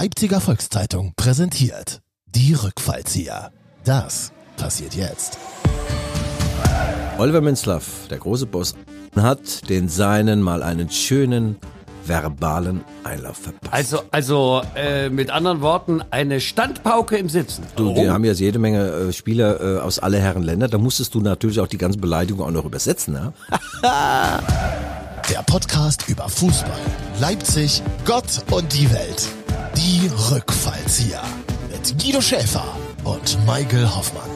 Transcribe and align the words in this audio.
Leipziger 0.00 0.40
Volkszeitung 0.40 1.12
präsentiert 1.16 2.02
die 2.24 2.54
Rückfallzieher. 2.54 3.50
Das 3.82 4.30
passiert 4.56 4.94
jetzt. 4.94 5.36
Oliver 7.18 7.40
Minzlaff, 7.40 8.06
der 8.08 8.18
große 8.18 8.46
Boss, 8.46 8.76
hat 9.16 9.68
den 9.68 9.88
Seinen 9.88 10.40
mal 10.40 10.62
einen 10.62 10.88
schönen 10.88 11.56
verbalen 12.06 12.84
Einlauf 13.02 13.38
verpasst. 13.38 13.72
Also, 13.72 14.02
also 14.12 14.62
äh, 14.76 15.10
mit 15.10 15.30
anderen 15.30 15.62
Worten, 15.62 16.00
eine 16.12 16.40
Standpauke 16.40 17.16
im 17.16 17.28
Sitzen. 17.28 17.64
Du, 17.74 17.92
die 17.92 18.08
haben 18.08 18.24
jetzt 18.24 18.38
jede 18.38 18.60
Menge 18.60 18.86
äh, 18.86 19.12
Spieler 19.12 19.60
äh, 19.60 19.80
aus 19.80 19.98
alle 19.98 20.20
Herren 20.20 20.44
Länder. 20.44 20.68
Da 20.68 20.78
musstest 20.78 21.12
du 21.16 21.20
natürlich 21.20 21.58
auch 21.58 21.66
die 21.66 21.76
ganzen 21.76 22.00
Beleidigungen 22.00 22.46
auch 22.46 22.52
noch 22.52 22.66
übersetzen. 22.66 23.14
Ne? 23.14 23.32
Der 25.28 25.42
Podcast 25.42 26.08
über 26.08 26.28
Fußball, 26.28 26.78
Leipzig, 27.20 27.82
Gott 28.04 28.44
und 28.52 28.72
die 28.72 28.92
Welt. 28.92 29.28
Die 29.76 30.10
Rückfallzieher 30.30 31.22
mit 31.70 31.98
Guido 32.02 32.20
Schäfer 32.20 32.64
und 33.04 33.38
Michael 33.46 33.86
Hoffmann. 33.86 34.30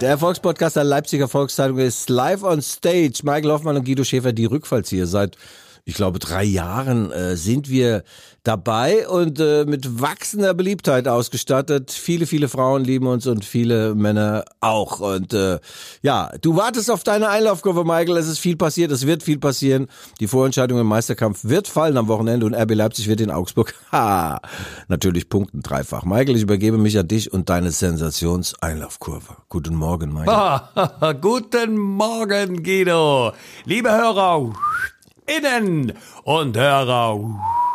Der 0.00 0.10
Erfolgspodcast 0.10 0.76
der 0.76 0.84
Leipziger 0.84 1.28
Volkszeitung 1.28 1.78
ist 1.78 2.08
live 2.08 2.42
on 2.42 2.62
stage. 2.62 3.20
Michael 3.22 3.50
Hoffmann 3.50 3.76
und 3.76 3.84
Guido 3.84 4.04
Schäfer, 4.04 4.32
die 4.32 4.44
Rückfallzieher. 4.44 5.06
Seit 5.06 5.36
ich 5.88 5.94
glaube, 5.94 6.18
drei 6.18 6.44
Jahren 6.44 7.10
äh, 7.12 7.34
sind 7.36 7.70
wir 7.70 8.04
dabei 8.48 9.06
und 9.06 9.40
äh, 9.40 9.66
mit 9.66 10.00
wachsender 10.00 10.54
Beliebtheit 10.54 11.06
ausgestattet. 11.06 11.90
Viele, 11.90 12.26
viele 12.26 12.48
Frauen 12.48 12.82
lieben 12.82 13.06
uns 13.06 13.26
und 13.26 13.44
viele 13.44 13.94
Männer 13.94 14.46
auch. 14.60 15.00
Und 15.00 15.34
äh, 15.34 15.58
ja, 16.00 16.30
du 16.40 16.56
wartest 16.56 16.90
auf 16.90 17.04
deine 17.04 17.28
Einlaufkurve, 17.28 17.84
Michael. 17.84 18.16
Es 18.16 18.26
ist 18.26 18.38
viel 18.38 18.56
passiert, 18.56 18.90
es 18.90 19.06
wird 19.06 19.22
viel 19.22 19.38
passieren. 19.38 19.86
Die 20.20 20.26
Vorentscheidung 20.26 20.80
im 20.80 20.86
Meisterkampf 20.86 21.40
wird 21.44 21.68
fallen 21.68 21.98
am 21.98 22.08
Wochenende 22.08 22.46
und 22.46 22.54
RB 22.54 22.74
Leipzig 22.74 23.06
wird 23.06 23.20
in 23.20 23.30
Augsburg, 23.30 23.74
ha, 23.92 24.40
natürlich 24.88 25.28
punkten 25.28 25.60
dreifach. 25.60 26.04
Michael, 26.04 26.36
ich 26.36 26.42
übergebe 26.42 26.78
mich 26.78 26.98
an 26.98 27.06
dich 27.06 27.30
und 27.30 27.50
deine 27.50 27.70
Sensationseinlaufkurve. 27.70 29.36
Guten 29.50 29.74
Morgen, 29.74 30.14
Michael. 30.14 31.14
Guten 31.20 31.76
Morgen, 31.76 32.62
Guido. 32.62 33.32
Liebe 33.66 33.90
Hörer, 33.90 34.54
innen 35.26 35.92
und 36.24 36.56
Hörer 36.56 37.67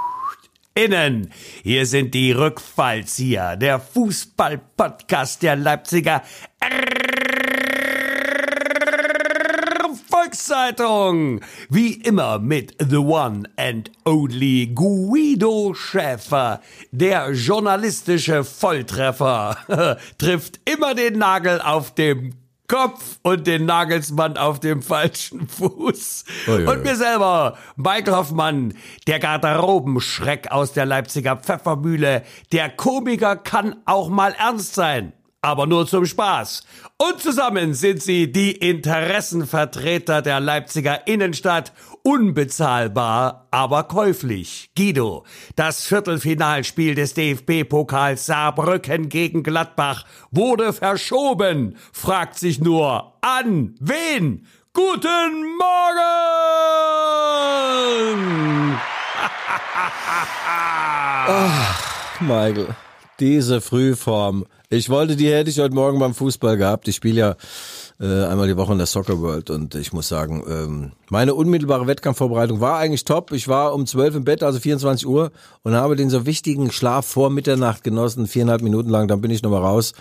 innen. 0.76 1.32
Hier 1.64 1.86
sind 1.86 2.14
die 2.14 2.32
Rückfallzieher, 2.32 3.56
der 3.58 3.80
Fußball-Podcast 3.80 5.44
der 5.44 5.56
Leipziger 5.56 6.24
Volkszeitung. 10.34 11.42
Wie 11.70 11.94
immer 11.94 12.40
mit 12.40 12.76
The 12.80 12.98
One 12.98 13.44
and 13.56 13.92
Only 14.06 14.72
Guido 14.74 15.74
Schäfer. 15.74 16.62
Der 16.92 17.32
journalistische 17.32 18.44
Volltreffer 18.44 19.58
trifft 20.18 20.60
immer 20.70 20.96
den 20.96 21.18
Nagel 21.18 21.62
auf 21.62 21.94
dem 21.94 22.34
Kopf 22.74 23.20
und 23.22 23.46
den 23.46 23.68
Nagelsmann 23.68 24.36
auf 24.36 24.60
dem 24.60 24.82
falschen 24.82 25.48
Fuß. 25.48 26.26
Oh, 26.48 26.58
ja, 26.58 26.72
und 26.72 26.84
mir 26.84 26.96
selber, 26.96 27.56
Michael 27.76 28.16
Hoffmann, 28.16 28.74
der 29.06 29.20
Garderobenschreck 29.20 30.52
aus 30.52 30.74
der 30.74 30.88
Leipziger 30.88 31.36
Pfeffermühle. 31.36 32.24
Der 32.52 32.70
Komiker 32.72 33.36
kann 33.36 33.76
auch 33.86 34.10
mal 34.10 34.34
ernst 34.40 34.74
sein 34.74 35.14
aber 35.44 35.68
nur 35.68 35.86
zum 35.86 36.06
Spaß. 36.06 36.64
Und 36.98 37.20
zusammen 37.20 37.74
sind 37.74 38.02
sie 38.02 38.32
die 38.32 38.54
Interessenvertreter 38.54 40.22
der 40.22 40.40
Leipziger 40.40 41.06
Innenstadt, 41.06 41.74
unbezahlbar, 42.04 43.48
aber 43.50 43.84
käuflich. 43.84 44.70
Guido, 44.78 45.26
das 45.56 45.86
Viertelfinalspiel 45.86 46.96
des 46.96 47.14
DFB-Pokals 47.14 48.26
Saarbrücken 48.26 49.10
gegen 49.10 49.42
Gladbach 49.42 50.06
wurde 50.30 50.74
verschoben, 50.74 51.78
fragt 51.94 52.38
sich 52.38 52.60
nur, 52.60 53.14
an 53.22 53.76
wen? 53.80 54.46
Guten 54.74 55.58
Morgen! 55.58 56.00
Ach, 61.26 62.20
Michael, 62.20 62.76
diese 63.20 63.62
Frühform 63.62 64.46
ich 64.74 64.90
wollte, 64.90 65.16
die 65.16 65.32
hätte 65.32 65.52
ich 65.52 65.60
heute 65.60 65.76
Morgen 65.76 66.00
beim 66.00 66.16
Fußball 66.16 66.58
gehabt. 66.58 66.88
Ich 66.88 66.96
spiele 66.96 67.20
ja 67.20 67.36
äh, 68.00 68.26
einmal 68.26 68.48
die 68.48 68.58
Woche 68.58 68.72
in 68.72 68.78
der 68.78 68.88
Soccer 68.88 69.22
World 69.22 69.50
und 69.50 69.76
ich 69.76 69.94
muss 69.94 70.08
sagen, 70.08 70.44
ähm, 70.48 70.92
meine 71.10 71.36
unmittelbare 71.36 71.88
Wettkampfvorbereitung 71.88 72.60
war 72.60 72.78
eigentlich 72.78 73.06
top. 73.06 73.32
Ich 73.32 73.48
war 73.48 73.74
um 73.74 73.86
12 73.86 74.16
im 74.16 74.24
Bett, 74.24 74.44
also 74.44 74.60
24 74.60 75.08
Uhr 75.08 75.32
und 75.64 75.74
habe 75.74 75.96
den 75.96 76.10
so 76.10 76.26
wichtigen 76.26 76.72
Schlaf 76.72 77.06
vor 77.06 77.30
Mitternacht 77.30 77.84
genossen, 77.84 78.28
viereinhalb 78.28 78.62
Minuten 78.62 78.90
lang. 78.90 79.08
Dann 79.08 79.22
bin 79.22 79.32
ich 79.32 79.44
nochmal 79.44 79.62
raus 79.62 79.94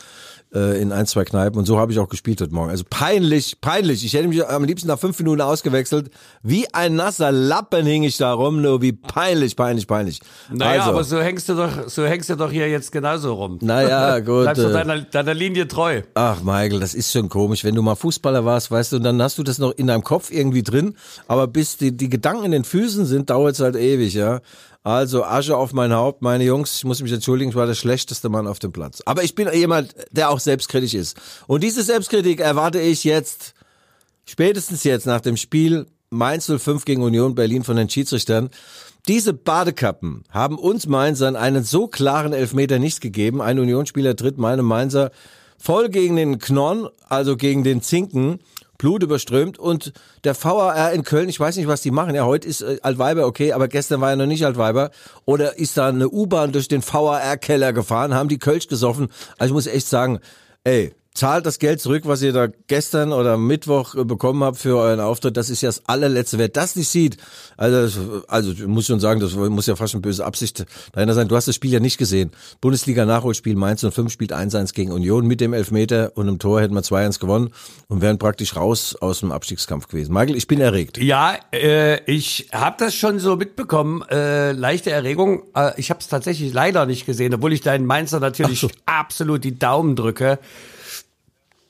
äh, 0.54 0.80
in 0.80 0.92
ein, 0.92 1.06
zwei 1.06 1.24
Kneipen 1.24 1.58
und 1.58 1.64
so 1.64 1.78
habe 1.78 1.92
ich 1.92 1.98
auch 1.98 2.08
gespielt 2.08 2.40
heute 2.40 2.54
Morgen. 2.54 2.70
Also 2.70 2.84
peinlich, 2.88 3.60
peinlich. 3.60 4.04
Ich 4.04 4.12
hätte 4.14 4.28
mich 4.28 4.46
am 4.46 4.64
liebsten 4.64 4.88
nach 4.88 4.98
fünf 4.98 5.18
Minuten 5.18 5.40
ausgewechselt. 5.40 6.10
Wie 6.42 6.72
ein 6.74 6.94
nasser 6.94 7.32
Lappen 7.32 7.86
hing 7.86 8.02
ich 8.02 8.16
da 8.16 8.32
rum, 8.32 8.62
nur 8.62 8.82
wie 8.82 8.92
peinlich, 8.92 9.56
peinlich, 9.56 9.86
peinlich. 9.86 10.20
Naja, 10.50 10.80
also, 10.80 10.90
aber 10.90 11.04
so 11.04 11.20
hängst 11.20 11.48
du 11.48 11.54
doch, 11.54 11.88
so 11.88 12.04
hängst 12.04 12.30
du 12.30 12.36
doch 12.36 12.50
hier 12.50 12.68
jetzt 12.68 12.92
genauso 12.92 13.34
rum. 13.34 13.58
Naja, 13.60 14.18
gut. 14.20 14.44
Bleibst 14.44 14.62
du 14.62 14.68
äh, 14.68 14.72
deiner, 14.72 15.00
deiner 15.00 15.34
Linie 15.34 15.68
treu. 15.68 16.02
Ach, 16.14 16.42
Michael, 16.42 16.80
das 16.80 16.94
ist 16.94 17.12
schon 17.12 17.28
komisch. 17.28 17.64
Wenn 17.64 17.74
du 17.74 17.82
mal 17.82 17.94
Fußballer 17.94 18.44
warst, 18.44 18.70
weißt 18.70 18.92
du, 18.92 18.96
und 18.96 19.04
dann 19.04 19.20
hast 19.22 19.38
du 19.38 19.42
das 19.42 19.58
noch 19.58 19.72
in 19.72 19.86
deinem 19.86 20.04
Kopf 20.04 20.30
irgendwie 20.30 20.62
drin, 20.62 20.94
aber 21.28 21.46
bis 21.46 21.76
die, 21.76 21.96
die 21.96 22.08
Gedanken 22.08 22.44
in 22.44 22.52
den 22.52 22.64
Füßen 22.64 23.06
sind, 23.06 23.30
dauert 23.30 23.54
es 23.54 23.60
halt 23.60 23.76
ewig, 23.76 24.14
ja. 24.14 24.40
Also 24.84 25.22
Asche 25.22 25.56
auf 25.56 25.72
mein 25.72 25.92
Haupt, 25.92 26.22
meine 26.22 26.44
Jungs, 26.44 26.78
ich 26.78 26.84
muss 26.84 27.00
mich 27.00 27.12
entschuldigen, 27.12 27.50
ich 27.50 27.56
war 27.56 27.66
der 27.66 27.74
schlechteste 27.74 28.28
Mann 28.28 28.48
auf 28.48 28.58
dem 28.58 28.72
Platz. 28.72 29.00
Aber 29.06 29.22
ich 29.22 29.36
bin 29.36 29.48
jemand, 29.52 29.94
der 30.10 30.30
auch 30.30 30.40
selbstkritisch 30.40 30.94
ist. 30.94 31.16
Und 31.46 31.62
diese 31.62 31.84
Selbstkritik 31.84 32.40
erwarte 32.40 32.80
ich 32.80 33.04
jetzt, 33.04 33.54
spätestens 34.24 34.82
jetzt 34.82 35.06
nach 35.06 35.20
dem 35.20 35.36
Spiel 35.36 35.86
Mainz 36.10 36.50
05 36.50 36.84
gegen 36.84 37.02
Union 37.02 37.34
Berlin 37.34 37.62
von 37.62 37.76
den 37.76 37.88
Schiedsrichtern. 37.88 38.50
Diese 39.08 39.32
Badekappen 39.32 40.24
haben 40.30 40.58
uns 40.58 40.86
Mainzern 40.86 41.36
einen 41.36 41.64
so 41.64 41.86
klaren 41.86 42.32
Elfmeter 42.32 42.78
nicht 42.78 43.00
gegeben. 43.00 43.40
Ein 43.40 43.58
Unionsspieler 43.58 44.14
tritt 44.16 44.36
meinem 44.36 44.66
Mainzer 44.66 45.10
voll 45.58 45.88
gegen 45.88 46.16
den 46.16 46.38
Knorn, 46.38 46.88
also 47.08 47.36
gegen 47.36 47.64
den 47.64 47.82
Zinken. 47.82 48.40
Blut 48.82 49.04
überströmt 49.04 49.60
und 49.60 49.92
der 50.24 50.34
VAR 50.34 50.92
in 50.92 51.04
Köln, 51.04 51.28
ich 51.28 51.38
weiß 51.38 51.56
nicht, 51.56 51.68
was 51.68 51.82
die 51.82 51.92
machen. 51.92 52.16
Ja, 52.16 52.24
heute 52.24 52.48
ist 52.48 52.62
äh, 52.62 52.78
Altweiber 52.82 53.28
okay, 53.28 53.52
aber 53.52 53.68
gestern 53.68 54.00
war 54.00 54.10
ja 54.10 54.16
noch 54.16 54.26
nicht 54.26 54.44
Altweiber. 54.44 54.90
Oder 55.24 55.56
ist 55.56 55.76
da 55.76 55.86
eine 55.86 56.08
U-Bahn 56.08 56.50
durch 56.50 56.66
den 56.66 56.82
VAR-Keller 56.82 57.72
gefahren, 57.72 58.12
haben 58.12 58.28
die 58.28 58.40
Kölsch 58.40 58.66
gesoffen. 58.66 59.06
Also 59.38 59.52
ich 59.52 59.54
muss 59.54 59.66
echt 59.68 59.86
sagen, 59.86 60.18
ey, 60.64 60.92
zahlt 61.14 61.44
das 61.44 61.58
Geld 61.58 61.80
zurück, 61.80 62.04
was 62.06 62.22
ihr 62.22 62.32
da 62.32 62.48
gestern 62.68 63.12
oder 63.12 63.36
Mittwoch 63.36 63.94
äh, 63.94 64.04
bekommen 64.04 64.42
habt 64.42 64.58
für 64.58 64.76
euren 64.78 65.00
Auftritt. 65.00 65.36
Das 65.36 65.50
ist 65.50 65.60
ja 65.60 65.68
das 65.68 65.82
allerletzte. 65.86 66.38
Wer 66.38 66.48
das 66.48 66.74
nicht 66.76 66.88
sieht, 66.88 67.18
also, 67.56 68.22
also 68.28 68.52
ich 68.52 68.66
muss 68.66 68.86
schon 68.86 69.00
sagen, 69.00 69.20
das 69.20 69.34
muss 69.34 69.66
ja 69.66 69.76
fast 69.76 69.94
eine 69.94 70.00
böse 70.00 70.24
Absicht 70.24 70.64
dahinter 70.92 71.14
sein. 71.14 71.28
Du 71.28 71.36
hast 71.36 71.48
das 71.48 71.54
Spiel 71.54 71.72
ja 71.72 71.80
nicht 71.80 71.98
gesehen. 71.98 72.30
Bundesliga-Nachholspiel 72.60 73.56
Mainz 73.56 73.84
05 73.88 74.10
spielt 74.10 74.32
1-1 74.32 74.72
gegen 74.72 74.92
Union 74.92 75.26
mit 75.26 75.40
dem 75.40 75.52
Elfmeter 75.52 76.12
und 76.14 76.28
im 76.28 76.38
Tor 76.38 76.60
hätten 76.60 76.74
wir 76.74 76.82
2-1 76.82 77.20
gewonnen 77.20 77.50
und 77.88 78.00
wären 78.00 78.18
praktisch 78.18 78.56
raus 78.56 78.96
aus 79.00 79.20
dem 79.20 79.32
Abstiegskampf 79.32 79.88
gewesen. 79.88 80.14
Michael, 80.14 80.36
ich 80.36 80.46
bin 80.46 80.60
erregt. 80.60 80.98
Ja, 80.98 81.36
äh, 81.52 82.02
ich 82.10 82.48
habe 82.52 82.76
das 82.78 82.94
schon 82.94 83.18
so 83.18 83.36
mitbekommen. 83.36 84.02
Äh, 84.10 84.52
leichte 84.52 84.90
Erregung. 84.90 85.42
Äh, 85.54 85.72
ich 85.76 85.90
habe 85.90 86.00
es 86.00 86.08
tatsächlich 86.08 86.54
leider 86.54 86.86
nicht 86.86 87.04
gesehen, 87.04 87.34
obwohl 87.34 87.52
ich 87.52 87.60
deinen 87.60 87.84
Mainzer 87.84 88.18
natürlich 88.18 88.60
so. 88.60 88.70
absolut 88.86 89.44
die 89.44 89.58
Daumen 89.58 89.94
drücke. 89.94 90.38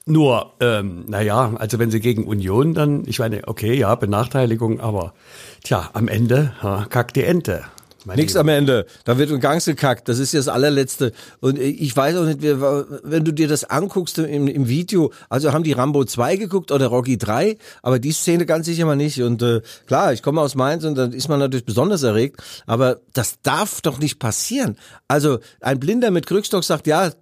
Nur, 0.04 0.54
ähm, 0.60 1.04
naja, 1.06 1.54
also 1.58 1.78
wenn 1.78 1.92
sie 1.92 2.00
gegen 2.00 2.24
Union, 2.24 2.74
dann, 2.74 3.04
ich 3.06 3.20
meine, 3.20 3.46
okay, 3.46 3.74
ja, 3.74 3.94
Benachteiligung, 3.94 4.80
aber 4.80 5.14
tja, 5.62 5.90
am 5.92 6.08
Ende 6.08 6.54
ha, 6.60 6.86
kackt 6.90 7.14
die 7.14 7.22
Ente. 7.22 7.64
Nichts 8.04 8.36
am 8.36 8.48
Ende. 8.48 8.86
Da 9.04 9.18
wird 9.18 9.30
ein 9.30 9.40
Gang 9.40 9.64
gekackt. 9.64 10.08
Das 10.08 10.18
ist 10.18 10.32
ja 10.32 10.40
das 10.40 10.48
allerletzte. 10.48 11.12
Und 11.40 11.58
ich 11.58 11.96
weiß 11.96 12.16
auch 12.16 12.24
nicht, 12.24 12.42
wenn 12.42 13.24
du 13.24 13.32
dir 13.32 13.48
das 13.48 13.64
anguckst 13.64 14.18
im, 14.18 14.48
im 14.48 14.68
Video, 14.68 15.12
also 15.28 15.52
haben 15.52 15.64
die 15.64 15.72
Rambo 15.72 16.04
2 16.04 16.36
geguckt 16.36 16.72
oder 16.72 16.88
Rocky 16.88 17.18
3, 17.18 17.56
aber 17.82 17.98
die 17.98 18.12
Szene 18.12 18.46
ganz 18.46 18.66
sicher 18.66 18.86
mal 18.86 18.96
nicht. 18.96 19.22
Und 19.22 19.42
äh, 19.42 19.60
klar, 19.86 20.12
ich 20.12 20.22
komme 20.22 20.40
aus 20.40 20.54
Mainz 20.54 20.84
und 20.84 20.96
dann 20.96 21.12
ist 21.12 21.28
man 21.28 21.38
natürlich 21.38 21.64
besonders 21.64 22.02
erregt, 22.02 22.42
aber 22.66 23.00
das 23.12 23.40
darf 23.42 23.80
doch 23.80 23.98
nicht 23.98 24.18
passieren. 24.18 24.76
Also 25.08 25.38
ein 25.60 25.78
Blinder 25.78 26.10
mit 26.10 26.26
Krückstock 26.26 26.64
sagt, 26.64 26.86
ja, 26.86 27.06
äh, 27.06 27.12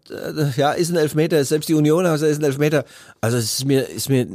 ja, 0.57 0.73
ist 0.73 0.91
ein 0.91 0.97
Elfmeter, 0.97 1.45
selbst 1.45 1.69
die 1.69 1.75
Union 1.75 2.07
hat 2.07 2.21
ist 2.21 2.39
ein 2.39 2.45
Elfmeter. 2.45 2.85
Also 3.21 3.37
es 3.37 3.59
ist 3.59 3.65
mir, 3.65 3.89
ist 3.89 4.09
mir 4.09 4.27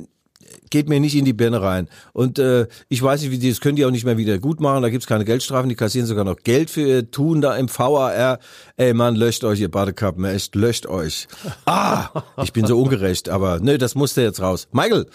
geht 0.69 0.89
mir 0.89 0.99
nicht 0.99 1.15
in 1.15 1.25
die 1.25 1.33
Birne 1.33 1.61
rein. 1.61 1.87
Und 2.13 2.39
äh, 2.39 2.67
ich 2.89 3.01
weiß 3.01 3.21
nicht, 3.21 3.31
wie 3.31 3.37
die, 3.37 3.49
das 3.49 3.61
können 3.61 3.75
die 3.75 3.85
auch 3.85 3.91
nicht 3.91 4.05
mehr 4.05 4.17
wieder 4.17 4.37
gut 4.39 4.59
machen. 4.59 4.81
Da 4.81 4.89
gibt's 4.89 5.07
keine 5.07 5.25
Geldstrafen, 5.25 5.69
die 5.69 5.75
kassieren 5.75 6.07
sogar 6.07 6.23
noch 6.23 6.37
Geld 6.43 6.69
für 6.69 6.81
ihr 6.81 7.11
Tun 7.11 7.41
da 7.41 7.55
im 7.55 7.69
VAR. 7.69 8.39
Ey 8.77 8.93
Mann, 8.93 9.15
löscht 9.15 9.43
euch, 9.43 9.59
ihr 9.59 9.71
Badekappen, 9.71 10.25
echt, 10.25 10.55
löscht 10.55 10.85
euch. 10.85 11.27
Ah, 11.65 12.09
ich 12.43 12.53
bin 12.53 12.67
so 12.67 12.79
ungerecht, 12.79 13.27
aber 13.29 13.59
ne, 13.59 13.77
das 13.77 13.95
musste 13.95 14.21
jetzt 14.21 14.39
raus. 14.39 14.67
Michael, 14.71 15.07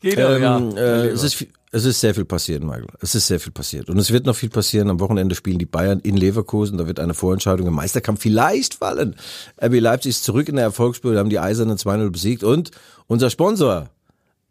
Geht 0.00 0.18
ähm, 0.18 0.42
ja, 0.42 0.58
äh, 0.76 1.08
es 1.08 1.22
ist 1.22 1.46
Es 1.74 1.84
ist 1.84 1.98
sehr 1.98 2.14
viel 2.14 2.26
passiert, 2.26 2.62
Michael. 2.62 2.86
Es 3.00 3.14
ist 3.14 3.26
sehr 3.26 3.40
viel 3.40 3.52
passiert. 3.52 3.88
Und 3.88 3.98
es 3.98 4.12
wird 4.12 4.26
noch 4.26 4.36
viel 4.36 4.50
passieren. 4.50 4.90
Am 4.90 5.00
Wochenende 5.00 5.34
spielen 5.34 5.58
die 5.58 5.66
Bayern 5.66 5.98
in 5.98 6.16
Leverkusen. 6.16 6.78
Da 6.78 6.86
wird 6.86 7.00
eine 7.00 7.14
Vorentscheidung 7.14 7.66
im 7.66 7.74
Meisterkampf 7.74 8.20
vielleicht 8.20 8.74
fallen. 8.74 9.16
RB 9.60 9.80
Leipzig 9.80 10.10
ist 10.10 10.24
zurück 10.24 10.48
in 10.48 10.56
der 10.56 10.66
Erfolgsspur. 10.66 11.12
Wir 11.12 11.18
haben 11.18 11.30
die 11.30 11.40
Eisernen 11.40 11.76
2-0 11.76 12.10
besiegt. 12.10 12.44
Und 12.44 12.70
unser 13.06 13.30
Sponsor 13.30 13.88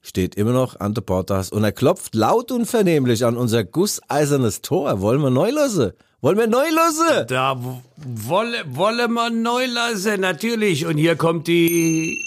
steht 0.04 0.36
immer 0.36 0.52
noch 0.52 0.80
an 0.80 0.94
der 0.94 1.02
Portas. 1.02 1.50
Und 1.52 1.64
er 1.64 1.72
klopft 1.72 2.14
laut 2.14 2.52
und 2.52 2.68
vernehmlich 2.68 3.26
an 3.26 3.36
unser 3.38 3.64
gusseisernes 3.64 4.62
Tor. 4.62 5.02
Wollen 5.02 5.22
wir 5.22 5.32
neu 5.32 5.50
lassen? 5.50 5.94
Wollen 6.22 6.38
wir 6.38 6.48
neu 6.48 6.70
lassen? 6.70 7.26
Da 7.28 7.58
wolle, 7.98 8.64
wolle 8.68 9.08
man 9.08 9.42
neu 9.42 9.66
lassen, 9.66 10.22
natürlich. 10.22 10.86
Und 10.86 10.98
hier 10.98 11.16
kommt 11.16 11.48
die 11.48 12.24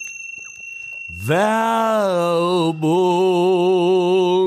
Werbung. 1.24 2.82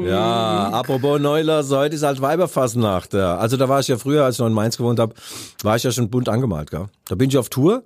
Ja, 0.05 0.69
apropos 0.69 1.19
Neulasse, 1.19 1.77
heute 1.77 1.95
ist 1.95 2.03
halt 2.03 2.21
Weiberfasnacht. 2.21 3.13
Ja. 3.13 3.37
Also 3.37 3.57
da 3.57 3.67
war 3.69 3.79
ich 3.79 3.87
ja 3.87 3.97
früher, 3.97 4.23
als 4.25 4.35
ich 4.35 4.39
noch 4.39 4.47
in 4.47 4.53
Mainz 4.53 4.77
gewohnt 4.77 4.99
habe, 4.99 5.15
war 5.63 5.75
ich 5.75 5.83
ja 5.83 5.91
schon 5.91 6.09
bunt 6.09 6.29
angemalt. 6.29 6.69
Gell? 6.69 6.85
Da 7.07 7.15
bin 7.15 7.29
ich 7.29 7.37
auf 7.37 7.49
Tour 7.49 7.83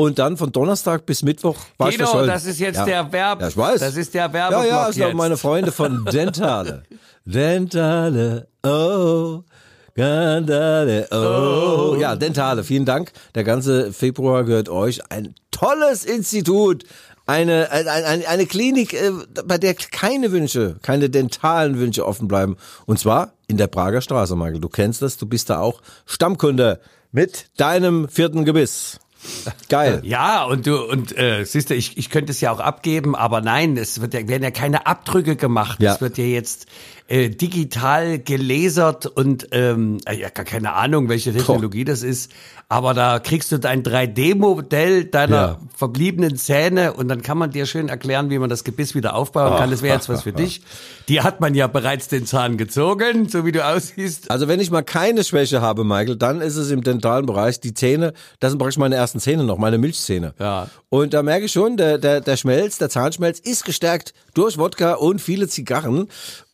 und 0.00 0.18
dann 0.18 0.38
von 0.38 0.50
Donnerstag 0.50 1.04
bis 1.04 1.22
Mittwoch 1.22 1.56
war 1.76 1.90
ich 1.90 1.96
Guido, 1.96 2.06
verschollen. 2.06 2.30
das 2.30 2.46
ist 2.46 2.58
jetzt 2.58 2.76
ja. 2.76 2.84
der 2.86 3.12
Verb. 3.12 3.42
Ja, 3.42 3.48
ich 3.48 3.56
weiß. 3.56 3.80
Das 3.80 3.96
ist 3.96 4.14
der 4.14 4.22
Ja, 4.22 4.32
Werbeblock 4.32 4.66
ja, 4.66 4.86
das 4.86 4.94
sind 4.94 5.14
meine 5.14 5.36
Freunde 5.36 5.72
von 5.72 6.04
Dentale. 6.12 6.84
Dentale, 7.26 8.48
oh. 8.62 9.42
Dentale, 9.94 11.06
oh. 11.10 11.96
Ja, 11.98 12.16
Dentale, 12.16 12.64
vielen 12.64 12.86
Dank. 12.86 13.12
Der 13.34 13.44
ganze 13.44 13.92
Februar 13.92 14.44
gehört 14.44 14.70
euch. 14.70 15.00
Ein 15.10 15.34
tolles 15.50 16.06
Institut. 16.06 16.84
Eine, 17.26 17.70
eine, 17.70 17.90
eine, 17.90 18.26
eine 18.26 18.46
Klinik, 18.46 18.94
äh, 18.94 19.12
bei 19.44 19.58
der 19.58 19.74
keine 19.74 20.32
Wünsche, 20.32 20.78
keine 20.82 21.10
dentalen 21.10 21.78
Wünsche 21.78 22.06
offen 22.06 22.26
bleiben. 22.26 22.56
Und 22.86 22.98
zwar 22.98 23.34
in 23.46 23.58
der 23.58 23.66
Prager 23.66 24.00
Straße, 24.00 24.34
Michael. 24.34 24.60
Du 24.60 24.70
kennst 24.70 25.02
das, 25.02 25.18
du 25.18 25.26
bist 25.26 25.50
da 25.50 25.60
auch 25.60 25.82
Stammkunde 26.06 26.80
mit 27.12 27.50
deinem 27.58 28.08
vierten 28.08 28.44
Gebiss. 28.46 28.98
Geil. 29.68 30.00
Ja, 30.04 30.44
und 30.44 30.66
du, 30.66 30.82
und 30.82 31.16
äh, 31.16 31.44
siehst 31.44 31.70
du, 31.70 31.74
ich, 31.74 31.98
ich 31.98 32.10
könnte 32.10 32.32
es 32.32 32.40
ja 32.40 32.52
auch 32.52 32.60
abgeben, 32.60 33.14
aber 33.14 33.40
nein, 33.40 33.76
es 33.76 34.00
wird 34.00 34.14
ja, 34.14 34.26
werden 34.26 34.42
ja 34.42 34.50
keine 34.50 34.86
Abdrücke 34.86 35.36
gemacht. 35.36 35.82
Ja. 35.82 35.94
Es 35.94 36.00
wird 36.00 36.18
ja 36.18 36.24
jetzt 36.24 36.66
äh, 37.10 37.28
digital 37.28 38.20
gelasert 38.20 39.04
und 39.06 39.48
ähm, 39.50 39.98
äh, 40.06 40.16
ja, 40.18 40.28
gar 40.30 40.44
keine 40.44 40.74
Ahnung, 40.74 41.08
welche 41.08 41.32
Technologie 41.32 41.84
das 41.84 42.04
ist, 42.04 42.30
aber 42.68 42.94
da 42.94 43.18
kriegst 43.18 43.50
du 43.50 43.58
dein 43.58 43.82
3D-Modell 43.82 45.06
deiner 45.06 45.34
Ja. 45.36 45.58
verbliebenen 45.76 46.36
Zähne 46.36 46.92
und 46.92 47.08
dann 47.08 47.20
kann 47.22 47.36
man 47.36 47.50
dir 47.50 47.66
schön 47.66 47.88
erklären, 47.88 48.30
wie 48.30 48.38
man 48.38 48.48
das 48.48 48.62
Gebiss 48.62 48.94
wieder 48.94 49.14
aufbauen 49.16 49.58
kann. 49.58 49.70
Das 49.72 49.82
wäre 49.82 49.96
jetzt 49.96 50.08
was 50.08 50.22
für 50.22 50.32
dich. 50.32 50.62
Die 51.08 51.20
hat 51.20 51.40
man 51.40 51.56
ja 51.56 51.66
bereits 51.66 52.06
den 52.06 52.26
Zahn 52.26 52.56
gezogen, 52.56 53.28
so 53.28 53.44
wie 53.44 53.50
du 53.50 53.66
aussiehst. 53.66 54.30
Also 54.30 54.46
wenn 54.46 54.60
ich 54.60 54.70
mal 54.70 54.82
keine 54.82 55.24
Schwäche 55.24 55.60
habe, 55.60 55.82
Michael, 55.82 56.14
dann 56.16 56.40
ist 56.40 56.54
es 56.54 56.70
im 56.70 56.84
dentalen 56.84 57.26
Bereich 57.26 57.58
die 57.58 57.74
Zähne, 57.74 58.12
das 58.38 58.52
sind 58.52 58.58
praktisch 58.60 58.78
meine 58.78 58.94
ersten 58.94 59.18
Zähne 59.18 59.42
noch, 59.42 59.58
meine 59.58 59.78
Milchzähne. 59.78 60.34
Ja. 60.38 60.68
Und 60.90 61.12
da 61.12 61.24
merke 61.24 61.46
ich 61.46 61.52
schon, 61.52 61.76
der, 61.76 61.98
der, 61.98 62.20
der 62.20 62.36
Schmelz, 62.36 62.78
der 62.78 62.88
Zahnschmelz 62.88 63.40
ist 63.40 63.64
gestärkt 63.64 64.14
durch 64.34 64.58
Wodka 64.58 64.94
und 64.94 65.20
viele 65.20 65.48
Zigarren. 65.48 66.06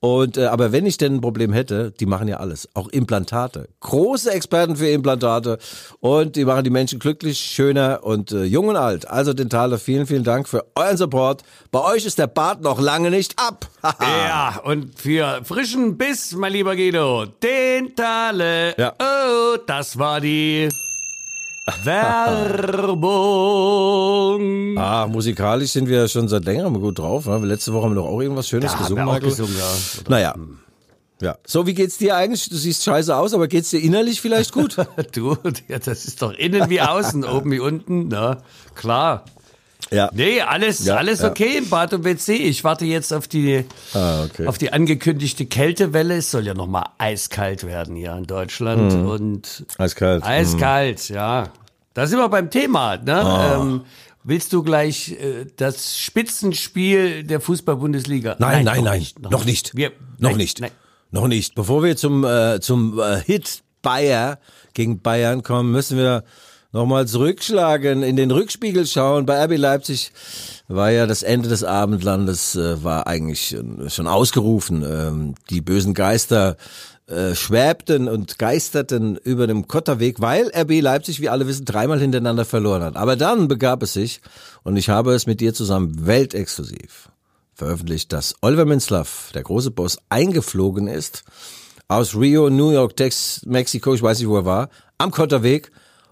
Und 0.06 0.37
äh, 0.37 0.44
aber 0.44 0.70
wenn 0.70 0.87
ich 0.87 0.99
denn 0.99 1.17
ein 1.17 1.20
Problem 1.20 1.53
hätte, 1.53 1.91
die 1.91 2.06
machen 2.06 2.29
ja 2.29 2.37
alles, 2.37 2.69
auch 2.75 2.88
Implantate. 2.91 3.69
Große 3.81 4.31
Experten 4.31 4.76
für 4.76 4.88
Implantate 4.88 5.58
und 5.99 6.37
die 6.37 6.44
machen 6.44 6.62
die 6.62 6.70
Menschen 6.70 7.00
glücklich, 7.00 7.41
schöner 7.41 8.05
und 8.05 8.31
äh, 8.31 8.44
jung 8.44 8.69
und 8.69 8.76
alt. 8.76 9.11
Also 9.11 9.32
Dentale, 9.32 9.79
vielen, 9.79 10.06
vielen 10.06 10.23
Dank 10.23 10.47
für 10.47 10.64
euren 10.76 10.97
Support. 10.97 11.43
Bei 11.73 11.82
euch 11.82 12.06
ist 12.06 12.20
der 12.20 12.29
Bart 12.29 12.62
noch 12.62 12.81
lange 12.81 13.11
nicht 13.11 13.37
ab. 13.37 13.69
Ja, 14.00 14.61
und 14.64 14.99
für 14.99 15.41
frischen 15.44 15.97
Biss, 15.97 16.35
mein 16.35 16.53
lieber 16.53 16.75
Guido, 16.75 17.26
Dentale. 17.26 18.75
Ja. 18.76 18.94
Oh, 18.99 19.56
das 19.67 19.99
war 19.99 20.20
die 20.20 20.69
Werbung. 21.83 23.09
Ah, 24.79 25.07
musikalisch 25.07 25.73
sind 25.73 25.89
wir 25.89 26.07
schon 26.09 26.29
seit 26.29 26.45
längerem 26.45 26.81
gut 26.81 26.99
drauf. 26.99 27.27
Ne? 27.27 27.39
Letzte 27.39 27.73
Woche 27.73 27.85
haben 27.85 27.93
wir 27.93 28.03
doch 28.03 28.07
auch 28.07 28.21
irgendwas 28.21 28.49
Schönes 28.49 28.73
Ja, 28.73 28.79
gesungen, 28.79 29.03
haben 29.03 29.09
wir 29.09 29.17
auch 29.17 29.21
gesungen, 29.21 29.57
ja. 29.57 29.65
Naja. 30.09 30.35
Ja. 31.21 31.37
So, 31.47 31.67
wie 31.67 31.75
geht's 31.75 31.99
dir 31.99 32.15
eigentlich? 32.15 32.49
Du 32.49 32.57
siehst 32.57 32.85
scheiße 32.85 33.17
aus, 33.17 33.33
aber 33.33 33.49
geht's 33.49 33.71
dir 33.71 33.81
innerlich 33.81 34.21
vielleicht 34.21 34.53
gut? 34.53 34.77
Du, 35.13 35.37
ja, 35.67 35.79
das 35.79 36.05
ist 36.05 36.21
doch 36.23 36.33
innen 36.35 36.69
wie 36.69 36.83
außen, 36.83 37.25
oben 37.25 37.51
wie 37.53 37.61
unten, 37.61 38.09
na, 38.09 38.43
klar. 38.75 39.25
Ja. 39.90 40.11
Nee, 40.12 40.40
alles, 40.40 40.84
Ja, 40.84 40.96
alles 40.96 41.20
ja. 41.20 41.28
okay 41.31 41.58
im 41.58 41.69
Bad 41.69 41.93
und 41.94 42.05
WC. 42.05 42.34
Ich 42.34 42.64
warte 42.64 42.84
jetzt 42.84 43.12
auf 43.12 43.28
die, 43.28 43.64
Ah, 43.94 44.25
okay. 44.25 44.46
auf 44.46 44.58
die 44.58 44.73
angekündigte 44.73 45.46
Kältewelle. 45.46 46.17
Es 46.17 46.31
soll 46.31 46.46
ja 46.46 46.55
noch 46.55 46.67
mal 46.67 46.87
eiskalt 46.99 47.64
werden 47.67 47.94
hier 47.96 48.14
in 48.17 48.25
Deutschland 48.25 48.93
Mhm. 48.94 49.06
und 49.08 49.67
Eiskalt. 49.78 50.25
Eiskalt, 50.25 51.08
ja. 51.08 51.50
Da 51.94 52.06
sind 52.06 52.19
wir 52.19 52.28
beim 52.28 52.50
Thema. 52.50 52.96
Ne? 52.99 53.14
Ah. 53.14 53.61
Ähm, 53.61 53.82
willst 54.25 54.52
du 54.52 54.62
gleich 54.62 55.12
äh, 55.12 55.46
das 55.56 55.96
Spitzenspiel 55.99 57.22
der 57.25 57.40
Fußball-Bundesliga? 57.40 58.37
Nein, 58.38 58.64
nein, 58.64 58.76
noch 58.79 58.84
nein. 58.84 58.99
nicht, 58.99 59.19
noch 59.20 59.44
nicht. 59.44 59.75
Wir, 59.76 59.90
noch 60.19 60.31
nein, 60.31 60.37
nicht. 60.37 60.61
Nein. 60.61 60.70
Noch 61.12 61.29
nicht. 61.29 61.55
Bevor 61.55 61.82
wir 61.84 61.96
zum, 61.96 62.25
äh, 62.25 62.61
zum 62.61 62.99
äh, 62.99 63.20
Hit 63.25 63.62
Bayer 63.81 64.38
gegen 64.75 65.00
Bayern 65.00 65.43
kommen, 65.44 65.70
müssen 65.70 65.96
wir 65.96 66.25
nochmal 66.73 67.07
zurückschlagen, 67.07 68.03
in 68.03 68.17
den 68.17 68.31
Rückspiegel 68.31 68.87
schauen. 68.87 69.27
Bei 69.27 69.45
RB 69.45 69.57
Leipzig 69.57 70.13
war 70.69 70.91
ja 70.91 71.07
das 71.07 71.23
Ende 71.23 71.49
des 71.49 71.65
Abendlandes, 71.65 72.57
äh, 72.57 72.83
war 72.83 73.07
eigentlich 73.07 73.57
schon 73.89 74.07
ausgerufen. 74.07 74.83
Ähm, 74.83 75.35
die 75.51 75.61
bösen 75.61 75.95
Geister 75.95 76.57
äh, 77.09 77.37
schwäbten 77.37 78.09
und 78.09 78.39
geisterten 78.39 79.17
über 79.17 79.47
dem 79.47 79.69
Kotterweg, 79.69 80.21
weil 80.21 80.51
RB 80.53 80.81
Leipzig, 80.81 81.21
wie 81.21 81.29
alle 81.29 81.47
wissen, 81.47 81.65
dreimal 81.65 82.01
hintereinander 82.01 82.45
verloren 82.45 82.83
hat. 82.83 82.97
Aber 82.97 83.15
dann 83.15 83.47
begab 83.47 83.85
es 83.85 83.93
sich, 83.93 84.21
und 84.65 84.77
ich 84.77 84.89
habe 84.89 85.15
es 85.15 85.27
mit 85.27 85.41
dir 85.41 85.55
zusammen 85.55 86.07
weltexklusiv 86.07 87.11
veröffentlicht, 87.55 88.13
dass 88.13 88.35
Oliver 88.43 88.65
Minzlaff, 88.65 89.31
der 89.35 89.45
große 89.45 89.71
Boss, 89.71 89.99
eingeflogen 90.09 90.89
ist 90.89 91.23
aus 91.87 92.17
Rio, 92.17 92.51
New 92.51 92.73
York, 92.73 92.97
Tex, 92.97 93.43
Mexiko, 93.47 93.95
ich 93.95 94.03
weiß 94.03 94.19
nicht, 94.19 94.29
wo 94.29 94.39
er 94.39 94.45
war, 94.45 94.69
am 94.99 95.13
Kotterweg 95.13 95.71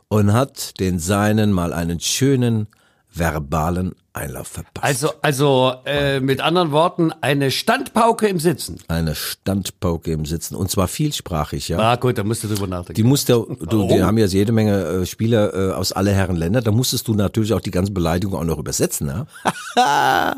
und 0.09 0.33
hat 0.33 0.79
den 0.81 0.99
Seinen 0.99 1.53
mal 1.53 1.73
einen 1.73 2.01
schönen 2.01 2.69
verbalen 3.15 3.95
Einlauf 4.12 4.47
verpasst. 4.47 4.85
Also, 4.85 5.11
also 5.23 5.73
äh, 5.87 6.21
mit 6.21 6.41
anderen 6.41 6.71
Worten, 6.71 7.12
eine 7.21 7.51
Standpauke 7.51 8.29
im 8.29 8.39
Sitzen. 8.39 8.79
Eine 8.87 9.15
Standpauke 9.15 10.12
im 10.12 10.25
Sitzen 10.25 10.55
und 10.55 10.71
zwar 10.71 10.87
vielsprachig, 10.87 11.69
ja. 11.69 11.79
Ah 11.79 11.97
gut, 11.97 12.19
da 12.19 12.25
musst 12.25 12.45
du 12.45 12.49
drüber 12.49 12.69
nachdenken. 12.69 12.95
Die 12.95 13.03
musst 13.03 13.29
du, 13.29 13.56
du 13.69 13.89
die 13.89 14.03
haben 14.03 14.19
ja 14.19 14.27
jede 14.27 14.53
Menge 14.53 14.85
äh, 14.85 15.06
Spieler 15.06 15.53
äh, 15.53 15.73
aus 15.73 15.93
alle 15.93 16.12
Herren 16.12 16.37
Länder, 16.37 16.61
da 16.61 16.70
musstest 16.70 17.08
du 17.08 17.15
natürlich 17.15 17.55
auch 17.55 17.61
die 17.61 17.73
ganzen 17.73 17.93
Beleidigungen 17.94 18.41
auch 18.41 18.44
noch 18.44 18.58
übersetzen, 18.58 19.08
ja? 19.08 20.37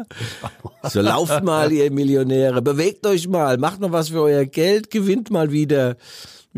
so 0.88 1.00
lauft 1.00 1.44
mal, 1.44 1.70
ihr 1.72 1.90
Millionäre, 1.90 2.62
bewegt 2.62 3.06
euch 3.06 3.28
mal, 3.28 3.58
macht 3.58 3.80
noch 3.80 3.92
was 3.92 4.08
für 4.08 4.22
euer 4.22 4.46
Geld, 4.46 4.90
gewinnt 4.90 5.30
mal 5.30 5.52
wieder. 5.52 5.96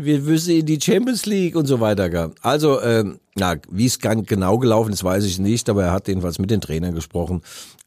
Wir 0.01 0.21
müssen 0.21 0.55
in 0.55 0.65
die 0.65 0.79
Champions 0.79 1.25
League 1.25 1.57
und 1.57 1.65
so 1.65 1.81
weiter. 1.81 2.09
gell? 2.09 2.31
Also, 2.41 2.81
ähm, 2.81 3.19
na, 3.35 3.55
wie 3.69 3.85
es 3.85 3.99
ganz 3.99 4.25
genau 4.27 4.57
gelaufen 4.57 4.93
ist, 4.93 5.03
weiß 5.03 5.25
ich 5.25 5.39
nicht, 5.39 5.69
aber 5.69 5.83
er 5.83 5.91
hat 5.91 6.07
jedenfalls 6.07 6.39
mit 6.39 6.51
den 6.51 6.61
Trainern 6.61 6.95
gesprochen, 6.95 7.41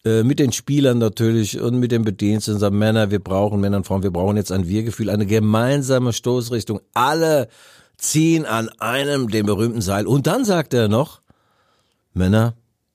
äh, 0.05 0.23
mit 0.23 0.39
den 0.39 0.53
Spielern 0.53 0.99
natürlich 0.99 1.59
und 1.59 1.81
mit 1.81 1.91
den 1.91 2.05
Bediensteten. 2.05 2.61
Sagt, 2.61 2.75
Männer, 2.75 3.11
wir 3.11 3.19
brauchen, 3.19 3.63
Männer 3.63 3.79
und 3.79 3.87
Frauen, 3.87 4.03
wir 4.03 4.11
brauchen 4.11 4.37
jetzt 4.37 4.53
ein 4.53 4.69
Wir-Gefühl, 4.69 5.09
eine 5.09 5.25
gemeinsame 5.25 6.13
Stoßrichtung. 6.13 6.81
Alle 6.93 7.49
ziehen 7.97 8.45
an 8.45 8.69
einem, 8.79 9.31
dem 9.31 9.47
berühmten 9.47 9.81
Seil. 9.81 10.07
Und 10.07 10.27
dann 10.27 10.45
sagt 10.45 10.75
er 10.75 10.89
noch, 10.89 11.23
Männer 12.13 12.53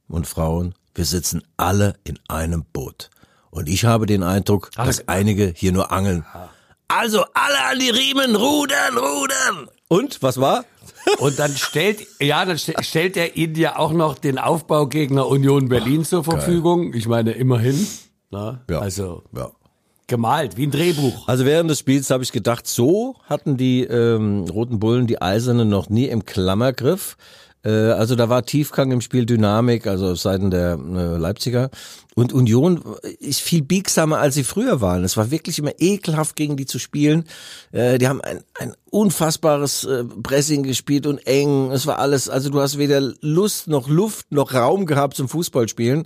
und 0.08 0.28
Frauen, 0.28 0.76
wir 0.94 1.06
sitzen 1.06 1.42
alle 1.58 1.96
in 2.04 2.20
einem 2.28 2.66
Boot. 2.72 3.10
Und 3.50 3.68
ich 3.68 3.84
habe 3.84 4.06
den 4.06 4.22
Eindruck, 4.22 4.70
dass 4.76 5.08
einige 5.08 5.52
hier 5.56 5.72
nur 5.72 5.92
angeln. 5.92 6.24
Also 6.88 7.24
alle 7.34 7.64
an 7.72 7.80
die 7.80 7.90
Riemen, 7.90 8.36
rudern, 8.36 8.98
rudern. 8.98 9.70
Und, 9.90 10.22
was 10.22 10.40
war? 10.40 10.66
Und 11.20 11.38
dann 11.40 11.56
stellt, 11.56 12.06
ja, 12.22 12.44
dann 12.46 12.58
st 12.58 12.74
stellt 12.82 13.18
er 13.18 13.36
ihnen 13.36 13.56
ja 13.56 13.78
auch 13.78 13.92
noch 13.92 14.18
den 14.18 14.38
Aufbaugegner 14.38 15.28
Union 15.28 15.70
Berlin 15.70 16.04
zur 16.06 16.24
Verfügung. 16.24 16.94
Ich 16.94 17.08
meine, 17.08 17.32
immerhin. 17.32 17.88
Na, 18.30 18.62
Ja. 18.70 18.80
Also 18.80 19.24
Ja. 19.36 19.52
gemalt, 20.08 20.56
wie 20.58 20.68
ein 20.68 20.72
Drehbuch. 20.72 21.28
Also 21.28 21.46
während 21.46 21.70
des 21.70 21.80
Spiels 21.80 22.10
habe 22.10 22.24
ich 22.24 22.32
gedacht, 22.32 22.68
so 22.68 23.16
hatten 23.26 23.58
die 23.58 23.84
ähm, 23.84 24.46
Roten 24.50 24.80
Bullen 24.80 25.08
die 25.08 25.22
Eisernen 25.22 25.68
noch 25.70 25.90
nie 25.90 26.06
im 26.06 26.26
Klammergriff. 26.26 27.18
Äh, 27.64 27.70
also 27.70 28.16
da 28.16 28.30
war 28.30 28.46
Tiefgang 28.46 28.92
im 28.92 29.02
Spiel, 29.02 29.26
Dynamik, 29.26 29.88
also 29.88 30.12
auf 30.12 30.20
Seiten 30.20 30.52
der 30.52 30.78
äh, 30.78 31.18
Leipziger. 31.18 31.70
Und 32.16 32.34
Union 32.34 32.82
ist 33.20 33.42
viel 33.42 33.62
biegsamer, 33.62 34.18
als 34.18 34.36
sie 34.36 34.44
früher 34.44 34.82
waren. 34.82 35.04
Es 35.04 35.18
war 35.18 35.30
wirklich 35.30 35.60
immer 35.60 35.74
ekelhaft, 35.78 36.36
gegen 36.36 36.58
die 36.58 36.66
zu 36.66 36.80
spielen. 36.80 37.26
Äh, 37.72 37.98
die 37.98 38.08
haben 38.08 38.22
ein, 38.22 38.44
ein 38.60 38.74
unfassbares 38.90 39.88
Pressing 40.24 40.64
gespielt 40.64 41.06
und 41.06 41.26
eng. 41.28 41.72
Es 41.72 41.86
war 41.86 42.00
alles, 42.00 42.30
also 42.30 42.50
du 42.50 42.60
hast 42.60 42.78
weder 42.78 43.02
Lust 43.22 43.68
noch 43.68 43.88
Luft 43.88 44.32
noch 44.32 44.54
Raum 44.54 44.86
gehabt 44.86 45.16
zum 45.16 45.30
Fußballspielen. 45.30 46.06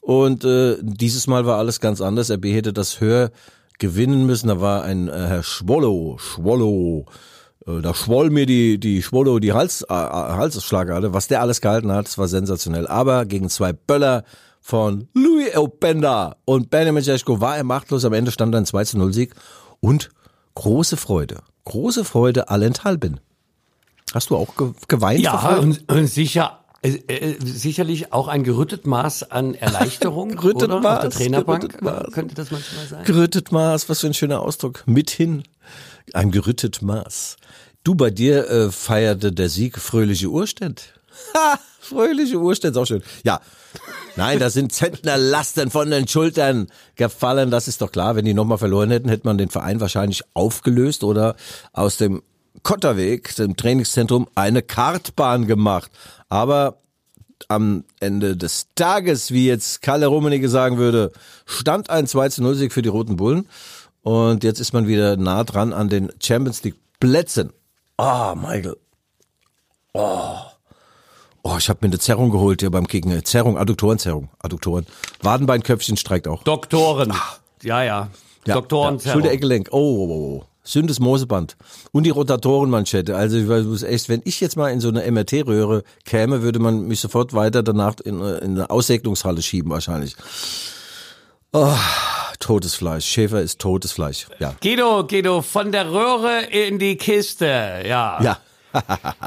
Und 0.00 0.44
äh, 0.44 0.78
dieses 0.82 1.26
Mal 1.26 1.46
war 1.46 1.58
alles 1.58 1.80
ganz 1.80 2.00
anders. 2.00 2.30
RB 2.30 2.46
hätte 2.46 2.72
das 2.72 3.00
höher 3.00 3.30
gewinnen 3.78 4.26
müssen. 4.26 4.48
Da 4.48 4.60
war 4.60 4.82
ein 4.82 5.08
äh, 5.08 5.12
Herr 5.12 5.42
Schwollo, 5.42 6.16
Schwollo, 6.18 7.06
äh, 7.08 7.31
da 7.66 7.94
schwoll 7.94 8.30
mir 8.30 8.46
die, 8.46 8.78
die 8.78 9.02
Schwollo 9.02 9.38
die 9.38 9.52
Hals, 9.52 9.82
äh, 9.82 9.94
Halsschlagader. 9.94 11.12
Was 11.12 11.28
der 11.28 11.40
alles 11.40 11.60
gehalten 11.60 11.92
hat, 11.92 12.06
das 12.06 12.18
war 12.18 12.28
sensationell. 12.28 12.86
Aber 12.86 13.24
gegen 13.24 13.48
zwei 13.48 13.72
Böller 13.72 14.24
von 14.60 15.08
Louis 15.14 15.56
Openda 15.56 16.36
und 16.44 16.70
Benjamin 16.70 17.02
Jeschko 17.02 17.40
war 17.40 17.56
er 17.56 17.64
machtlos. 17.64 18.04
Am 18.04 18.12
Ende 18.12 18.30
stand 18.30 18.54
ein 18.54 18.66
2 18.66 18.84
zu 18.84 18.98
0 18.98 19.12
Sieg 19.12 19.34
und 19.80 20.10
große 20.54 20.96
Freude. 20.96 21.40
Große 21.64 22.04
Freude 22.04 22.48
allenthalben. 22.48 23.20
Hast 24.14 24.30
du 24.30 24.36
auch 24.36 24.56
ge 24.56 24.72
geweint? 24.88 25.20
Ja, 25.20 25.56
und, 25.56 25.90
und 25.90 26.06
sicher 26.06 26.62
äh, 26.82 26.90
äh, 27.06 27.36
sicherlich 27.40 28.12
auch 28.12 28.26
ein 28.26 28.42
gerüttet 28.42 28.86
Maß 28.86 29.30
an 29.30 29.54
Erleichterung 29.60 30.30
gerüttet 30.30 30.64
oder? 30.64 30.80
Maß, 30.80 30.96
auf 30.96 31.00
der 31.00 31.10
Trainerbank 31.10 31.78
könnte 32.12 32.34
das 32.34 32.50
manchmal 32.50 32.86
sein. 32.86 33.04
Gerüttet 33.04 33.52
Maß, 33.52 33.88
was 33.88 34.00
für 34.00 34.08
ein 34.08 34.14
schöner 34.14 34.40
Ausdruck. 34.40 34.82
Mithin 34.86 35.44
ein 36.12 36.30
gerüttet 36.30 36.82
Maß. 36.82 37.36
Du, 37.84 37.94
bei 37.94 38.10
dir 38.10 38.48
äh, 38.48 38.70
feierte 38.70 39.32
der 39.32 39.48
Sieg 39.48 39.78
fröhliche 39.78 40.28
Urständ. 40.28 40.94
Ha, 41.34 41.58
fröhliche 41.80 42.38
Urständ, 42.38 42.76
auch 42.76 42.86
schön. 42.86 43.02
Ja, 43.24 43.40
nein, 44.16 44.38
da 44.38 44.50
sind 44.50 44.72
Zentnerlasten 44.72 45.70
von 45.70 45.90
den 45.90 46.06
Schultern 46.06 46.68
gefallen. 46.94 47.50
Das 47.50 47.68
ist 47.68 47.82
doch 47.82 47.90
klar. 47.90 48.16
Wenn 48.16 48.24
die 48.24 48.34
nochmal 48.34 48.58
verloren 48.58 48.90
hätten, 48.90 49.08
hätte 49.08 49.26
man 49.26 49.38
den 49.38 49.50
Verein 49.50 49.80
wahrscheinlich 49.80 50.22
aufgelöst 50.34 51.04
oder 51.04 51.36
aus 51.72 51.96
dem 51.96 52.22
Kotterweg, 52.62 53.34
dem 53.36 53.56
Trainingszentrum, 53.56 54.28
eine 54.34 54.62
Kartbahn 54.62 55.46
gemacht. 55.46 55.90
Aber 56.28 56.78
am 57.48 57.84
Ende 58.00 58.36
des 58.36 58.68
Tages, 58.74 59.32
wie 59.32 59.46
jetzt 59.46 59.82
Kalle 59.82 60.06
Rummenigge 60.06 60.48
sagen 60.48 60.78
würde, 60.78 61.12
stand 61.44 61.90
ein 61.90 62.06
2 62.06 62.30
0 62.38 62.54
Sieg 62.54 62.72
für 62.72 62.82
die 62.82 62.88
Roten 62.88 63.16
Bullen. 63.16 63.48
Und 64.02 64.44
jetzt 64.44 64.60
ist 64.60 64.72
man 64.72 64.86
wieder 64.86 65.16
nah 65.16 65.44
dran 65.44 65.72
an 65.72 65.88
den 65.88 66.10
Champions 66.20 66.62
League 66.64 66.76
Plätzen. 67.00 67.52
Ah, 67.96 68.32
oh, 68.32 68.34
Michael. 68.36 68.76
Oh. 69.94 70.36
Oh, 71.42 71.56
ich 71.58 71.68
habe 71.68 71.80
mir 71.82 71.88
eine 71.88 71.98
Zerrung 71.98 72.30
geholt 72.30 72.60
hier 72.60 72.70
beim 72.70 72.86
Kicken. 72.86 73.24
Zerrung, 73.24 73.58
Adduktorenzerrung, 73.58 74.28
Adduktoren. 74.38 74.86
Wadenbeinköpfchen 75.22 75.96
streikt 75.96 76.28
auch. 76.28 76.44
Doktoren. 76.44 77.10
Ach. 77.12 77.40
Ja, 77.62 77.82
ja. 77.82 78.08
ja 78.46 78.54
Doktorenzerrung. 78.54 79.06
Ja. 79.06 79.12
Schulter-Eckgelenk. 79.12 79.68
Oh, 79.72 79.76
oh, 79.78 80.08
oh. 80.08 80.38
oh. 80.40 80.46
Sündes 80.64 81.00
Moseband 81.00 81.56
und 81.90 82.04
die 82.04 82.10
Rotatorenmanschette. 82.10 83.16
Also 83.16 83.36
ich 83.36 83.48
weiß 83.48 83.82
echt, 83.82 84.08
wenn 84.08 84.22
ich 84.24 84.40
jetzt 84.40 84.56
mal 84.56 84.68
in 84.68 84.78
so 84.78 84.90
eine 84.90 85.10
MRT-Röhre 85.10 85.82
käme, 86.04 86.42
würde 86.42 86.60
man 86.60 86.86
mich 86.86 87.00
sofort 87.00 87.34
weiter 87.34 87.64
danach 87.64 87.96
in, 88.04 88.20
in 88.20 88.52
eine 88.52 88.70
Aussegnungshalle 88.70 89.42
schieben 89.42 89.72
wahrscheinlich. 89.72 90.14
Oh, 91.52 91.74
totes 92.42 92.74
Fleisch. 92.74 93.06
Schäfer 93.06 93.40
ist 93.40 93.60
totes 93.60 93.92
Fleisch. 93.92 94.26
Ja. 94.38 94.54
Guido, 94.62 95.06
Guido, 95.06 95.42
von 95.42 95.72
der 95.72 95.90
Röhre 95.90 96.42
in 96.50 96.78
die 96.78 96.96
Kiste. 96.96 97.82
Ja. 97.86 98.22
Ja. 98.22 98.38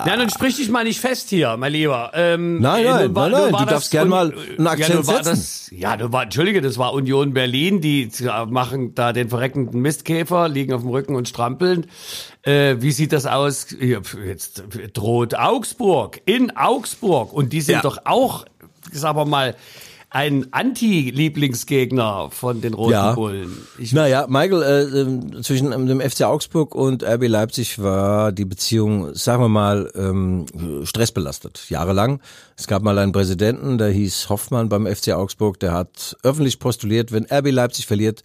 Ja, 0.05 0.17
dann 0.17 0.29
sprich 0.29 0.55
dich 0.55 0.69
mal 0.69 0.83
nicht 0.83 0.99
fest 0.99 1.29
hier, 1.29 1.55
mein 1.57 1.71
Lieber. 1.71 2.11
Ähm, 2.13 2.59
nein, 2.59 2.83
nein, 2.83 3.15
war, 3.15 3.29
nein, 3.29 3.51
nein, 3.51 3.63
du 3.63 3.65
darfst 3.71 3.91
gerne 3.91 4.09
mal 4.09 4.33
einen 4.57 4.67
Akzent 4.67 4.89
ja, 4.95 5.03
setzen. 5.03 5.23
Das, 5.23 5.71
ja, 5.71 5.97
du 5.97 6.11
war, 6.11 6.23
entschuldige, 6.23 6.61
das 6.61 6.77
war 6.77 6.93
Union 6.93 7.33
Berlin, 7.33 7.81
die 7.81 8.09
machen 8.47 8.95
da 8.95 9.13
den 9.13 9.29
verreckenden 9.29 9.81
Mistkäfer, 9.81 10.49
liegen 10.49 10.73
auf 10.73 10.81
dem 10.81 10.89
Rücken 10.89 11.15
und 11.15 11.27
strampeln. 11.29 11.87
Äh, 12.41 12.77
wie 12.79 12.91
sieht 12.91 13.13
das 13.13 13.25
aus? 13.25 13.67
Jetzt 13.79 14.63
droht 14.93 15.35
Augsburg, 15.35 16.21
in 16.25 16.55
Augsburg. 16.55 17.31
Und 17.31 17.53
die 17.53 17.61
sind 17.61 17.75
ja. 17.75 17.81
doch 17.81 17.99
auch, 18.05 18.45
sag 18.91 19.15
mal, 19.27 19.55
ein 20.15 20.47
Anti-Lieblingsgegner 20.51 22.29
von 22.31 22.61
den 22.61 22.73
Roten 22.73 22.93
ja. 22.93 23.11
Bullen. 23.11 23.51
Ich 23.77 23.91
naja, 23.91 24.27
Michael, 24.29 24.63
äh, 24.63 25.01
ähm, 25.01 25.43
zwischen 25.43 25.73
ähm, 25.73 25.87
dem 25.87 25.99
FC 25.99 26.21
Augsburg 26.21 26.73
und 26.73 27.03
RB 27.03 27.27
Leipzig 27.27 27.79
war 27.79 28.31
die 28.31 28.45
Beziehung, 28.45 29.13
sagen 29.13 29.43
wir 29.43 29.49
mal, 29.49 29.91
ähm, 29.93 30.45
stressbelastet, 30.85 31.69
jahrelang. 31.69 32.21
Es 32.55 32.65
gab 32.67 32.81
mal 32.81 32.97
einen 32.97 33.11
Präsidenten, 33.11 33.77
der 33.77 33.89
hieß 33.89 34.29
Hoffmann 34.29 34.69
beim 34.69 34.87
FC 34.87 35.09
Augsburg, 35.09 35.59
der 35.59 35.73
hat 35.73 36.15
öffentlich 36.23 36.59
postuliert, 36.59 37.11
wenn 37.11 37.25
RB 37.25 37.51
Leipzig 37.51 37.85
verliert, 37.85 38.23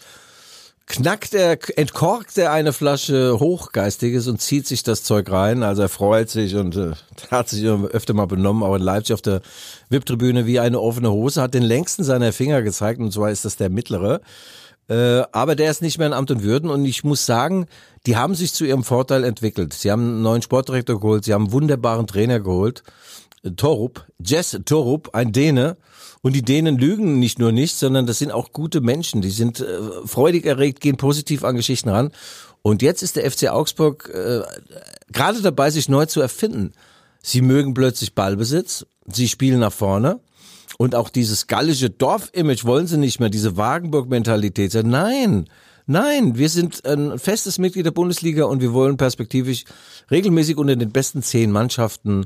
knackt 0.91 1.35
er, 1.35 1.57
entkorkt 1.79 2.37
er 2.37 2.53
eine 2.53 2.73
Flasche 2.73 3.39
Hochgeistiges 3.39 4.27
und 4.27 4.41
zieht 4.41 4.67
sich 4.67 4.83
das 4.83 5.05
Zeug 5.05 5.31
rein. 5.31 5.63
Also 5.63 5.83
er 5.83 5.89
freut 5.89 6.29
sich 6.29 6.57
und 6.57 6.77
äh, 6.77 6.93
hat 7.31 7.49
sich 7.49 7.65
öfter 7.65 8.13
mal 8.13 8.27
benommen, 8.27 8.63
auch 8.63 8.75
in 8.75 8.83
Leipzig 8.83 9.15
auf 9.15 9.23
der 9.23 9.41
VIP-Tribüne 9.89 10.47
wie 10.47 10.61
eine 10.61 10.81
offene 10.81 11.11
Hose, 11.13 11.41
hat 11.41 11.55
den 11.55 11.63
längsten 11.63 12.03
seiner 12.05 12.33
Finger 12.33 12.63
gezeigt 12.63 13.01
und 13.01 13.13
zwar 13.13 13.31
ist 13.31 13.45
das 13.45 13.57
der 13.57 13.71
mittlere. 13.71 14.21
Äh, 14.89 15.23
aber 15.31 15.55
der 15.55 15.71
ist 15.71 15.83
nicht 15.83 15.99
mehr 15.99 16.09
in 16.09 16.13
Amt 16.13 16.33
und 16.33 16.43
Würden 16.43 16.69
und 16.69 16.85
ich 16.85 17.05
muss 17.05 17.25
sagen, 17.25 17.67
die 18.07 18.17
haben 18.17 18.35
sich 18.35 18.53
zu 18.53 18.65
ihrem 18.65 18.83
Vorteil 18.83 19.23
entwickelt. 19.23 19.73
Sie 19.73 19.91
haben 19.93 20.03
einen 20.03 20.23
neuen 20.23 20.43
Sportdirektor 20.43 21.01
geholt, 21.01 21.25
sie 21.25 21.33
haben 21.33 21.45
einen 21.45 21.53
wunderbaren 21.53 22.09
Trainer 22.09 22.41
geholt. 22.41 22.83
Torup, 23.57 24.07
Jess 24.19 24.59
Torup, 24.67 25.15
ein 25.15 25.33
Däne, 25.33 25.77
und 26.23 26.35
die 26.35 26.43
Dänen 26.43 26.77
lügen 26.77 27.19
nicht 27.19 27.39
nur 27.39 27.51
nicht, 27.51 27.77
sondern 27.77 28.07
das 28.07 28.19
sind 28.19 28.31
auch 28.31 28.53
gute 28.53 28.81
Menschen. 28.81 29.23
Die 29.23 29.31
sind 29.31 29.61
äh, 29.61 29.79
freudig 30.05 30.45
erregt, 30.45 30.81
gehen 30.81 30.97
positiv 30.97 31.45
an 31.45 31.57
Geschichten 31.57 31.89
ran. 31.89 32.11
Und 32.63 32.83
jetzt 32.83 33.03
ist 33.03 33.17
der 33.17 33.31
FC 33.31 33.49
Augsburg 33.49 34.11
äh, 34.13 34.43
gerade 35.11 35.41
dabei, 35.41 35.71
sich 35.71 35.89
neu 35.89 36.07
zu 36.07 36.21
erfinden. 36.21 36.73
Sie 37.23 37.41
mögen 37.41 37.73
plötzlich 37.75 38.15
Ballbesitz, 38.15 38.87
sie 39.07 39.29
spielen 39.29 39.61
nach 39.61 39.73
vorne. 39.73 40.21
Und 40.79 40.95
auch 40.95 41.09
dieses 41.09 41.47
gallische 41.47 41.91
Dorf-Image 41.91 42.65
wollen 42.65 42.87
sie 42.87 42.97
nicht 42.97 43.21
mehr, 43.21 43.29
diese 43.29 43.57
Wagenburg-Mentalität. 43.57 44.75
Nein, 44.85 45.47
nein, 45.87 46.39
wir 46.39 46.49
sind 46.49 46.87
ein 46.87 47.19
festes 47.19 47.59
Mitglied 47.59 47.87
der 47.87 47.91
Bundesliga 47.91 48.45
und 48.45 48.61
wir 48.61 48.73
wollen 48.73 48.97
perspektivisch 48.97 49.65
regelmäßig 50.11 50.57
unter 50.57 50.77
den 50.77 50.91
besten 50.91 51.23
zehn 51.23 51.51
Mannschaften 51.51 52.25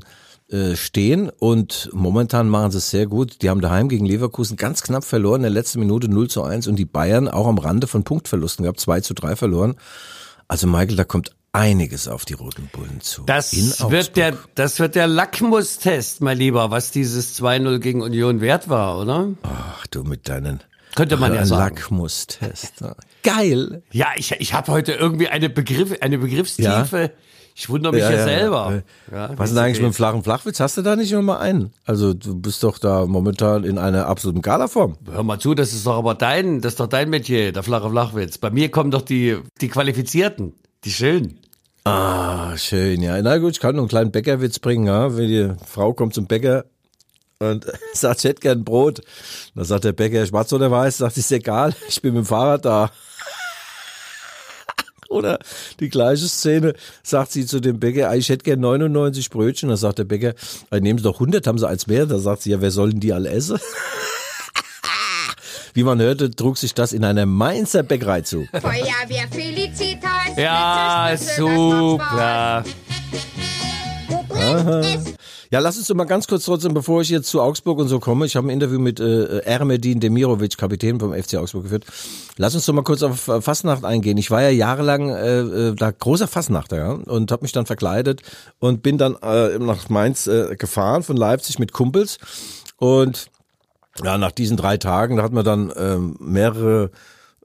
äh, 0.49 0.75
stehen 0.75 1.29
und 1.29 1.89
momentan 1.93 2.49
machen 2.49 2.71
sie 2.71 2.77
es 2.77 2.89
sehr 2.89 3.07
gut. 3.07 3.41
Die 3.41 3.49
haben 3.49 3.61
daheim 3.61 3.89
gegen 3.89 4.05
Leverkusen 4.05 4.57
ganz 4.57 4.83
knapp 4.83 5.03
verloren, 5.03 5.37
in 5.37 5.43
der 5.43 5.51
letzten 5.51 5.79
Minute 5.79 6.07
0 6.07 6.29
zu 6.29 6.43
1 6.43 6.67
und 6.67 6.75
die 6.75 6.85
Bayern 6.85 7.27
auch 7.27 7.47
am 7.47 7.57
Rande 7.57 7.87
von 7.87 8.03
Punktverlusten 8.03 8.63
gehabt, 8.63 8.79
2 8.79 9.01
zu 9.01 9.13
3 9.13 9.35
verloren. 9.35 9.75
Also 10.47 10.67
Michael, 10.67 10.95
da 10.95 11.03
kommt 11.03 11.35
einiges 11.51 12.07
auf 12.07 12.25
die 12.25 12.33
Roten 12.33 12.69
Bullen 12.71 13.01
zu. 13.01 13.23
Das 13.23 13.53
wird 13.89 14.17
der, 14.17 14.37
das 14.55 14.79
wird 14.79 14.95
der 14.95 15.07
Lackmustest, 15.07 16.21
mein 16.21 16.37
Lieber, 16.37 16.69
was 16.69 16.91
dieses 16.91 17.41
2-0 17.41 17.79
gegen 17.79 18.01
Union 18.01 18.41
wert 18.41 18.69
war, 18.69 18.99
oder? 18.99 19.29
Ach, 19.43 19.87
du 19.87 20.03
mit 20.03 20.29
deinen 20.29 20.61
könnte 20.95 21.17
man 21.17 21.33
ja 21.33 21.45
sagen. 21.45 21.75
Lackmustest. 21.75 22.83
Geil. 23.21 23.83
Ja, 23.91 24.07
ich, 24.15 24.31
ich 24.31 24.53
habe 24.53 24.71
heute 24.71 24.93
irgendwie 24.93 25.27
eine 25.27 25.49
Begriff, 25.49 25.93
eine 25.99 26.17
Begriffstiefe. 26.17 27.01
Ja? 27.01 27.09
Ich 27.57 27.69
wundere 27.69 27.93
mich 27.93 28.01
ja, 28.01 28.11
ja, 28.11 28.17
ja 28.17 28.23
selber. 28.25 28.83
Ja. 29.09 29.29
Was 29.37 29.49
ist 29.49 29.55
denn 29.55 29.63
eigentlich 29.63 29.79
mit 29.79 29.91
dem 29.91 29.93
flachen 29.93 30.23
Flachwitz? 30.23 30.59
Hast 30.59 30.75
du 30.75 30.81
da 30.81 30.97
nicht 30.97 31.13
immer 31.13 31.39
einen? 31.39 31.71
Also 31.85 32.13
du 32.13 32.35
bist 32.35 32.61
doch 32.63 32.77
da 32.77 33.05
momentan 33.05 33.63
in 33.63 33.77
einer 33.77 34.07
absoluten 34.07 34.41
Galaform. 34.41 34.97
Hör 35.09 35.23
mal 35.23 35.39
zu, 35.39 35.55
das 35.55 35.71
ist 35.71 35.85
doch 35.87 35.95
aber 35.95 36.15
dein, 36.15 36.59
das 36.59 36.73
ist 36.73 36.81
doch 36.81 36.87
dein 36.87 37.09
Metier, 37.09 37.53
der 37.53 37.63
flache 37.63 37.89
Flachwitz. 37.89 38.37
Bei 38.39 38.51
mir 38.51 38.69
kommen 38.69 38.91
doch 38.91 39.03
die, 39.03 39.37
die 39.61 39.69
Qualifizierten, 39.69 40.53
die 40.83 40.91
schönen. 40.91 41.39
Ah, 41.85 42.57
schön, 42.57 43.01
ja. 43.01 43.21
Na 43.21 43.37
gut, 43.37 43.53
ich 43.53 43.59
kann 43.61 43.75
noch 43.75 43.83
einen 43.83 43.89
kleinen 43.89 44.11
Bäckerwitz 44.11 44.59
bringen, 44.59 44.87
ja. 44.87 45.15
Wenn 45.15 45.29
die 45.29 45.53
Frau 45.65 45.93
kommt 45.93 46.13
zum 46.13 46.27
Bäcker 46.27 46.65
und 47.39 47.65
sagt, 47.93 48.19
ich 48.19 48.25
hätte 48.25 48.41
gern 48.41 48.65
Brot. 48.65 49.01
Dann 49.55 49.63
sagt 49.63 49.85
der 49.85 49.93
Bäcker, 49.93 50.25
schwarz 50.25 50.51
oder 50.51 50.71
weiß? 50.71 50.97
Sagt, 50.97 51.15
ist 51.15 51.31
egal, 51.31 51.73
ich 51.87 52.01
bin 52.01 52.15
mit 52.15 52.25
dem 52.25 52.27
Fahrrad 52.27 52.65
da. 52.65 52.91
Oder 55.15 55.39
die 55.79 55.89
gleiche 55.89 56.27
Szene 56.27 56.73
sagt 57.01 57.31
sie 57.31 57.45
zu 57.45 57.61
dem 57.61 57.79
Bäcker, 57.79 58.13
ich 58.15 58.27
hätte 58.27 58.43
gern 58.43 58.59
99 58.59 59.29
Brötchen. 59.29 59.69
Da 59.69 59.77
sagt 59.77 59.99
der 59.99 60.03
Bäcker, 60.03 60.33
nehmen 60.71 60.99
Sie 60.99 61.03
doch 61.03 61.15
100, 61.15 61.47
haben 61.47 61.57
Sie 61.57 61.67
eins 61.67 61.87
mehr. 61.87 62.05
Da 62.05 62.19
sagt 62.19 62.41
sie, 62.41 62.51
ja, 62.51 62.59
wer 62.59 62.71
sollen 62.71 62.99
die 62.99 63.13
alle 63.13 63.29
essen? 63.29 63.57
Wie 65.73 65.83
man 65.83 66.01
hörte, 66.01 66.31
trug 66.31 66.57
sich 66.57 66.73
das 66.73 66.93
in 66.93 67.03
einer 67.03 67.25
Mainzer 67.25 67.83
Bäckerei 67.83 68.21
zu. 68.21 68.45
Feuerwehr 68.51 69.27
Felicitas. 69.31 70.37
Ja, 70.37 71.13
super. 71.17 72.63
Aha. 74.29 74.81
Ja, 75.55 75.61
lass 75.61 75.77
uns 75.77 75.87
doch 75.87 75.95
mal 75.95 76.03
ganz 76.03 76.27
kurz 76.27 76.43
trotzdem, 76.43 76.73
bevor 76.73 76.99
ich 76.99 77.07
jetzt 77.07 77.29
zu 77.29 77.41
Augsburg 77.41 77.79
und 77.79 77.87
so 77.87 78.01
komme, 78.01 78.25
ich 78.25 78.35
habe 78.35 78.45
ein 78.45 78.49
Interview 78.49 78.77
mit 78.77 78.99
äh, 78.99 79.37
Ermedin 79.37 80.01
Demirovic, 80.01 80.57
Kapitän 80.57 80.99
vom 80.99 81.13
FC 81.13 81.35
Augsburg 81.35 81.63
geführt. 81.63 81.85
Lass 82.35 82.55
uns 82.55 82.65
doch 82.65 82.73
mal 82.73 82.83
kurz 82.83 83.03
auf 83.03 83.29
äh, 83.29 83.39
Fastnacht 83.39 83.85
eingehen. 83.85 84.17
Ich 84.17 84.29
war 84.31 84.41
ja 84.41 84.49
jahrelang 84.49 85.11
äh, 85.11 85.39
äh, 85.39 85.75
da 85.75 85.91
großer 85.91 86.27
Fastnachter 86.27 86.75
ja, 86.75 86.91
und 86.91 87.31
habe 87.31 87.43
mich 87.43 87.53
dann 87.53 87.65
verkleidet 87.65 88.21
und 88.59 88.83
bin 88.83 88.97
dann 88.97 89.15
äh, 89.23 89.57
nach 89.57 89.87
Mainz 89.87 90.27
äh, 90.27 90.57
gefahren 90.57 91.03
von 91.03 91.15
Leipzig 91.15 91.57
mit 91.57 91.71
Kumpels 91.71 92.17
und 92.75 93.27
ja, 94.03 94.17
nach 94.17 94.33
diesen 94.33 94.57
drei 94.57 94.75
Tagen, 94.75 95.15
da 95.15 95.23
hat 95.23 95.31
man 95.31 95.45
dann 95.45 95.69
äh, 95.69 95.97
mehrere 96.19 96.91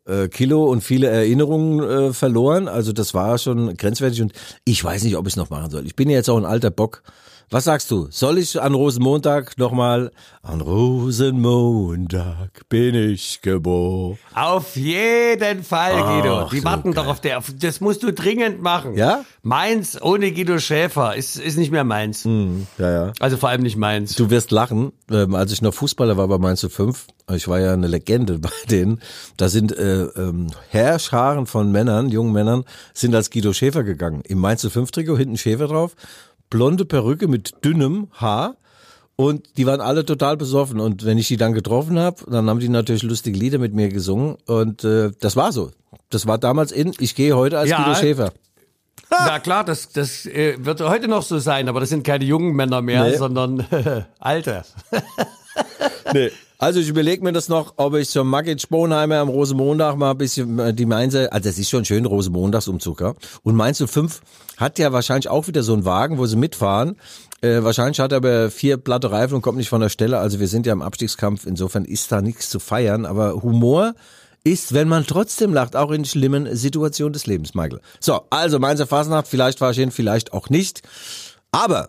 äh, 0.05 0.27
Kilo 0.27 0.65
und 0.65 0.81
viele 0.81 1.07
Erinnerungen 1.07 1.89
äh, 1.89 2.13
verloren. 2.13 2.67
Also 2.67 2.93
das 2.93 3.15
war 3.15 3.39
schon 3.39 3.77
grenzwertig 3.77 4.21
und 4.21 4.33
ich 4.65 4.83
weiß 4.83 5.05
nicht, 5.05 5.17
ob 5.17 5.29
ich 5.29 5.35
es 5.35 5.37
noch 5.37 5.51
machen 5.51 5.71
soll. 5.71 5.87
Ich 5.87 5.95
bin 5.95 6.11
ja 6.11 6.17
jetzt 6.17 6.29
auch 6.29 6.39
ein 6.39 6.45
alter 6.45 6.73
Bock 6.73 7.05
Was 7.53 7.65
sagst 7.65 7.91
du? 7.91 8.07
Soll 8.11 8.39
ich 8.39 8.63
an 8.63 8.75
Rosenmontag 8.75 9.59
nochmal? 9.59 10.13
An 10.41 10.61
Rosenmontag 10.61 12.69
bin 12.69 12.95
ich 12.95 13.41
geboren. 13.43 14.19
Auf 14.35 14.77
jeden 14.77 15.65
Fall, 15.65 15.95
Guido. 16.01 16.43
Ach, 16.43 16.51
Die 16.51 16.61
so 16.61 16.65
warten 16.65 16.93
doch 16.93 17.03
geil. 17.03 17.11
auf 17.11 17.21
der. 17.21 17.43
Das 17.61 17.81
musst 17.81 18.05
du 18.05 18.13
dringend 18.13 18.63
machen. 18.63 18.95
Ja? 18.95 19.25
Meins 19.43 20.01
ohne 20.01 20.31
Guido 20.31 20.61
Schäfer 20.61 21.17
ist, 21.17 21.37
ist 21.37 21.59
nicht 21.59 21.73
mehr 21.73 21.83
meins. 21.83 22.23
Ja, 22.79 22.89
ja. 23.07 23.13
Also 23.19 23.37
vor 23.37 23.49
allem 23.49 23.63
nicht 23.63 23.77
meins. 23.77 24.15
Du 24.15 24.31
wirst 24.31 24.53
lachen, 24.53 24.93
ähm, 25.11 25.35
als 25.35 25.51
ich 25.53 25.61
noch 25.61 25.75
Fußballer 25.75 26.17
war 26.17 26.29
bei 26.29 26.39
Mainz 26.39 26.65
05, 26.65 27.09
ich 27.35 27.49
war 27.49 27.59
ja 27.59 27.73
eine 27.73 27.89
Legende 27.89 28.39
bei 28.39 28.51
denen, 28.71 29.01
da 29.37 29.49
sind 29.49 29.77
äh, 29.77 30.03
ähm, 30.05 30.49
Herrscharen 30.69 31.47
von 31.47 31.73
Männern, 31.73 32.11
jungen 32.11 32.33
Männern, 32.33 32.65
sind 32.95 33.13
als 33.15 33.31
Guido 33.31 33.53
Schäfer 33.53 33.83
gegangen. 33.83 34.23
Im 34.25 34.39
Mainz 34.39 34.65
05 34.65 34.93
Trikot, 34.93 35.17
hinten 35.17 35.37
Schäfer 35.37 35.67
drauf, 35.67 35.97
blonde 36.51 36.85
Perücke 36.85 37.29
mit 37.29 37.65
dünnem 37.65 38.09
Haar 38.13 38.57
und 39.17 39.57
die 39.57 39.67
waren 39.67 39.81
alle 39.81 40.05
total 40.05 40.37
besoffen. 40.37 40.81
Und 40.81 41.05
wenn 41.05 41.19
ich 41.19 41.29
die 41.29 41.37
dann 41.37 41.53
getroffen 41.53 41.99
habe, 41.99 42.23
dann 42.31 42.49
haben 42.51 42.61
die 42.61 42.69
natürlich 42.69 43.03
lustige 43.03 43.39
Lieder 43.39 43.59
mit 43.59 43.75
mir 43.75 43.89
gesungen 43.89 44.37
und 44.47 44.85
äh, 44.85 45.11
das 45.21 45.37
war 45.37 45.53
so. 45.53 45.71
Das 46.11 46.27
war 46.27 46.39
damals 46.39 46.73
in, 46.73 46.93
ich 46.99 47.15
gehe 47.15 47.37
heute 47.37 47.59
als 47.59 47.71
Ja. 47.71 47.79
Guido 47.83 47.95
Schäfer. 47.95 48.33
Na 49.11 49.41
klar, 49.41 49.65
das, 49.65 49.91
das 49.91 50.25
äh, 50.27 50.55
wird 50.61 50.81
heute 50.83 51.09
noch 51.09 51.23
so 51.23 51.39
sein, 51.41 51.69
aber 51.69 51.81
das 51.81 51.89
sind 51.89 52.05
keine 52.05 52.25
jungen 52.25 52.55
Männer 52.55 52.81
mehr, 52.81 53.05
Nee. 53.05 53.17
sondern 53.17 53.67
alte. 54.19 54.65
Nee. 56.13 56.31
Also 56.61 56.79
ich 56.79 56.91
überlege 56.91 57.25
mir 57.25 57.33
das 57.33 57.49
noch, 57.49 57.73
ob 57.79 57.95
ich 57.95 58.11
zum 58.11 58.29
Margit 58.29 58.61
Sponheimer 58.61 59.17
am 59.17 59.31
Rosenmontag 59.31 59.97
mal 59.97 60.11
ein 60.11 60.19
bisschen 60.19 60.59
äh, 60.59 60.75
die 60.75 60.85
Mainzer, 60.85 61.33
also 61.33 61.49
das 61.49 61.59
ist 61.59 61.71
schon 61.71 61.87
schön, 61.87 62.05
Rosenmontagsumzug, 62.05 63.01
ja. 63.01 63.15
Und 63.43 63.55
Mainz 63.55 63.83
05 63.83 64.21
hat 64.59 64.79
ja 64.79 64.93
wahrscheinlich 64.93 65.31
auch 65.31 65.47
wieder 65.47 65.63
so 65.63 65.73
einen 65.73 65.87
Wagen, 65.87 66.19
wo 66.19 66.27
sie 66.27 66.37
mitfahren. 66.37 66.97
Äh, 67.41 67.63
wahrscheinlich 67.63 67.99
hat 67.99 68.13
er 68.13 68.19
aber 68.19 68.51
vier 68.51 68.77
platte 68.77 69.11
Reifen 69.11 69.37
und 69.37 69.41
kommt 69.41 69.57
nicht 69.57 69.71
von 69.71 69.81
der 69.81 69.89
Stelle. 69.89 70.19
Also 70.19 70.39
wir 70.39 70.49
sind 70.49 70.67
ja 70.67 70.75
im 70.75 70.83
Abstiegskampf, 70.83 71.47
insofern 71.47 71.87
ist 71.87 72.13
da 72.13 72.21
nichts 72.21 72.51
zu 72.51 72.61
feiern. 72.61 73.07
Aber 73.07 73.43
Humor 73.43 73.95
ist, 74.45 74.75
wenn 74.75 74.87
man 74.87 75.07
trotzdem 75.07 75.55
lacht, 75.55 75.77
auch 75.77 75.91
in 75.91 76.05
schlimmen 76.05 76.55
Situationen 76.55 77.15
des 77.15 77.27
Lebens, 77.27 77.55
Michael. 77.55 77.81
So, 78.01 78.21
also 78.29 78.59
Mainzer 78.59 78.87
Fasnacht, 78.87 79.29
vielleicht 79.29 79.61
fahre 79.61 79.73
ich 79.73 79.79
hin, 79.79 79.91
vielleicht 79.91 80.35
auch 80.35 80.51
nicht. 80.51 80.83
Aber 81.53 81.89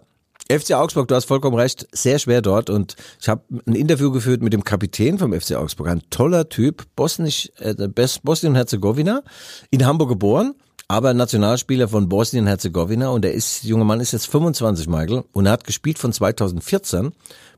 FC 0.60 0.74
Augsburg, 0.74 1.08
du 1.08 1.16
hast 1.16 1.26
vollkommen 1.26 1.58
recht, 1.58 1.88
sehr 1.92 2.20
schwer 2.20 2.42
dort 2.42 2.70
und 2.70 2.96
ich 3.20 3.28
habe 3.30 3.42
ein 3.66 3.76
Interview 3.76 4.12
geführt 4.12 4.42
mit 4.42 4.54
dem 4.54 4.64
Kapitän 4.64 5.18
vom 5.18 5.34
FC 5.34 5.56
Augsburg, 5.56 5.88
ein 5.88 6.02
toller 6.10 6.50
Typ, 6.50 6.86
Bosnisch, 6.96 7.52
äh, 7.60 7.74
Bos- 7.88 8.20
Bosnien-Herzegowina, 8.20 9.24
in 9.70 9.86
Hamburg 9.86 10.10
geboren, 10.10 10.54
aber 10.88 11.14
Nationalspieler 11.14 11.88
von 11.88 12.10
Bosnien-Herzegowina 12.10 13.10
und 13.10 13.24
der 13.24 13.34
ist, 13.34 13.64
junge 13.64 13.86
Mann 13.86 14.00
ist 14.02 14.12
jetzt 14.12 14.28
25, 14.28 14.88
Michael, 14.88 15.24
und 15.32 15.46
er 15.46 15.54
hat 15.54 15.64
gespielt 15.64 15.98
von 16.00 16.12
2014 16.12 17.12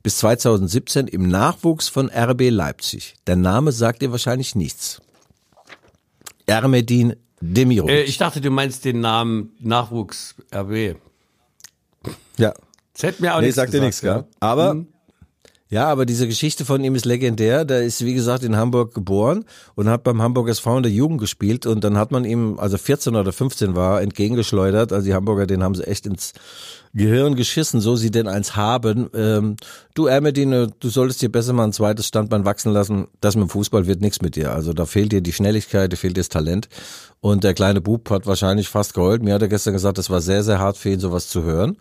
bis 0.04 0.18
2017 0.20 1.08
im 1.08 1.28
Nachwuchs 1.30 1.88
von 1.90 2.10
RB 2.12 2.50
Leipzig. 2.50 3.16
Der 3.26 3.36
Name 3.38 3.72
sagt 3.72 4.02
dir 4.02 4.12
wahrscheinlich 4.12 4.54
nichts. 4.56 5.02
Ermedin 6.46 7.16
Demirovic. 7.40 7.94
Äh, 7.96 8.04
ich 8.04 8.18
dachte, 8.18 8.42
du 8.42 8.50
meinst 8.52 8.86
den 8.86 9.00
Namen 9.02 9.52
Nachwuchs 9.60 10.36
RB. 10.54 10.96
ja. 12.38 12.54
Das 12.94 13.04
hätte 13.04 13.22
mir 13.22 13.34
auch 13.34 13.40
Nee, 13.40 13.48
nichts 13.48 13.56
sagt 13.56 13.74
dir 13.74 13.80
gesagt, 13.80 13.86
nichts, 13.86 14.02
gell? 14.02 14.12
ja. 14.12 14.26
Aber 14.40 14.86
ja, 15.70 15.88
aber 15.88 16.06
diese 16.06 16.28
Geschichte 16.28 16.66
von 16.66 16.84
ihm 16.84 16.94
ist 16.94 17.06
legendär. 17.06 17.66
Der 17.66 17.82
ist, 17.82 18.06
wie 18.06 18.14
gesagt, 18.14 18.44
in 18.44 18.56
Hamburg 18.56 18.94
geboren 18.94 19.44
und 19.74 19.90
hat 19.90 20.04
beim 20.04 20.22
Hamburg 20.22 20.50
SV 20.50 20.78
in 20.78 20.84
der 20.84 20.92
Jugend 20.92 21.20
gespielt 21.20 21.66
und 21.66 21.84
dann 21.84 21.98
hat 21.98 22.12
man 22.12 22.26
ihm, 22.26 22.60
also 22.60 22.78
14 22.78 23.16
oder 23.16 23.34
15 23.34 23.76
war, 23.76 24.00
entgegengeschleudert. 24.02 24.94
Also 24.94 25.08
die 25.08 25.16
Hamburger, 25.16 25.48
den 25.48 25.64
haben 25.64 25.74
sie 25.74 25.88
echt 25.88 26.06
ins 26.06 26.34
Gehirn 26.94 27.36
geschissen, 27.36 27.82
so 27.82 27.96
sie 27.96 28.12
denn 28.12 28.28
eins 28.28 28.56
haben. 28.56 29.10
Ähm, 29.16 29.56
du 29.96 30.06
Ermedine, 30.06 30.72
du 30.80 30.90
solltest 30.90 31.22
dir 31.22 31.32
besser 31.32 31.54
mal 31.54 31.64
ein 31.64 31.74
zweites 31.74 32.08
Standbein 32.08 32.46
wachsen 32.46 32.72
lassen. 32.72 33.08
Das 33.20 33.36
mit 33.36 33.44
dem 33.44 33.50
Fußball 33.50 33.88
wird 33.88 34.02
nichts 34.02 34.22
mit 34.22 34.36
dir. 34.36 34.54
Also 34.54 34.74
da 34.74 34.86
fehlt 34.86 35.12
dir 35.12 35.22
die 35.22 35.34
Schnelligkeit, 35.34 35.92
da 35.92 35.98
fehlt 35.98 36.16
dir 36.16 36.22
das 36.22 36.30
Talent. 36.30 36.70
Und 37.20 37.44
der 37.44 37.56
kleine 37.56 37.82
Bub 37.82 38.10
hat 38.12 38.28
wahrscheinlich 38.28 38.70
fast 38.70 38.94
geheult. 38.94 39.24
Mir 39.24 39.34
hat 39.34 39.42
er 39.42 39.48
gestern 39.48 39.74
gesagt, 39.74 39.98
das 39.98 40.10
war 40.10 40.22
sehr, 40.22 40.44
sehr 40.44 40.60
hart 40.60 40.78
für 40.78 40.90
ihn, 40.90 41.00
sowas 41.00 41.28
zu 41.30 41.44
hören. 41.44 41.78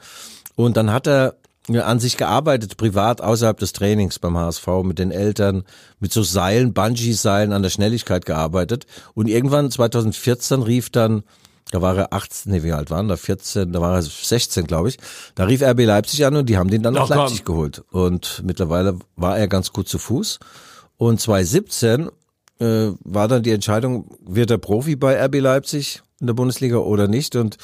Und 0.57 0.77
dann 0.77 0.91
hat 0.91 1.07
er 1.07 1.35
ja, 1.69 1.85
an 1.85 2.01
sich 2.01 2.17
gearbeitet, 2.17 2.77
privat, 2.77 3.21
außerhalb 3.21 3.59
des 3.59 3.73
Trainings 3.73 4.19
beim 4.19 4.37
HSV, 4.37 4.67
mit 4.83 4.99
den 4.99 5.11
Eltern, 5.11 5.65
mit 6.01 6.13
so 6.13 6.23
Seilen, 6.23 6.73
Bungee-Seilen 6.73 7.53
an 7.53 7.63
der 7.63 7.71
Schnelligkeit 7.71 8.27
gearbeitet. 8.27 8.87
Und 9.15 9.29
irgendwann 9.29 9.71
2014 9.71 10.63
rief 10.63 10.91
dann, 10.91 11.23
da 11.73 11.81
war 11.81 11.97
er 11.97 12.13
18, 12.13 12.53
nee, 12.53 12.63
wie 12.63 12.73
alt 12.73 12.91
waren 12.91 13.09
da? 13.09 13.17
14, 13.17 13.73
da 13.73 13.81
war 13.81 13.95
er 13.95 14.03
16, 14.03 14.67
glaube 14.67 14.91
ich. 14.91 14.99
Da 15.35 15.45
rief 15.45 15.63
RB 15.63 15.81
Leipzig 15.81 16.25
an 16.27 16.37
und 16.37 16.49
die 16.49 16.59
haben 16.59 16.71
den 16.71 16.83
dann 16.83 16.95
nach 16.95 17.05
Ach, 17.05 17.09
komm. 17.09 17.17
Leipzig 17.17 17.45
geholt. 17.45 17.83
Und 17.91 18.43
mittlerweile 18.45 18.99
war 19.17 19.39
er 19.39 19.49
ganz 19.49 19.73
gut 19.73 19.89
zu 19.89 19.99
Fuß. 19.99 20.39
Und 20.99 21.21
2017 21.21 22.11
äh, 22.61 22.91
war 23.01 23.27
dann 23.27 23.43
die 23.43 23.53
Entscheidung, 23.53 24.19
wird 24.21 24.51
er 24.51 24.59
Profi 24.59 24.97
bei 24.97 25.19
RB 25.25 25.41
Leipzig 25.41 26.03
in 26.21 26.27
der 26.27 26.35
Bundesliga 26.35 26.77
oder 26.77 27.09
nicht? 27.09 27.37
Und 27.37 27.57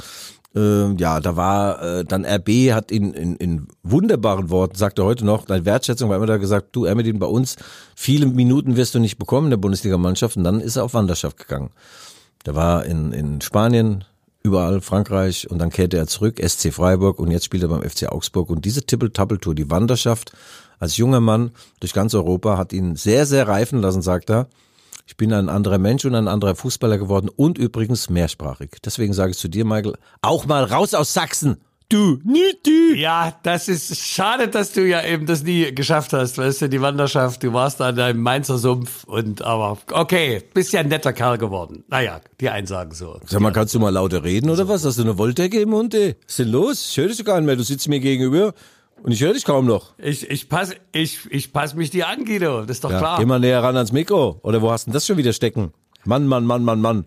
äh, 0.56 0.94
ja, 0.94 1.20
da 1.20 1.36
war 1.36 1.82
äh, 1.82 2.04
dann 2.06 2.24
RB 2.24 2.72
hat 2.72 2.90
in, 2.90 3.12
in, 3.12 3.36
in 3.36 3.68
wunderbaren 3.82 4.48
Worten, 4.48 4.76
sagt 4.76 4.98
er 4.98 5.04
heute 5.04 5.26
noch, 5.26 5.44
deine 5.44 5.66
Wertschätzung 5.66 6.08
war 6.08 6.16
immer 6.16 6.26
da 6.26 6.38
gesagt, 6.38 6.68
du 6.72 6.86
Ermedin, 6.86 7.18
bei 7.18 7.26
uns 7.26 7.56
viele 7.94 8.24
Minuten 8.24 8.76
wirst 8.76 8.94
du 8.94 9.00
nicht 9.00 9.18
bekommen 9.18 9.48
in 9.48 9.50
der 9.50 9.58
Bundesligamannschaft 9.58 10.38
und 10.38 10.44
dann 10.44 10.60
ist 10.60 10.76
er 10.76 10.84
auf 10.84 10.94
Wanderschaft 10.94 11.36
gegangen. 11.36 11.70
Der 12.46 12.54
war 12.54 12.84
in, 12.84 13.12
in 13.12 13.40
Spanien, 13.40 14.04
überall 14.42 14.80
Frankreich 14.80 15.50
und 15.50 15.58
dann 15.58 15.70
kehrte 15.70 15.96
er 15.96 16.06
zurück, 16.06 16.40
SC 16.44 16.72
Freiburg 16.72 17.18
und 17.18 17.30
jetzt 17.30 17.44
spielt 17.44 17.62
er 17.62 17.68
beim 17.68 17.82
FC 17.82 18.06
Augsburg 18.08 18.50
und 18.50 18.64
diese 18.64 18.82
Tippel-Tappel-Tour, 18.82 19.54
die 19.54 19.70
Wanderschaft 19.70 20.32
als 20.78 20.96
junger 20.96 21.20
Mann 21.20 21.50
durch 21.80 21.92
ganz 21.92 22.14
Europa 22.14 22.56
hat 22.56 22.72
ihn 22.72 22.96
sehr, 22.96 23.26
sehr 23.26 23.48
reifen 23.48 23.80
lassen, 23.80 24.02
sagt 24.02 24.30
er. 24.30 24.48
Ich 25.06 25.16
bin 25.16 25.32
ein 25.32 25.48
anderer 25.48 25.78
Mensch 25.78 26.04
und 26.04 26.14
ein 26.14 26.28
anderer 26.28 26.54
Fußballer 26.54 26.98
geworden 26.98 27.30
und 27.34 27.58
übrigens 27.58 28.10
mehrsprachig. 28.10 28.76
Deswegen 28.84 29.14
sage 29.14 29.30
ich 29.30 29.38
zu 29.38 29.48
dir, 29.48 29.64
Michael, 29.64 29.96
auch 30.20 30.46
mal 30.46 30.64
raus 30.64 30.94
aus 30.94 31.14
Sachsen. 31.14 31.56
Du, 31.90 32.18
nicht 32.22 32.66
du. 32.66 32.94
Ja, 32.96 33.34
das 33.44 33.66
ist 33.66 33.96
schade, 33.98 34.48
dass 34.48 34.72
du 34.72 34.86
ja 34.86 35.02
eben 35.06 35.24
das 35.24 35.42
nie 35.42 35.74
geschafft 35.74 36.12
hast, 36.12 36.36
weißt 36.36 36.60
du, 36.62 36.68
die 36.68 36.82
Wanderschaft, 36.82 37.42
du 37.42 37.54
warst 37.54 37.80
da 37.80 37.88
in 37.88 37.96
deinem 37.96 38.20
Mainzer 38.20 38.58
Sumpf 38.58 39.04
und 39.04 39.40
aber 39.40 39.78
okay, 39.92 40.42
bist 40.52 40.74
ja 40.74 40.80
ein 40.80 40.88
netter 40.88 41.14
Kerl 41.14 41.38
geworden. 41.38 41.84
Naja, 41.88 42.20
die 42.42 42.50
einen 42.50 42.66
sagen 42.66 42.92
so. 42.92 43.18
Sag 43.24 43.40
mal, 43.40 43.52
kannst 43.52 43.74
du 43.74 43.80
mal 43.80 43.88
lauter 43.88 44.22
reden 44.22 44.50
oder 44.50 44.68
was? 44.68 44.84
Hast 44.84 44.98
du 44.98 45.02
eine 45.02 45.16
Wolldecke 45.16 45.62
im 45.62 45.70
Mund, 45.70 45.94
ey? 45.94 46.16
Was 46.26 46.32
ist 46.32 46.38
denn 46.40 46.48
los? 46.50 46.88
Ich 46.90 46.96
höre 46.98 47.08
dich 47.08 47.24
gar 47.24 47.40
nicht 47.40 47.46
mehr. 47.46 47.56
Du 47.56 47.62
sitzt 47.64 47.88
mir 47.88 48.00
gegenüber 48.00 48.52
und 49.02 49.12
ich 49.12 49.22
höre 49.22 49.32
dich 49.32 49.46
kaum 49.46 49.64
noch. 49.64 49.94
Ich, 49.96 50.28
ich 50.28 50.50
pass, 50.50 50.72
ich, 50.92 51.20
ich 51.30 51.54
pass 51.54 51.74
mich 51.74 51.88
dir 51.88 52.08
an, 52.08 52.26
Guido, 52.26 52.66
das 52.66 52.76
ist 52.76 52.84
doch 52.84 52.90
Ja, 52.90 52.98
klar. 52.98 53.18
geh 53.18 53.24
mal 53.24 53.40
näher 53.40 53.62
ran 53.62 53.76
ans 53.76 53.92
Mikro. 53.92 54.40
Oder 54.42 54.60
wo 54.60 54.70
hast 54.70 54.84
denn 54.88 54.92
das 54.92 55.06
schon 55.06 55.16
wieder 55.16 55.32
stecken? 55.32 55.72
Mann, 56.04 56.26
Mann, 56.26 56.44
Mann, 56.44 56.64
Mann, 56.64 56.82
Mann. 56.82 57.06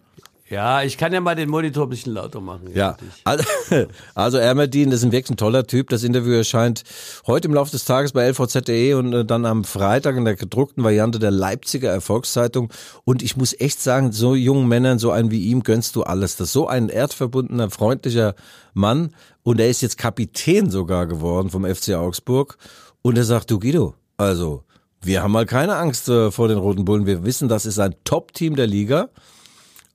Ja, 0.52 0.84
ich 0.84 0.98
kann 0.98 1.14
ja 1.14 1.22
mal 1.22 1.34
den 1.34 1.50
Monitor 1.50 1.86
ein 1.86 1.90
bisschen 1.90 2.12
lauter 2.12 2.42
machen. 2.42 2.72
Ja, 2.74 2.98
also, 3.24 3.46
also 4.16 4.38
Ermedin, 4.38 4.90
das 4.90 5.00
ist 5.00 5.06
ein 5.06 5.14
wirklich 5.14 5.30
ein 5.30 5.38
toller 5.38 5.66
Typ. 5.66 5.88
Das 5.88 6.04
Interview 6.04 6.34
erscheint 6.34 6.84
heute 7.26 7.48
im 7.48 7.54
Laufe 7.54 7.72
des 7.72 7.86
Tages 7.86 8.12
bei 8.12 8.28
lvz.de 8.30 8.96
und 8.96 9.14
äh, 9.14 9.24
dann 9.24 9.46
am 9.46 9.64
Freitag 9.64 10.18
in 10.18 10.26
der 10.26 10.36
gedruckten 10.36 10.84
Variante 10.84 11.20
der 11.20 11.32
Leipziger 11.32 11.90
Erfolgszeitung. 11.90 12.70
Und 13.06 13.24
ich 13.24 13.38
muss 13.38 13.58
echt 13.58 13.82
sagen, 13.82 14.12
so 14.12 14.36
jungen 14.36 14.68
Männern, 14.68 15.00
so 15.00 15.12
einen 15.12 15.32
wie 15.32 15.40
ihm, 15.46 15.64
gönnst 15.64 15.96
du 15.96 16.04
alles. 16.04 16.36
Das 16.36 16.48
ist 16.48 16.54
so 16.54 16.68
ein 16.68 16.90
erdverbundener, 16.90 17.70
freundlicher 17.70 18.36
Mann. 18.74 19.16
Und 19.44 19.62
er 19.62 19.70
ist 19.70 19.82
jetzt 19.82 19.98
Kapitän 19.98 20.70
sogar 20.70 21.08
geworden 21.08 21.50
vom 21.50 21.64
FC 21.64 21.94
Augsburg. 21.94 22.58
Und 23.02 23.18
er 23.18 23.24
sagt, 23.24 23.52
du 23.52 23.58
Guido, 23.58 23.96
also 24.18 24.66
wir 25.02 25.24
haben 25.24 25.32
mal 25.32 25.46
keine 25.46 25.78
Angst 25.78 26.10
äh, 26.10 26.30
vor 26.30 26.50
den 26.50 26.58
Roten 26.58 26.84
Bullen. 26.84 27.06
Wir 27.06 27.24
wissen, 27.24 27.48
das 27.48 27.66
ist 27.66 27.80
ein 27.80 27.96
Top-Team 28.04 28.58
der 28.58 28.68
Liga. 28.68 29.08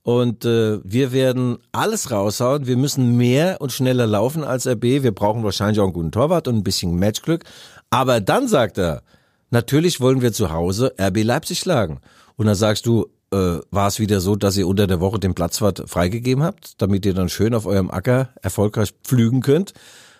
Und 0.07 0.45
äh, 0.45 0.79
wir 0.85 1.11
werden 1.11 1.57
alles 1.73 2.11
raushauen. 2.11 2.65
Wir 2.65 2.77
müssen 2.77 3.17
mehr 3.17 3.57
und 3.59 3.73
schneller 3.73 4.07
laufen 4.07 4.45
als 4.45 4.65
RB. 4.65 4.83
Wir 4.83 5.11
brauchen 5.11 5.43
wahrscheinlich 5.43 5.81
auch 5.81 5.83
einen 5.83 5.91
guten 5.91 6.13
Torwart 6.13 6.47
und 6.47 6.55
ein 6.55 6.63
bisschen 6.63 6.97
Matchglück. 6.97 7.43
Aber 7.89 8.21
dann 8.21 8.47
sagt 8.47 8.77
er, 8.77 9.03
natürlich 9.49 9.99
wollen 9.99 10.21
wir 10.21 10.31
zu 10.31 10.49
Hause 10.49 10.93
RB 10.97 11.23
Leipzig 11.23 11.59
schlagen. 11.59 11.99
Und 12.37 12.45
dann 12.45 12.55
sagst 12.55 12.85
du, 12.85 13.07
äh, 13.33 13.57
war 13.69 13.87
es 13.89 13.99
wieder 13.99 14.21
so, 14.21 14.37
dass 14.37 14.55
ihr 14.55 14.69
unter 14.69 14.87
der 14.87 15.01
Woche 15.01 15.19
den 15.19 15.33
Platzwart 15.33 15.83
freigegeben 15.87 16.41
habt, 16.41 16.81
damit 16.81 17.05
ihr 17.05 17.13
dann 17.13 17.27
schön 17.27 17.53
auf 17.53 17.65
eurem 17.65 17.91
Acker 17.91 18.29
erfolgreich 18.41 18.93
pflügen 19.03 19.41
könnt? 19.41 19.73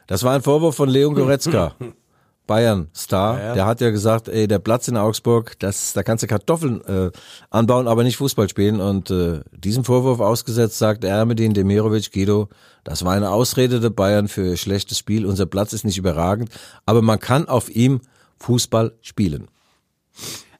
Das 0.05 0.21
war 0.21 0.35
ein 0.35 0.41
Vorwurf 0.41 0.75
von 0.75 0.89
Leon 0.89 1.15
Goretzka. 1.15 1.75
Bayern-Star, 2.47 3.53
der 3.53 3.65
hat 3.65 3.81
ja 3.81 3.91
gesagt, 3.91 4.27
ey, 4.29 4.47
der 4.47 4.59
Platz 4.59 4.87
in 4.87 4.97
Augsburg, 4.97 5.59
das, 5.59 5.93
da 5.93 6.01
kannst 6.01 6.23
du 6.23 6.27
Kartoffeln 6.27 6.81
äh, 6.85 7.11
anbauen, 7.49 7.87
aber 7.87 8.03
nicht 8.03 8.17
Fußball 8.17 8.49
spielen. 8.49 8.81
Und 8.81 9.11
äh, 9.11 9.41
diesem 9.51 9.83
Vorwurf 9.83 10.19
ausgesetzt 10.19 10.77
sagt 10.77 11.03
Ermedin 11.03 11.53
Demirovic, 11.53 12.11
Guido, 12.11 12.49
das 12.83 13.03
war 13.05 13.13
eine 13.13 13.29
Ausrede 13.29 13.79
der 13.79 13.89
Bayern 13.89 14.27
für 14.27 14.57
schlechtes 14.57 14.97
Spiel. 14.97 15.25
Unser 15.25 15.45
Platz 15.45 15.73
ist 15.73 15.83
nicht 15.83 15.97
überragend, 15.97 16.49
aber 16.85 17.01
man 17.01 17.19
kann 17.19 17.47
auf 17.47 17.69
ihm 17.69 18.01
Fußball 18.39 18.93
spielen. 19.01 19.49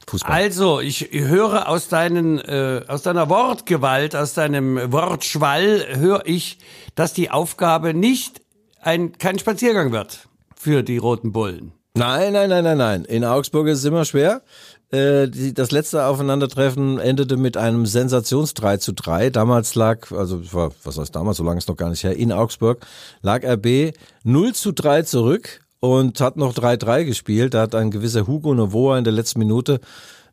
Fußball. 0.08 0.32
Also, 0.32 0.80
ich 0.80 1.10
höre 1.12 1.68
aus 1.68 1.90
deinen, 1.90 2.40
äh, 2.40 2.84
aus 2.88 3.02
deiner 3.02 3.30
Wortgewalt, 3.30 4.16
aus 4.16 4.34
deinem 4.34 4.92
Wortschwall, 4.92 5.86
höre 5.98 6.26
ich, 6.26 6.60
dass 6.96 7.14
die 7.14 7.30
Aufgabe 7.30 7.94
nicht 7.94 8.42
ein, 8.82 9.18
kein 9.18 9.38
Spaziergang 9.38 9.92
wird. 9.92 10.28
für 10.56 10.82
die 10.82 10.98
Roten 10.98 11.32
Bullen. 11.32 11.77
Nein, 11.98 12.34
nein, 12.34 12.50
nein, 12.50 12.64
nein, 12.64 12.78
nein. 12.78 13.06
In 13.06 13.26
Augsburg 13.26 13.68
ist 13.68 13.80
es 13.80 13.86
immer 13.86 14.06
schwer. 14.06 14.44
Äh, 14.92 15.30
das 15.52 15.72
letzte 15.72 16.06
Aufeinandertreffen 16.06 17.00
endete 17.00 17.38
mit 17.38 17.58
einem 17.58 17.88
Sensations 17.88 18.54
3 18.54 18.78
zu 18.78 18.94
3. 18.94 19.32
Damals 19.32 19.74
lag, 19.74 20.12
also 20.12 20.42
was 20.84 20.98
heißt 21.00 21.16
damals, 21.16 21.38
so 21.38 21.44
lange 21.44 21.58
ist 21.58 21.68
noch 21.68 21.76
gar 21.76 21.90
nicht 21.90 22.04
her, 22.04 22.16
in 22.16 22.32
Augsburg 22.32 22.86
lag 23.22 23.44
RB 23.44 23.94
0 24.24 24.54
zu 24.54 24.74
3 24.74 25.02
zurück 25.02 25.62
und 25.80 26.22
hat 26.22 26.38
noch 26.38 26.54
3-3 26.54 27.04
gespielt. 27.06 27.56
Da 27.56 27.62
hat 27.62 27.74
ein 27.74 27.90
gewisser 27.90 28.28
Hugo 28.28 28.54
Novoa 28.54 29.00
in 29.00 29.04
der 29.04 29.14
letzten 29.14 29.40
Minute 29.40 29.80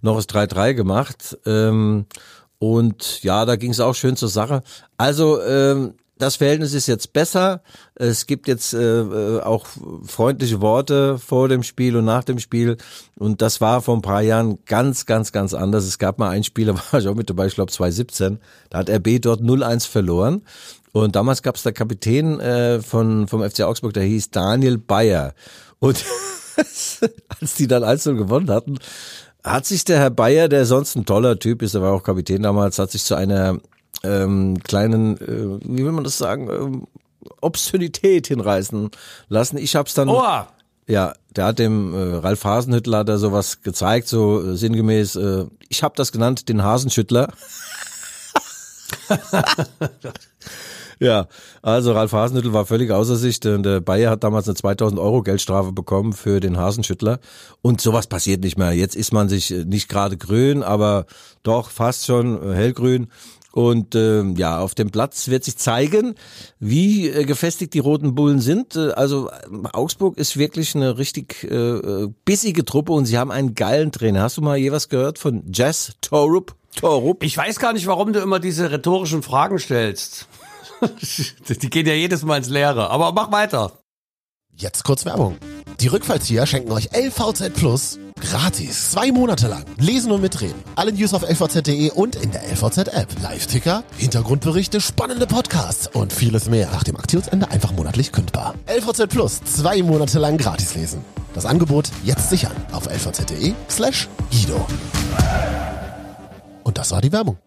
noch 0.03 0.17
das 0.17 0.29
3-3 0.29 0.75
gemacht. 0.75 1.39
Ähm, 1.47 2.05
und 2.59 3.23
ja, 3.23 3.47
da 3.47 3.57
ging 3.57 3.71
es 3.71 3.81
auch 3.81 3.95
schön 3.95 4.17
zur 4.17 4.29
Sache. 4.29 4.63
Also 4.99 5.43
ähm, 5.43 5.95
das 6.19 6.37
Verhältnis 6.37 6.75
ist 6.75 6.87
jetzt 6.87 7.13
besser. 7.13 7.63
Es 7.95 8.27
gibt 8.27 8.47
jetzt 8.47 8.73
äh, 8.73 9.01
äh, 9.01 9.41
auch 9.41 9.67
freundliche 10.05 10.61
Worte 10.61 11.19
vor 11.19 11.49
dem 11.49 11.63
Spiel 11.63 11.97
und 11.97 12.05
nach 12.05 12.25
dem 12.25 12.39
Spiel. 12.39 12.77
Und 13.19 13.43
das 13.43 13.61
war 13.61 13.83
vor 13.83 13.97
ein 13.97 14.03
paar 14.03 14.23
Jahren 14.23 14.59
ganz, 14.65 15.07
ganz, 15.07 15.33
ganz 15.33 15.55
anders. 15.55 15.85
Es 15.85 15.99
gab 15.99 16.19
mal 16.19 16.31
ein 16.31 16.45
Spiel, 16.45 16.67
da 16.67 16.75
war 16.75 17.01
ich 17.01 17.09
auch 17.09 17.15
mit 17.15 17.29
dabei, 17.29 17.47
ich 17.47 17.55
glaube 17.55 17.73
2017. 17.73 18.39
Da 18.71 18.79
hat 18.79 18.91
RB 18.91 19.21
dort 19.21 19.41
0-1 19.41 19.89
verloren. 19.89 20.43
Und 20.93 21.17
damals 21.17 21.43
gab 21.43 21.57
es 21.57 21.65
der 21.65 21.73
Kapitän 21.73 22.39
äh, 22.39 22.81
von, 22.81 23.27
vom 23.27 23.43
FC 23.43 23.63
Augsburg, 23.63 23.95
der 23.95 24.05
hieß 24.05 24.31
Daniel 24.31 24.79
Bayer. 24.79 25.35
Und 25.81 26.05
als 26.57 27.55
die 27.59 27.67
dann 27.67 27.83
1-0 27.83 28.15
gewonnen 28.15 28.51
hatten, 28.51 28.79
hat 29.43 29.67
sich 29.67 29.85
der 29.85 29.99
Herr 29.99 30.11
Bayer, 30.11 30.49
der 30.49 30.65
sonst 30.65 30.95
ein 30.95 31.05
toller 31.05 31.39
Typ 31.41 31.63
ist, 31.63 31.75
der 31.75 31.83
war 31.83 31.93
auch 31.93 32.05
Kapitän 32.05 32.43
damals, 32.43 32.79
hat 32.79 32.93
sich 32.93 33.03
zu 33.03 33.17
einer 33.17 33.59
ähm, 34.05 34.59
kleinen, 34.63 35.17
äh, 35.19 35.59
wie 35.65 35.85
will 35.85 35.93
man 35.93 36.05
das 36.05 36.19
sagen, 36.19 36.49
ähm, 36.51 36.87
Obszönität 37.41 38.27
hinreißen 38.27 38.91
lassen. 39.29 39.57
Ich 39.57 39.77
hab's 39.77 39.95
dann. 39.95 40.09
Oha! 40.09 40.49
Ja, 40.87 41.15
der 41.35 41.47
hat 41.47 41.59
dem 41.59 41.95
äh, 41.95 42.17
Ralf 42.17 42.45
Hasenhüttler 42.45 43.05
da 43.05 43.17
sowas 43.17 43.63
gezeigt, 43.63 44.07
so 44.07 44.43
äh, 44.43 44.57
sinngemäß, 44.57 45.17
äh, 45.17 45.47
ich 45.69 45.83
habe 45.83 45.95
das 45.97 46.13
genannt, 46.13 46.51
den 46.51 46.63
Hasenschüttler. 46.63 47.33
ja, 50.99 51.27
also 51.63 51.93
Ralf 51.93 52.13
Hasenhüttl 52.13 52.53
war 52.53 52.67
völlig 52.67 52.91
außer 52.91 53.17
sich. 53.17 53.41
Der 53.41 53.81
Bayer 53.81 54.11
hat 54.11 54.25
damals 54.25 54.47
eine 54.47 54.57
2000 54.57 55.01
Euro 55.01 55.23
Geldstrafe 55.23 55.73
bekommen 55.73 56.13
für 56.13 56.41
den 56.41 56.59
Hasenschüttler. 56.59 57.19
Und 57.63 57.81
sowas 57.81 58.07
passiert 58.07 58.43
nicht 58.43 58.59
mehr. 58.59 58.73
Jetzt 58.73 58.95
ist 58.95 59.13
man 59.13 59.31
sich 59.31 59.51
äh, 59.53 59.65
nicht 59.65 59.89
gerade 59.89 60.19
grün, 60.19 60.63
aber 60.63 61.07
doch 61.43 61.71
fast 61.71 62.05
schon 62.05 62.43
äh, 62.43 62.55
hellgrün. 62.55 63.09
Und 63.55 63.95
äh, 63.95 64.25
ja, 64.33 64.59
auf 64.59 64.75
dem 64.75 64.91
Platz 64.91 65.29
wird 65.29 65.45
sich 65.45 65.57
zeigen, 65.57 66.17
wie 66.59 67.09
äh, 67.09 67.25
gefestigt 67.25 67.73
die 67.73 67.79
Roten 67.79 68.17
Bullen 68.17 68.41
sind. 68.41 68.75
Äh, 68.75 68.91
also 68.95 69.31
Augsburg 69.73 70.19
ist 70.19 70.37
wirklich 70.37 70.75
eine 70.75 70.99
richtig 70.99 71.45
äh, 71.45 71.55
äh, 71.55 72.09
bissige 72.25 72.65
Truppe 72.65 72.93
und 72.93 73.07
sie 73.07 73.17
haben 73.17 73.31
einen 73.31 73.55
geilen 73.55 73.93
Trainer. 73.93 74.23
Hast 74.23 74.39
du 74.39 74.43
mal 74.43 74.57
je 74.57 74.73
was 74.73 74.89
gehört 74.89 75.21
von 75.21 75.45
Jess 75.53 75.93
Torup? 76.01 76.57
Torup? 76.75 77.23
Ich 77.23 77.37
weiß 77.37 77.61
gar 77.61 77.73
nicht, 77.75 77.87
warum 77.87 78.13
du 78.13 78.19
immer 78.19 78.41
diese 78.41 78.73
rhetorischen 78.73 79.23
Fragen 79.23 79.61
stellst. 79.61 80.27
Die 81.49 81.71
gehen 81.71 81.87
ja 81.87 81.95
jedes 81.95 82.25
Mal 82.25 82.39
ins 82.39 82.49
Leere. 82.49 82.91
Aber 82.91 83.13
mach 83.13 83.31
weiter. 83.31 83.84
Jetzt 84.57 84.85
kurz 84.85 85.05
Werbung. 85.05 85.37
Die 85.81 85.89
Rückfallzieher 85.89 86.47
schenken 86.47 86.71
euch 86.73 86.91
LVZ 86.95 87.53
Plus 87.55 87.99
gratis. 88.21 88.93
Zwei 88.93 89.11
Monate 89.11 89.49
lang. 89.49 89.65
Lesen 89.79 90.13
und 90.13 90.21
mitreden. 90.23 90.63
Alle 90.77 90.93
News 90.93 91.13
auf 91.13 91.23
lvz.de 91.23 91.91
und 91.91 92.17
in 92.17 92.31
der 92.31 92.43
LVZ-App. 92.53 93.09
Live-Ticker, 93.23 93.83
Hintergrundberichte, 93.99 94.81
spannende 94.81 95.27
Podcasts 95.27 95.89
und 95.89 96.13
vieles 96.13 96.49
mehr. 96.49 96.71
Nach 96.71 96.85
dem 96.85 96.97
Aktionsende 96.97 97.51
einfach 97.51 97.73
monatlich 97.73 98.13
kündbar. 98.13 98.55
LVZ 98.67 99.09
Plus. 99.09 99.41
Zwei 99.45 99.83
Monate 99.83 100.19
lang 100.19 100.39
gratis 100.39 100.75
lesen. 100.75 101.05
Das 101.35 101.47
Angebot 101.47 101.91
jetzt 102.05 102.31
sichern 102.31 102.55
auf 102.73 102.87
lvz.de 102.87 103.55
slash 103.69 104.09
Guido. 104.31 104.67
Und 106.63 106.79
das 106.79 106.93
war 106.93 107.01
die 107.01 107.13
Werbung. 107.13 107.39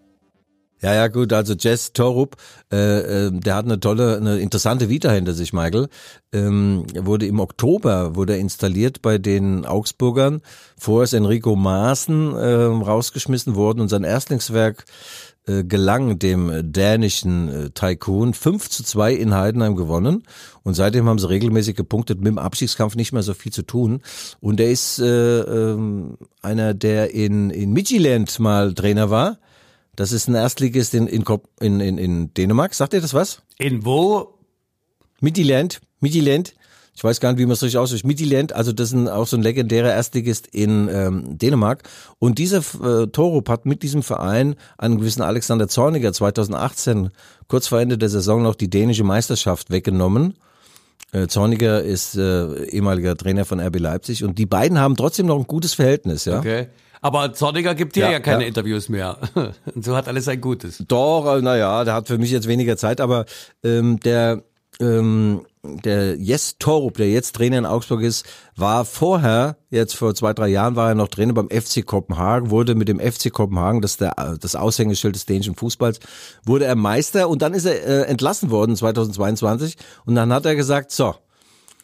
Ja, 0.82 0.94
ja, 0.94 1.08
gut, 1.08 1.34
also 1.34 1.56
Jess 1.56 1.92
Torup, 1.94 2.36
äh, 2.72 3.28
äh, 3.28 3.32
der 3.32 3.56
hat 3.56 3.66
eine 3.66 3.80
tolle, 3.80 4.18
eine 4.18 4.38
interessante 4.40 4.90
Vita 4.90 5.10
hinter 5.12 5.34
sich, 5.34 5.52
Michael. 5.52 5.88
Ähm, 6.32 6.86
wurde 6.94 7.26
im 7.26 7.40
Oktober, 7.40 8.16
wurde 8.16 8.34
er 8.34 8.40
installiert 8.40 9.02
bei 9.02 9.18
den 9.18 9.66
Augsburgern. 9.66 10.42
Vorher 10.78 11.06
ist 11.06 11.14
Enrico 11.14 11.56
Maaßen 11.56 12.36
äh, 12.36 12.54
rausgeschmissen 12.66 13.56
worden 13.56 13.82
und 13.82 13.90
sein 13.90 14.04
Erstlingswerk 14.04 14.86
äh, 15.48 15.64
gelang 15.64 16.20
dem 16.20 16.72
dänischen 16.74 17.50
äh, 17.50 17.70
Tycoon 17.72 18.34
5 18.36 18.70
zu 18.70 18.84
2 18.84 19.14
in 19.14 19.34
Heidenheim 19.34 19.76
gewonnen 19.78 20.24
und 20.64 20.74
seitdem 20.74 21.08
haben 21.08 21.20
sie 21.20 21.30
regelmäßig 21.30 21.76
gepunktet, 21.76 22.20
mit 22.20 22.28
dem 22.28 22.38
Abstiegskampf 22.38 22.96
nicht 22.96 23.14
mehr 23.14 23.24
so 23.24 23.34
viel 23.34 23.54
zu 23.54 23.64
tun 23.64 24.02
und 24.42 24.60
er 24.60 24.70
ist 24.70 25.00
äh, 25.00 25.40
äh, 25.40 25.78
einer, 26.42 26.74
der 26.74 27.14
in, 27.14 27.50
in 27.50 27.72
Midtjylland 27.72 28.38
mal 28.40 28.74
Trainer 28.74 29.10
war 29.10 29.38
das 29.98 30.12
ist 30.12 30.30
ein 30.30 30.36
Erstligist 30.36 30.94
in, 30.94 31.08
in, 31.08 31.26
in, 31.60 31.80
in, 31.80 31.98
in 31.98 32.34
Dänemark. 32.36 32.74
Sagt 32.76 32.94
ihr 32.94 33.02
das 33.02 33.14
was? 33.14 33.42
In 33.58 33.84
wo? 33.84 34.36
Midtjylland. 35.20 35.82
Midtjylland. 36.00 36.54
Ich 36.96 37.04
weiß 37.04 37.20
gar 37.20 37.32
nicht, 37.32 37.40
wie 37.40 37.46
man 37.46 37.54
es 37.54 37.64
richtig 37.64 37.80
ausspricht. 37.80 38.06
Midtjylland, 38.06 38.54
also 38.54 38.72
das 38.74 38.92
ist 38.92 39.08
auch 39.08 39.26
so 39.26 39.38
ein 39.38 39.42
legendärer 39.42 39.92
Erstligist 39.92 40.48
in 40.48 40.88
ähm, 40.88 41.38
Dänemark. 41.40 41.84
Und 42.20 42.38
dieser 42.38 42.60
äh, 42.60 43.08
Torup 43.08 43.50
hat 43.50 43.66
mit 43.66 43.82
diesem 43.82 44.04
Verein 44.04 44.56
einen 44.78 45.00
gewissen 45.00 45.24
Alexander 45.24 45.68
Zorniger 45.68 46.14
2018, 46.14 47.10
kurz 47.48 47.68
vor 47.68 47.80
Ende 47.80 47.98
der 47.98 48.10
Saison, 48.10 48.44
noch 48.44 48.56
die 48.56 48.70
dänische 48.70 49.04
Meisterschaft 49.04 49.72
weggenommen. 49.72 50.36
Äh, 51.12 51.26
Zorniger 51.26 51.82
ist 51.82 52.16
äh, 52.18 52.66
ehemaliger 52.66 53.18
Trainer 53.18 53.46
von 53.46 53.60
RB 53.60 53.80
Leipzig 53.80 54.24
und 54.24 54.38
die 54.38 54.46
beiden 54.46 54.78
haben 54.78 54.96
trotzdem 54.96 55.26
noch 55.26 55.38
ein 55.38 55.48
gutes 55.48 55.74
Verhältnis, 55.74 56.26
ja. 56.26 56.38
Okay. 56.38 56.68
Aber 57.02 57.34
Zorniger 57.34 57.76
gibt 57.76 57.96
dir 57.96 58.06
ja, 58.06 58.12
ja 58.12 58.20
keine 58.20 58.44
ja. 58.44 58.48
Interviews 58.48 58.90
mehr. 58.90 59.18
Und 59.76 59.84
so 59.84 59.96
hat 59.96 60.08
alles 60.08 60.28
ein 60.28 60.42
Gutes. 60.42 60.84
Doch, 60.88 61.38
äh, 61.38 61.42
naja, 61.42 61.84
der 61.84 61.94
hat 61.94 62.08
für 62.08 62.18
mich 62.18 62.32
jetzt 62.32 62.48
weniger 62.48 62.78
Zeit, 62.78 63.02
aber 63.02 63.26
ähm, 63.64 64.00
der 64.00 64.44
ähm, 64.80 65.42
der 65.84 66.16
Jes 66.16 66.58
Torup, 66.60 66.96
der 66.98 67.10
jetzt 67.10 67.36
Trainer 67.36 67.58
in 67.58 67.66
Augsburg 67.66 68.02
ist, 68.02 68.26
war 68.56 68.86
vorher, 68.86 69.58
jetzt 69.70 69.96
vor 69.96 70.16
zwei, 70.16 70.34
drei 70.34 70.48
Jahren 70.48 70.76
war 70.76 70.90
er 70.90 70.96
noch 70.96 71.08
Trainer 71.08 71.34
beim 71.34 71.50
FC 71.50 71.86
Kopenhagen, 71.86 72.50
wurde 72.50 72.76
mit 72.76 72.88
dem 72.88 73.00
FC 73.00 73.32
Kopenhagen, 73.32 73.82
das 73.82 73.92
ist 73.92 74.02
der, 74.02 74.38
das 74.40 74.56
Aushängeschild 74.56 75.16
des 75.16 75.26
dänischen 75.26 75.56
Fußballs, 75.56 76.00
wurde 76.46 76.66
er 76.66 76.76
Meister 76.76 77.28
und 77.30 77.42
dann 77.42 77.54
ist 77.54 77.66
er 77.66 77.86
äh, 77.86 78.04
entlassen 78.04 78.50
worden 78.50 78.76
2022 78.76 79.76
und 80.06 80.16
dann 80.16 80.32
hat 80.32 80.46
er 80.46 80.56
gesagt, 80.56 80.92
so, 80.92 81.16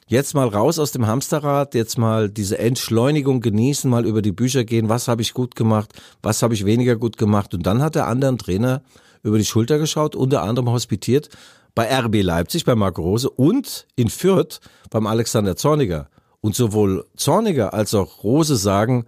jetzt 0.07 0.33
mal 0.33 0.47
raus 0.47 0.79
aus 0.79 0.91
dem 0.91 1.07
Hamsterrad, 1.07 1.75
jetzt 1.75 1.97
mal 1.97 2.29
diese 2.29 2.57
Entschleunigung 2.57 3.41
genießen, 3.41 3.89
mal 3.89 4.05
über 4.05 4.21
die 4.21 4.31
Bücher 4.31 4.63
gehen, 4.63 4.89
was 4.89 5.07
habe 5.07 5.21
ich 5.21 5.33
gut 5.33 5.55
gemacht, 5.55 5.93
was 6.21 6.41
habe 6.41 6.53
ich 6.53 6.65
weniger 6.65 6.95
gut 6.95 7.17
gemacht. 7.17 7.53
Und 7.53 7.65
dann 7.65 7.81
hat 7.81 7.95
der 7.95 8.07
anderen 8.07 8.37
Trainer 8.37 8.81
über 9.23 9.37
die 9.37 9.45
Schulter 9.45 9.79
geschaut, 9.79 10.15
unter 10.15 10.41
anderem 10.43 10.69
hospitiert 10.69 11.29
bei 11.75 11.89
RB 11.89 12.21
Leipzig, 12.21 12.65
bei 12.65 12.75
Marco 12.75 13.01
Rose 13.01 13.29
und 13.29 13.87
in 13.95 14.09
Fürth 14.09 14.59
beim 14.89 15.07
Alexander 15.07 15.55
Zorniger. 15.55 16.09
Und 16.41 16.55
sowohl 16.55 17.05
Zorniger 17.15 17.73
als 17.73 17.95
auch 17.95 18.23
Rose 18.23 18.57
sagen, 18.57 19.05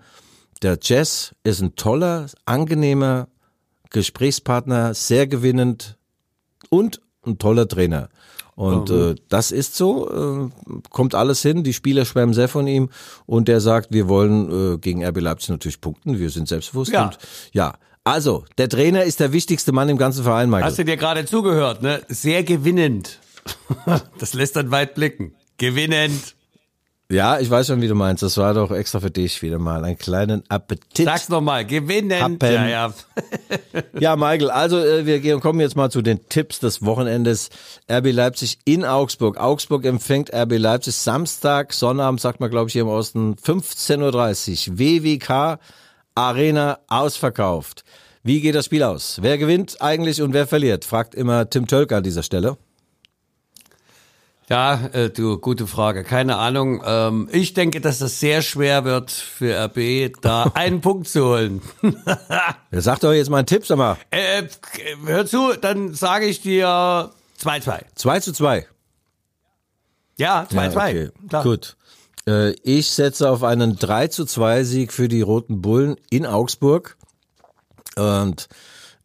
der 0.62 0.79
Jazz 0.81 1.36
ist 1.43 1.62
ein 1.62 1.75
toller, 1.75 2.27
angenehmer 2.45 3.27
Gesprächspartner, 3.89 4.93
sehr 4.93 5.27
gewinnend 5.27 5.97
und 6.69 7.01
ein 7.25 7.38
toller 7.38 7.67
Trainer. 7.67 8.10
Und 8.56 8.89
mhm. 8.89 9.12
äh, 9.12 9.15
das 9.28 9.52
ist 9.52 9.76
so, 9.76 10.50
äh, 10.50 10.72
kommt 10.89 11.13
alles 11.13 11.41
hin, 11.41 11.63
die 11.63 11.74
Spieler 11.74 12.06
schwärmen 12.06 12.34
sehr 12.34 12.48
von 12.48 12.68
ihm 12.68 12.89
und 13.26 13.48
der 13.50 13.60
sagt, 13.60 13.91
wir 13.91 14.08
wollen 14.08 14.76
äh, 14.76 14.78
gegen 14.78 15.06
RB 15.06 15.20
Leipzig 15.20 15.50
natürlich 15.50 15.82
punkten, 15.82 16.20
wir 16.20 16.30
sind 16.30 16.48
selbstbewusst 16.48 16.94
ja. 16.94 17.06
und 17.06 17.18
ja, 17.52 17.74
also, 18.08 18.46
der 18.60 18.70
Trainer 18.70 19.04
ist 19.04 19.20
der 19.20 19.34
wichtigste 19.34 19.72
Mann 19.72 19.89
im 19.89 19.98
ganzen 19.98 20.24
Verein, 20.24 20.48
Michael. 20.48 20.65
Hast 20.65 20.78
du 20.78 20.86
dir 20.86 20.96
gerade 20.96 21.26
zugehört, 21.26 21.82
ne? 21.82 22.04
Sehr 22.08 22.44
gewinnend. 22.44 23.20
das 24.20 24.36
lässt 24.36 24.56
dann 24.56 24.70
weit 24.70 24.94
blicken. 24.94 25.34
Gewinnend. 25.58 26.35
Ja, 27.12 27.39
ich 27.39 27.52
weiß 27.52 27.68
schon, 27.68 27.82
wie 27.82 27.88
du 27.88 27.94
meinst. 27.94 28.24
Das 28.24 28.38
war 28.38 28.56
doch 28.56 28.72
extra 28.72 29.00
für 29.00 29.12
dich 29.12 29.44
wieder 29.44 29.60
mal. 29.60 29.86
Einen 29.86 29.98
kleinen 29.98 30.44
Appetit. 30.50 31.06
Sag's 31.06 31.30
nochmal, 31.30 31.63
gewinnen. 31.63 32.20
Happen. 32.20 32.39
Ja, 32.41 32.68
ja. 32.68 32.94
ja, 34.00 34.15
Michael, 34.15 34.50
also 34.50 34.80
äh, 34.80 35.06
wir 35.06 35.20
gehen, 35.20 35.39
kommen 35.39 35.60
jetzt 35.60 35.76
mal 35.76 35.91
zu 35.91 36.02
den 36.02 36.28
Tipps 36.30 36.60
des 36.60 36.84
Wochenendes. 36.84 37.50
RB 37.91 38.12
Leipzig 38.12 38.58
in 38.65 38.84
Augsburg. 38.84 39.38
Augsburg 39.38 39.86
empfängt 39.86 40.34
RB 40.34 40.58
Leipzig 40.58 40.96
Samstag, 40.96 41.74
Sonnabend, 41.74 42.22
sagt 42.22 42.39
man 42.39 42.50
glaube 42.50 42.70
ich 42.70 42.74
hier 42.74 42.82
im 42.82 42.88
Osten, 42.88 43.36
15.30 43.36 44.72
Uhr. 44.72 44.80
WWK 44.80 45.60
Arena 46.15 46.80
ausverkauft. 46.88 47.84
Wie 48.24 48.41
geht 48.41 48.56
das 48.56 48.65
Spiel 48.65 48.82
aus? 48.82 49.20
Wer 49.22 49.38
gewinnt 49.38 49.80
eigentlich 49.80 50.24
und 50.24 50.34
wer 50.34 50.48
verliert? 50.48 50.86
Fragt 50.86 51.13
immer 51.13 51.48
Tim 51.48 51.68
Tölker 51.68 51.98
an 51.98 52.04
dieser 52.04 52.24
Stelle. 52.24 52.58
Ja, 54.47 54.88
äh, 54.93 55.10
du, 55.10 55.39
gute 55.39 55.65
Frage. 55.65 56.03
Keine 56.03 56.38
Ahnung. 56.38 56.84
Ähm, 56.86 57.27
ich 57.31 57.53
denke, 57.53 57.81
dass 57.81 57.97
das 57.97 58.19
sehr 58.19 58.43
schwer 58.43 58.86
wird 58.86 59.10
für 59.10 59.55
RB, 59.65 60.15
da 60.21 60.43
einen 60.53 60.81
Punkt 60.81 61.08
zu 61.08 61.25
holen. 61.25 61.62
ja, 62.71 62.81
sag 62.81 62.99
doch 62.99 63.12
jetzt 63.12 63.29
mal 63.29 63.38
einen 63.38 63.47
Tipp, 63.47 63.65
sag 63.65 63.77
mal. 63.77 63.97
Äh, 64.12 64.43
hör 65.05 65.25
zu, 65.25 65.53
dann 65.60 65.95
sage 65.95 66.27
ich 66.27 66.41
dir 66.41 67.12
2-2. 67.41 67.81
2 67.95 68.19
zu 68.19 68.34
2. 68.34 68.67
Ja, 70.17 70.47
2-2. 70.51 70.53
Ja, 70.53 70.69
okay. 70.75 71.10
Klar. 71.27 71.43
Gut. 71.43 71.77
Äh, 72.27 72.51
ich 72.62 72.91
setze 72.91 73.29
auf 73.29 73.43
einen 73.43 73.77
3 73.77 74.08
zu 74.10 74.25
2 74.25 74.63
Sieg 74.63 74.93
für 74.93 75.08
die 75.08 75.21
Roten 75.21 75.62
Bullen 75.62 75.95
in 76.12 76.25
Augsburg. 76.25 76.97
Und 77.95 78.47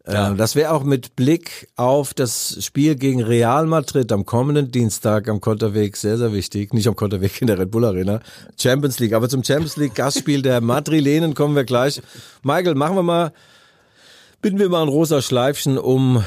äh, 0.04 0.34
das 0.34 0.56
wäre 0.56 0.72
auch 0.72 0.82
mit 0.82 1.14
Blick 1.14 1.68
auf 1.76 2.14
das 2.14 2.56
Spiel 2.64 2.96
gegen 2.96 3.22
Real 3.22 3.66
Madrid 3.66 4.10
am 4.12 4.24
kommenden 4.24 4.70
Dienstag 4.70 5.28
am 5.28 5.40
Konterweg 5.40 5.96
sehr, 5.96 6.16
sehr 6.16 6.32
wichtig. 6.32 6.72
Nicht 6.72 6.88
am 6.88 6.96
Konterweg 6.96 7.40
in 7.40 7.46
der 7.46 7.58
Red 7.58 7.70
Bull 7.70 7.84
Arena. 7.84 8.20
Champions 8.58 8.98
League. 8.98 9.12
Aber 9.12 9.28
zum 9.28 9.44
Champions 9.44 9.76
League 9.76 9.94
Gastspiel 9.94 10.42
der 10.42 10.60
Madrilenen 10.60 11.34
kommen 11.34 11.54
wir 11.54 11.64
gleich. 11.64 12.00
Michael, 12.42 12.74
machen 12.74 12.96
wir 12.96 13.02
mal, 13.02 13.32
binden 14.40 14.58
wir 14.58 14.68
mal 14.68 14.82
ein 14.82 14.88
rosa 14.88 15.20
Schleifchen 15.20 15.76
um 15.76 16.24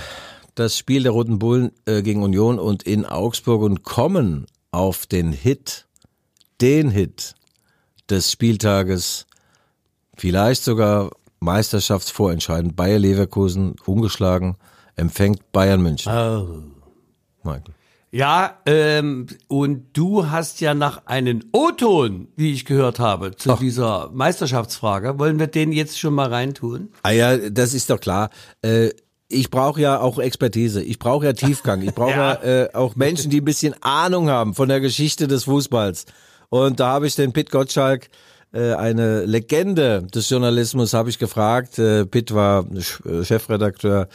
das 0.55 0.77
Spiel 0.77 1.01
der 1.01 1.11
Roten 1.11 1.39
Bullen 1.39 1.71
äh, 1.85 2.03
gegen 2.03 2.21
Union 2.21 2.59
und 2.59 2.83
in 2.83 3.05
Augsburg 3.05 3.63
und 3.63 3.83
kommen 3.83 4.45
auf 4.71 5.07
den 5.07 5.31
Hit, 5.31 5.87
den 6.61 6.91
Hit 6.91 7.33
des 8.07 8.31
Spieltages, 8.31 9.25
vielleicht 10.15 10.63
sogar 10.63 11.09
Meisterschaftsvorentscheidend. 11.43 12.75
Bayer 12.75 12.99
Leverkusen 12.99 13.75
ungeschlagen, 13.85 14.55
empfängt 14.95 15.51
Bayern 15.51 15.81
München. 15.81 16.11
Oh. 16.11 16.47
Michael. 17.43 17.73
Ja, 18.11 18.59
ähm, 18.67 19.25
und 19.47 19.87
du 19.93 20.29
hast 20.29 20.61
ja 20.61 20.75
nach 20.75 21.07
einen 21.07 21.45
O-Ton, 21.51 22.27
wie 22.35 22.53
ich 22.53 22.63
gehört 22.65 22.99
habe, 22.99 23.35
zu 23.35 23.53
Ach. 23.53 23.59
dieser 23.59 24.11
Meisterschaftsfrage. 24.13 25.17
Wollen 25.17 25.39
wir 25.39 25.47
den 25.47 25.71
jetzt 25.71 25.99
schon 25.99 26.13
mal 26.13 26.27
reintun? 26.29 26.89
Ah 27.01 27.09
ja, 27.09 27.37
das 27.49 27.73
ist 27.73 27.89
doch 27.89 27.99
klar. 27.99 28.29
Äh, 28.61 28.89
ich 29.29 29.49
brauche 29.49 29.81
ja 29.81 29.99
auch 29.99 30.19
Expertise. 30.19 30.83
Ich 30.83 30.99
brauche 30.99 31.25
ja 31.25 31.33
Tiefgang. 31.33 31.81
Ich 31.81 31.95
brauche 31.95 32.11
ja, 32.11 32.33
Ja. 32.35 32.63
äh, 32.65 32.73
auch 32.75 32.95
Menschen, 32.95 33.31
die 33.31 33.41
ein 33.41 33.45
bisschen 33.45 33.73
Ahnung 33.81 34.29
haben 34.29 34.53
von 34.53 34.69
der 34.69 34.79
Geschichte 34.79 35.27
des 35.27 35.45
Fußballs. 35.45 36.05
Und 36.49 36.79
da 36.79 36.89
habe 36.89 37.07
ich 37.07 37.15
den 37.15 37.33
Pitt 37.33 37.49
Gottschalk, 37.49 38.09
eine 38.59 39.25
Legende 39.25 40.03
des 40.03 40.29
Journalismus, 40.29 40.93
habe 40.93 41.09
ich 41.09 41.19
gefragt. 41.19 41.79
Äh, 41.79 42.05
Pitt 42.05 42.33
war 42.33 42.65
äh, 42.71 43.23
Chefredakteur 43.23 44.07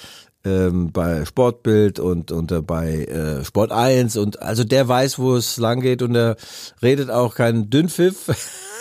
ähm, 0.44 0.92
bei 0.92 1.24
Sportbild 1.24 1.98
und, 1.98 2.31
und 2.31 2.53
äh, 2.53 2.62
bei 2.62 3.05
äh, 3.05 3.44
Sport 3.44 3.72
1 3.72 4.16
und 4.16 4.40
also 4.40 4.64
der 4.64 4.87
weiß, 4.87 5.18
wo 5.18 5.37
es 5.37 5.57
lang 5.57 5.81
geht 5.81 6.03
und 6.03 6.14
er 6.14 6.37
redet 6.83 7.11
auch 7.11 7.35
keinen 7.35 7.70
Dünnpfiff 7.70 8.29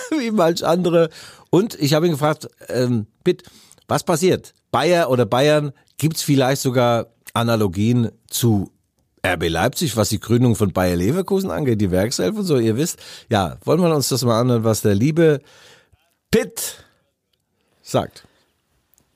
wie 0.20 0.32
manch 0.32 0.65
andere. 0.65 1.10
Und 1.50 1.76
ich 1.80 1.93
habe 1.93 2.06
ihn 2.06 2.13
gefragt, 2.13 2.48
ähm, 2.67 3.08
Pitt, 3.24 3.43
was 3.88 4.04
passiert? 4.04 4.54
Bayer 4.72 5.10
oder 5.10 5.26
Bayern, 5.26 5.72
gibt's 5.98 6.22
vielleicht 6.22 6.62
sogar 6.62 7.08
Analogien 7.34 8.12
zu 8.28 8.72
RB 9.25 9.49
Leipzig, 9.49 9.97
was 9.97 10.10
die 10.10 10.19
Gründung 10.19 10.56
von 10.56 10.71
Bayer 10.71 10.95
Leverkusen 10.95 11.51
angeht, 11.51 11.82
die 11.82 11.91
Werkself 11.91 12.38
und 12.38 12.43
so, 12.43 12.58
ihr 12.58 12.77
wisst. 12.77 12.99
Ja, 13.30 13.58
wollen 13.63 13.82
wir 13.82 13.93
uns 13.93 14.10
das 14.10 14.23
mal 14.23 14.39
anhören, 14.39 14.63
was 14.63 14.82
der 14.82 14.95
liebe 14.95 15.41
Pitt 16.32 16.86
sagt. 17.82 18.27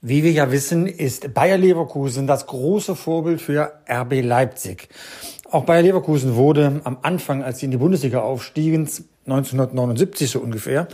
Wie 0.01 0.23
wir 0.23 0.31
ja 0.31 0.51
wissen, 0.51 0.87
ist 0.87 1.33
Bayer 1.33 1.57
Leverkusen 1.57 2.25
das 2.25 2.47
große 2.47 2.95
Vorbild 2.95 3.39
für 3.39 3.71
RB 3.87 4.21
Leipzig. 4.23 4.89
Auch 5.51 5.65
Bayer 5.65 5.83
Leverkusen 5.83 6.35
wurde 6.35 6.81
am 6.85 6.97
Anfang, 7.01 7.43
als 7.43 7.59
sie 7.59 7.65
in 7.65 7.71
die 7.71 7.77
Bundesliga 7.77 8.21
aufstiegen, 8.21 8.89
1979 9.25 10.31
so 10.31 10.39
ungefähr, 10.39 10.87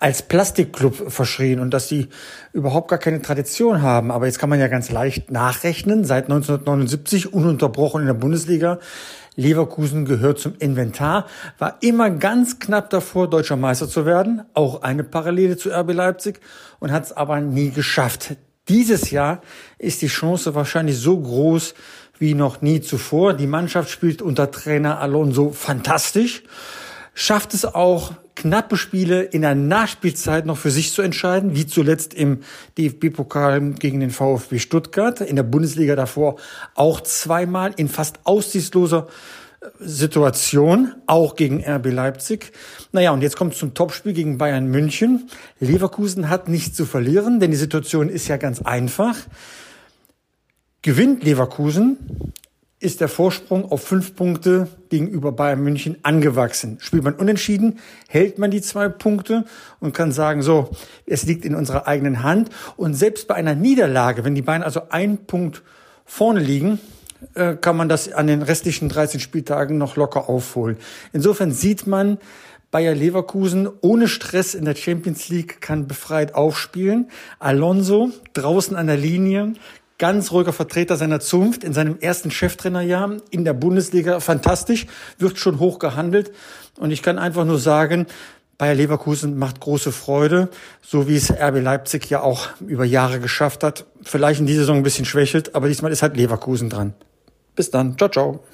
als 0.00 0.22
Plastikclub 0.22 1.12
verschrien 1.12 1.60
und 1.60 1.72
dass 1.72 1.88
sie 1.88 2.08
überhaupt 2.52 2.88
gar 2.88 2.98
keine 2.98 3.20
Tradition 3.20 3.82
haben. 3.82 4.10
Aber 4.10 4.26
jetzt 4.26 4.38
kann 4.38 4.48
man 4.48 4.60
ja 4.60 4.68
ganz 4.68 4.90
leicht 4.90 5.30
nachrechnen. 5.30 6.04
Seit 6.04 6.24
1979 6.24 7.32
ununterbrochen 7.32 8.00
in 8.00 8.06
der 8.06 8.14
Bundesliga. 8.14 8.78
Leverkusen 9.36 10.06
gehört 10.06 10.38
zum 10.38 10.54
Inventar, 10.58 11.26
war 11.58 11.76
immer 11.82 12.08
ganz 12.08 12.58
knapp 12.58 12.88
davor, 12.88 13.28
deutscher 13.28 13.56
Meister 13.56 13.86
zu 13.86 14.06
werden. 14.06 14.42
Auch 14.54 14.80
eine 14.80 15.04
Parallele 15.04 15.58
zu 15.58 15.70
RB 15.70 15.92
Leipzig 15.92 16.40
und 16.78 16.90
hat 16.90 17.04
es 17.04 17.12
aber 17.12 17.40
nie 17.40 17.70
geschafft. 17.70 18.36
Dieses 18.68 19.10
Jahr 19.10 19.42
ist 19.78 20.02
die 20.02 20.08
Chance 20.08 20.54
wahrscheinlich 20.54 20.98
so 20.98 21.20
groß 21.20 21.74
wie 22.18 22.34
noch 22.34 22.62
nie 22.62 22.80
zuvor. 22.80 23.34
Die 23.34 23.46
Mannschaft 23.46 23.90
spielt 23.90 24.22
unter 24.22 24.50
Trainer 24.50 25.00
Alonso 25.00 25.52
fantastisch, 25.52 26.42
schafft 27.16 27.54
es 27.54 27.64
auch, 27.64 28.12
knappe 28.36 28.76
Spiele 28.76 29.22
in 29.22 29.40
der 29.40 29.54
Nachspielzeit 29.54 30.44
noch 30.44 30.58
für 30.58 30.70
sich 30.70 30.92
zu 30.92 31.00
entscheiden, 31.00 31.56
wie 31.56 31.66
zuletzt 31.66 32.12
im 32.12 32.42
DFB-Pokal 32.76 33.72
gegen 33.72 34.00
den 34.00 34.10
VfB 34.10 34.58
Stuttgart, 34.58 35.22
in 35.22 35.34
der 35.34 35.42
Bundesliga 35.42 35.96
davor 35.96 36.36
auch 36.74 37.00
zweimal 37.00 37.72
in 37.76 37.88
fast 37.88 38.20
aussichtsloser 38.24 39.08
Situation, 39.80 40.94
auch 41.06 41.34
gegen 41.34 41.64
RB 41.64 41.86
Leipzig. 41.86 42.52
Naja, 42.92 43.12
und 43.12 43.22
jetzt 43.22 43.36
kommt 43.36 43.54
es 43.54 43.58
zum 43.58 43.72
Topspiel 43.72 44.12
gegen 44.12 44.36
Bayern 44.36 44.66
München. 44.66 45.30
Leverkusen 45.58 46.28
hat 46.28 46.48
nichts 46.48 46.76
zu 46.76 46.84
verlieren, 46.84 47.40
denn 47.40 47.50
die 47.50 47.56
Situation 47.56 48.10
ist 48.10 48.28
ja 48.28 48.36
ganz 48.36 48.60
einfach. 48.60 49.16
Gewinnt 50.82 51.24
Leverkusen, 51.24 51.96
ist 52.78 53.00
der 53.00 53.08
Vorsprung 53.08 53.70
auf 53.70 53.82
fünf 53.82 54.14
Punkte 54.16 54.68
gegenüber 54.90 55.32
Bayern 55.32 55.62
München 55.62 55.96
angewachsen. 56.02 56.76
Spielt 56.80 57.04
man 57.04 57.14
unentschieden, 57.14 57.78
hält 58.06 58.38
man 58.38 58.50
die 58.50 58.60
zwei 58.60 58.88
Punkte 58.88 59.46
und 59.80 59.94
kann 59.94 60.12
sagen, 60.12 60.42
so, 60.42 60.70
es 61.06 61.24
liegt 61.24 61.44
in 61.44 61.54
unserer 61.54 61.86
eigenen 61.86 62.22
Hand. 62.22 62.50
Und 62.76 62.94
selbst 62.94 63.28
bei 63.28 63.34
einer 63.34 63.54
Niederlage, 63.54 64.24
wenn 64.24 64.34
die 64.34 64.42
Bayern 64.42 64.62
also 64.62 64.82
ein 64.90 65.26
Punkt 65.26 65.62
vorne 66.04 66.40
liegen, 66.40 66.78
äh, 67.34 67.54
kann 67.54 67.76
man 67.76 67.88
das 67.88 68.12
an 68.12 68.26
den 68.26 68.42
restlichen 68.42 68.90
13 68.90 69.20
Spieltagen 69.20 69.78
noch 69.78 69.96
locker 69.96 70.28
aufholen. 70.28 70.76
Insofern 71.14 71.52
sieht 71.52 71.86
man, 71.86 72.18
Bayer 72.70 72.94
Leverkusen 72.94 73.68
ohne 73.80 74.06
Stress 74.06 74.54
in 74.54 74.66
der 74.66 74.74
Champions 74.74 75.28
League 75.28 75.62
kann 75.62 75.86
befreit 75.86 76.34
aufspielen. 76.34 77.08
Alonso 77.38 78.10
draußen 78.34 78.76
an 78.76 78.88
der 78.88 78.98
Linie, 78.98 79.54
ganz 79.98 80.32
ruhiger 80.32 80.52
Vertreter 80.52 80.96
seiner 80.96 81.20
Zunft 81.20 81.64
in 81.64 81.72
seinem 81.72 81.98
ersten 82.00 82.30
Cheftrainerjahr 82.30 83.16
in 83.30 83.44
der 83.44 83.54
Bundesliga, 83.54 84.20
fantastisch, 84.20 84.86
wird 85.18 85.38
schon 85.38 85.58
hoch 85.58 85.78
gehandelt. 85.78 86.32
Und 86.78 86.90
ich 86.90 87.02
kann 87.02 87.18
einfach 87.18 87.44
nur 87.44 87.58
sagen, 87.58 88.06
Bayer 88.58 88.74
Leverkusen 88.74 89.36
macht 89.38 89.60
große 89.60 89.92
Freude, 89.92 90.48
so 90.80 91.08
wie 91.08 91.16
es 91.16 91.30
RB 91.30 91.60
Leipzig 91.62 92.08
ja 92.08 92.22
auch 92.22 92.48
über 92.60 92.84
Jahre 92.84 93.20
geschafft 93.20 93.62
hat. 93.62 93.86
Vielleicht 94.02 94.40
in 94.40 94.46
dieser 94.46 94.60
Saison 94.60 94.78
ein 94.78 94.82
bisschen 94.82 95.04
schwächelt, 95.04 95.54
aber 95.54 95.68
diesmal 95.68 95.92
ist 95.92 96.02
halt 96.02 96.16
Leverkusen 96.16 96.70
dran. 96.70 96.94
Bis 97.54 97.70
dann. 97.70 97.98
Ciao, 97.98 98.08
ciao. 98.08 98.44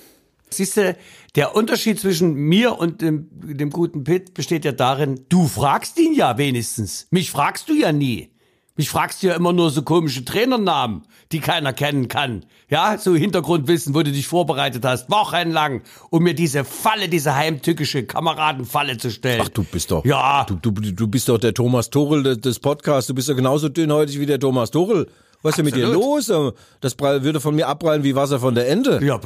Siehst 0.50 0.76
du, 0.76 0.96
der 1.34 1.54
Unterschied 1.54 1.98
zwischen 2.00 2.34
mir 2.34 2.78
und 2.78 3.00
dem, 3.00 3.28
dem 3.32 3.70
guten 3.70 4.04
Pitt 4.04 4.34
besteht 4.34 4.64
ja 4.64 4.72
darin, 4.72 5.24
du 5.28 5.46
fragst 5.46 5.98
ihn 5.98 6.14
ja 6.14 6.36
wenigstens. 6.36 7.06
Mich 7.10 7.30
fragst 7.30 7.68
du 7.68 7.74
ja 7.74 7.92
nie. 7.92 8.31
Mich 8.76 8.88
fragst 8.88 9.22
du 9.22 9.26
ja 9.26 9.34
immer 9.34 9.52
nur 9.52 9.70
so 9.70 9.82
komische 9.82 10.24
Trainernamen, 10.24 11.02
die 11.30 11.40
keiner 11.40 11.74
kennen 11.74 12.08
kann. 12.08 12.46
Ja, 12.70 12.96
so 12.96 13.14
Hintergrundwissen, 13.14 13.94
wo 13.94 14.02
du 14.02 14.10
dich 14.12 14.26
vorbereitet 14.26 14.82
hast, 14.86 15.10
wochenlang, 15.10 15.82
um 16.08 16.22
mir 16.22 16.34
diese 16.34 16.64
Falle, 16.64 17.10
diese 17.10 17.34
heimtückische 17.34 18.04
Kameradenfalle 18.04 18.96
zu 18.96 19.10
stellen. 19.10 19.42
Ach, 19.44 19.50
du 19.50 19.62
bist 19.62 19.90
doch. 19.90 20.06
Ja. 20.06 20.44
Du, 20.44 20.54
du, 20.54 20.70
du 20.70 21.06
bist 21.06 21.28
doch 21.28 21.36
der 21.36 21.52
Thomas 21.52 21.90
Tuchel 21.90 22.22
des, 22.22 22.40
des 22.40 22.60
Podcasts. 22.60 23.08
Du 23.08 23.14
bist 23.14 23.28
doch 23.28 23.36
genauso 23.36 23.68
dünnhäutig 23.68 24.18
wie 24.18 24.26
der 24.26 24.40
Thomas 24.40 24.70
Tuchel. 24.70 25.06
Was 25.42 25.50
ist 25.50 25.56
denn 25.58 25.64
mit 25.64 25.74
dir 25.74 25.88
los? 25.88 26.32
Das 26.80 26.98
würde 26.98 27.40
von 27.40 27.54
mir 27.54 27.66
abprallen 27.66 28.04
wie 28.04 28.14
Wasser 28.14 28.38
von 28.38 28.54
der 28.54 28.68
Ente. 28.68 29.00
Ja, 29.02 29.20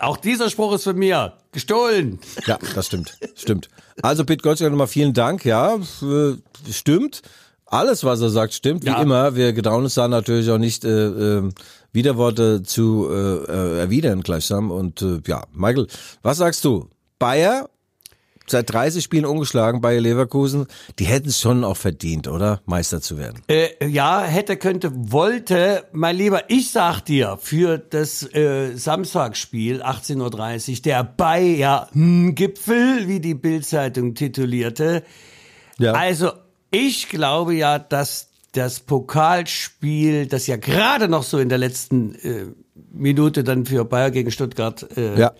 auch 0.00 0.18
dieser 0.18 0.50
Spruch 0.50 0.74
ist 0.74 0.84
von 0.84 0.96
mir. 0.96 1.32
Gestohlen. 1.52 2.20
Ja, 2.46 2.58
das 2.74 2.86
stimmt. 2.86 3.16
Stimmt. 3.34 3.68
Also, 4.02 4.24
Pete 4.26 4.42
Gottschalk, 4.42 4.70
nochmal 4.70 4.86
vielen 4.86 5.14
Dank. 5.14 5.46
Ja, 5.46 5.76
äh, 5.76 6.70
stimmt. 6.70 7.22
Alles, 7.76 8.04
was 8.04 8.20
er 8.20 8.30
sagt, 8.30 8.54
stimmt. 8.54 8.84
Wie 8.84 8.88
Ja. 8.88 9.02
immer. 9.02 9.36
Wir 9.36 9.52
getrauen 9.52 9.84
uns 9.84 9.94
da 9.94 10.08
natürlich 10.08 10.50
auch 10.50 10.58
nicht, 10.58 10.84
äh, 10.84 11.06
äh, 11.38 11.50
Widerworte 11.92 12.62
zu 12.62 13.08
äh, 13.10 13.14
äh, 13.16 13.78
erwidern 13.80 14.22
gleichsam. 14.22 14.70
Und 14.70 15.02
äh, 15.02 15.20
ja, 15.26 15.44
Michael, 15.52 15.86
was 16.22 16.38
sagst 16.38 16.64
du? 16.64 16.88
Bayer, 17.18 17.68
seit 18.46 18.72
30 18.72 19.02
Spielen 19.02 19.24
ungeschlagen, 19.24 19.80
Bayer 19.80 20.00
Leverkusen, 20.00 20.66
die 20.98 21.04
hätten 21.04 21.28
es 21.30 21.40
schon 21.40 21.64
auch 21.64 21.76
verdient, 21.76 22.28
oder? 22.28 22.60
Meister 22.66 23.00
zu 23.00 23.18
werden. 23.18 23.42
Äh, 23.48 23.88
ja, 23.88 24.22
hätte, 24.22 24.56
könnte, 24.56 24.92
wollte, 24.94 25.84
mein 25.92 26.16
Lieber, 26.16 26.42
ich 26.48 26.70
sag 26.70 27.00
dir, 27.00 27.38
für 27.40 27.78
das 27.78 28.22
äh, 28.34 28.76
Samstagsspiel 28.76 29.82
18.30 29.82 30.70
Uhr, 30.76 30.82
der 30.82 31.04
Bayern-Gipfel, 31.04 33.08
wie 33.08 33.20
die 33.20 33.34
Bildzeitung 33.34 34.14
titulierte. 34.14 35.02
Ja. 35.78 35.92
Also, 35.92 36.30
ich 36.70 37.08
glaube 37.08 37.54
ja, 37.54 37.78
dass 37.78 38.30
das 38.52 38.80
Pokalspiel, 38.80 40.26
das 40.26 40.46
ja 40.46 40.56
gerade 40.56 41.08
noch 41.08 41.22
so 41.22 41.38
in 41.38 41.48
der 41.48 41.58
letzten 41.58 42.14
äh, 42.16 42.46
Minute 42.92 43.44
dann 43.44 43.66
für 43.66 43.84
Bayer 43.84 44.10
gegen 44.10 44.30
Stuttgart 44.30 44.86
äh, 44.96 45.18
Ja. 45.20 45.32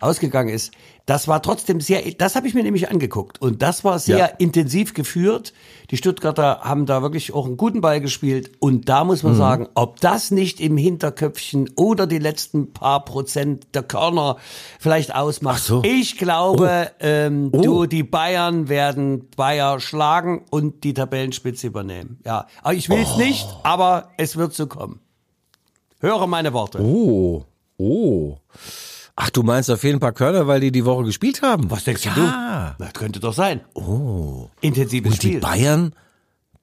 ausgegangen 0.00 0.48
ist, 0.48 0.72
Das 1.06 1.28
war 1.28 1.42
trotzdem 1.42 1.82
sehr, 1.82 2.00
das 2.16 2.34
habe 2.34 2.48
ich 2.48 2.54
mir 2.54 2.62
nämlich 2.62 2.88
angeguckt 2.90 3.38
und 3.42 3.60
das 3.60 3.84
war 3.84 3.98
sehr 3.98 4.16
Ja. 4.18 4.24
intensiv 4.24 4.94
geführt. 4.94 5.52
Die 5.90 5.98
Stuttgarter 5.98 6.60
haben 6.62 6.86
da 6.86 7.02
wirklich 7.02 7.34
auch 7.34 7.44
einen 7.44 7.58
guten 7.58 7.82
Ball 7.82 8.00
gespielt 8.00 8.52
und 8.58 8.88
da 8.88 9.04
muss 9.04 9.22
man 9.22 9.34
Mhm. 9.34 9.36
sagen, 9.36 9.68
ob 9.74 10.00
das 10.00 10.30
nicht 10.30 10.60
im 10.60 10.78
Hinterköpfchen 10.78 11.68
oder 11.76 12.06
die 12.06 12.18
letzten 12.18 12.72
paar 12.72 13.04
Prozent 13.04 13.66
der 13.74 13.82
Körner 13.82 14.38
vielleicht 14.80 15.14
ausmacht. 15.14 15.60
Ach 15.62 15.66
so. 15.66 15.82
Ich 15.84 16.16
glaube, 16.16 16.90
ähm, 17.00 17.50
Oh. 17.52 17.60
du, 17.60 17.86
die 17.86 18.02
Bayern 18.02 18.70
werden 18.70 19.28
Bayer 19.36 19.80
schlagen 19.80 20.46
und 20.50 20.84
die 20.84 20.94
Tabellenspitze 20.94 21.66
übernehmen. 21.66 22.18
Ja, 22.24 22.46
aber 22.62 22.72
ich 22.72 22.88
will 22.88 23.02
es 23.02 23.12
Oh. 23.16 23.18
nicht, 23.18 23.46
aber 23.62 24.08
es 24.16 24.36
wird 24.38 24.54
so 24.54 24.66
kommen. 24.68 25.00
Höre 26.00 26.26
meine 26.26 26.54
Worte. 26.54 26.80
Oh, 26.82 27.44
oh. 27.76 28.38
Ach, 29.16 29.30
du 29.30 29.42
meinst 29.42 29.70
auf 29.70 29.84
jeden 29.84 30.00
Fall 30.00 30.12
Körner, 30.12 30.46
weil 30.46 30.60
die 30.60 30.72
die 30.72 30.84
Woche 30.84 31.04
gespielt 31.04 31.42
haben? 31.42 31.70
Was 31.70 31.84
denkst 31.84 32.04
ja. 32.04 32.74
du? 32.78 32.84
Das 32.84 32.92
könnte 32.94 33.20
doch 33.20 33.32
sein. 33.34 33.60
Oh. 33.74 34.48
Intensives 34.60 35.12
Und 35.12 35.22
die 35.22 35.28
Spiel. 35.28 35.40
Bayern, 35.40 35.94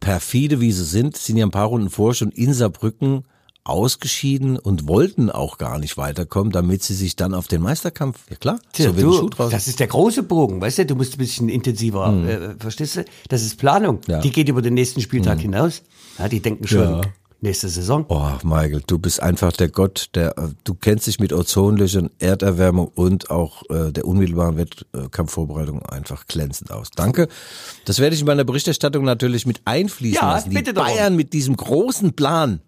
perfide 0.02 0.60
wie 0.60 0.72
sie 0.72 0.84
sind, 0.84 1.16
sind 1.16 1.38
ja 1.38 1.46
ein 1.46 1.52
paar 1.52 1.68
Runden 1.68 1.90
vor 1.90 2.14
schon 2.14 2.32
in 2.32 2.54
Saarbrücken 2.54 3.24
ausgeschieden 3.64 4.58
und 4.58 4.88
wollten 4.88 5.30
auch 5.30 5.58
gar 5.58 5.78
nicht 5.78 5.96
weiterkommen, 5.96 6.52
damit 6.52 6.82
sie 6.84 6.96
sich 6.96 7.16
dann 7.16 7.34
auf 7.34 7.48
den 7.48 7.62
Meisterkampf, 7.62 8.20
ja 8.30 8.36
klar, 8.36 8.60
Tja, 8.74 8.90
so 8.90 8.96
wird 8.96 9.06
du, 9.06 9.12
ein 9.12 9.18
Schuh 9.20 9.30
draus. 9.30 9.52
das 9.52 9.68
ist 9.68 9.80
der 9.80 9.88
große 9.88 10.24
Bogen, 10.24 10.60
weißt 10.60 10.80
du, 10.80 10.86
du 10.88 10.96
musst 10.96 11.14
ein 11.14 11.20
bisschen 11.20 11.48
intensiver, 11.48 12.12
äh, 12.28 12.56
verstehst 12.60 12.98
du? 12.98 13.06
Das 13.30 13.44
ist 13.44 13.60
Planung. 13.60 14.02
Ja. 14.08 14.20
Die 14.20 14.32
geht 14.32 14.50
über 14.50 14.64
den 14.64 14.74
nächsten 14.74 15.00
Spieltag 15.00 15.40
hinaus. 15.40 15.84
Ja, 16.18 16.28
die 16.28 16.40
denken 16.40 16.68
schon 16.68 16.82
Ja. 16.82 17.02
Nächste 17.41 17.69
Saison. 17.69 18.06
Oh, 18.10 18.32
Michael, 18.43 18.82
du 18.86 18.99
bist 18.99 19.21
einfach 19.21 19.51
der 19.51 19.69
Gott, 19.69 20.10
der, 20.15 20.38
äh, 20.38 20.49
du 20.63 20.73
kennst 20.75 21.08
dich 21.08 21.19
mit 21.19 21.34
Ozonlöchern, 21.34 22.10
Erderwärmung 22.19 22.91
und 22.95 23.30
auch 23.30 23.63
äh, 23.69 23.91
der 23.91 24.06
unmittelbaren 24.06 24.58
Wettkampfvorbereitung 24.58 25.84
einfach 25.86 26.27
glänzend 26.27 26.71
aus. 26.71 26.91
Danke. 26.91 27.27
Das 27.86 27.99
werde 27.99 28.15
ich 28.15 28.21
in 28.21 28.27
meiner 28.27 28.43
Berichterstattung 28.43 29.04
natürlich 29.04 29.45
mit 29.45 29.62
einfließen 29.65 30.21
Ja, 30.21 30.34
lassen. 30.34 30.49
Die 30.51 30.56
bitte 30.56 30.73
darum. 30.73 30.93
Bayern 30.93 31.15
mit 31.15 31.34
diesem 31.34 31.58
großen 31.58 32.13
Plan. 32.13 32.62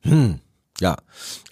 Hm. 0.00 0.40
Ja, 0.80 0.96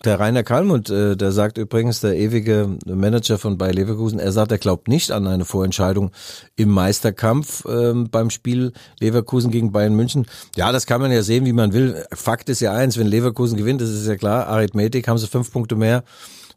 der 0.05 0.19
Rainer 0.19 0.43
Kalmund, 0.43 0.91
äh, 0.91 1.17
der 1.17 1.31
sagt 1.31 1.57
übrigens, 1.57 2.01
der 2.01 2.17
ewige 2.17 2.77
Manager 2.85 3.39
von 3.39 3.57
Bayer 3.57 3.73
Leverkusen, 3.73 4.19
er 4.19 4.33
sagt, 4.33 4.51
er 4.51 4.59
glaubt 4.59 4.89
nicht 4.89 5.13
an 5.13 5.29
eine 5.29 5.45
Vorentscheidung 5.45 6.11
im 6.57 6.71
Meisterkampf 6.71 7.65
ähm, 7.69 8.09
beim 8.11 8.31
Spiel 8.31 8.73
Leverkusen 8.99 9.53
gegen 9.53 9.71
Bayern 9.71 9.95
München. 9.95 10.27
Ja, 10.57 10.73
das 10.73 10.87
kann 10.87 11.01
man 11.01 11.13
ja 11.13 11.23
sehen, 11.23 11.45
wie 11.45 11.53
man 11.53 11.73
will. 11.73 12.05
Fakt 12.13 12.49
ist 12.49 12.59
ja 12.59 12.73
eins, 12.73 12.99
wenn 12.99 13.07
Leverkusen 13.07 13.57
gewinnt, 13.57 13.81
das 13.81 13.91
ist 13.91 14.09
ja 14.09 14.17
klar, 14.17 14.49
Arithmetik, 14.49 15.07
haben 15.07 15.19
sie 15.19 15.29
fünf 15.29 15.53
Punkte 15.53 15.77
mehr. 15.77 16.03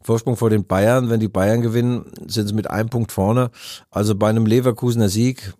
Vorsprung 0.02 0.36
vor 0.36 0.50
den 0.50 0.64
Bayern. 0.64 1.10
Wenn 1.10 1.20
die 1.20 1.28
Bayern 1.28 1.62
gewinnen, 1.62 2.06
sind 2.26 2.46
sie 2.46 2.54
mit 2.54 2.70
einem 2.70 2.88
Punkt 2.88 3.10
vorne. 3.10 3.50
Also 3.90 4.14
bei 4.14 4.28
einem 4.28 4.46
Leverkusener 4.46 5.08
Sieg 5.08 5.52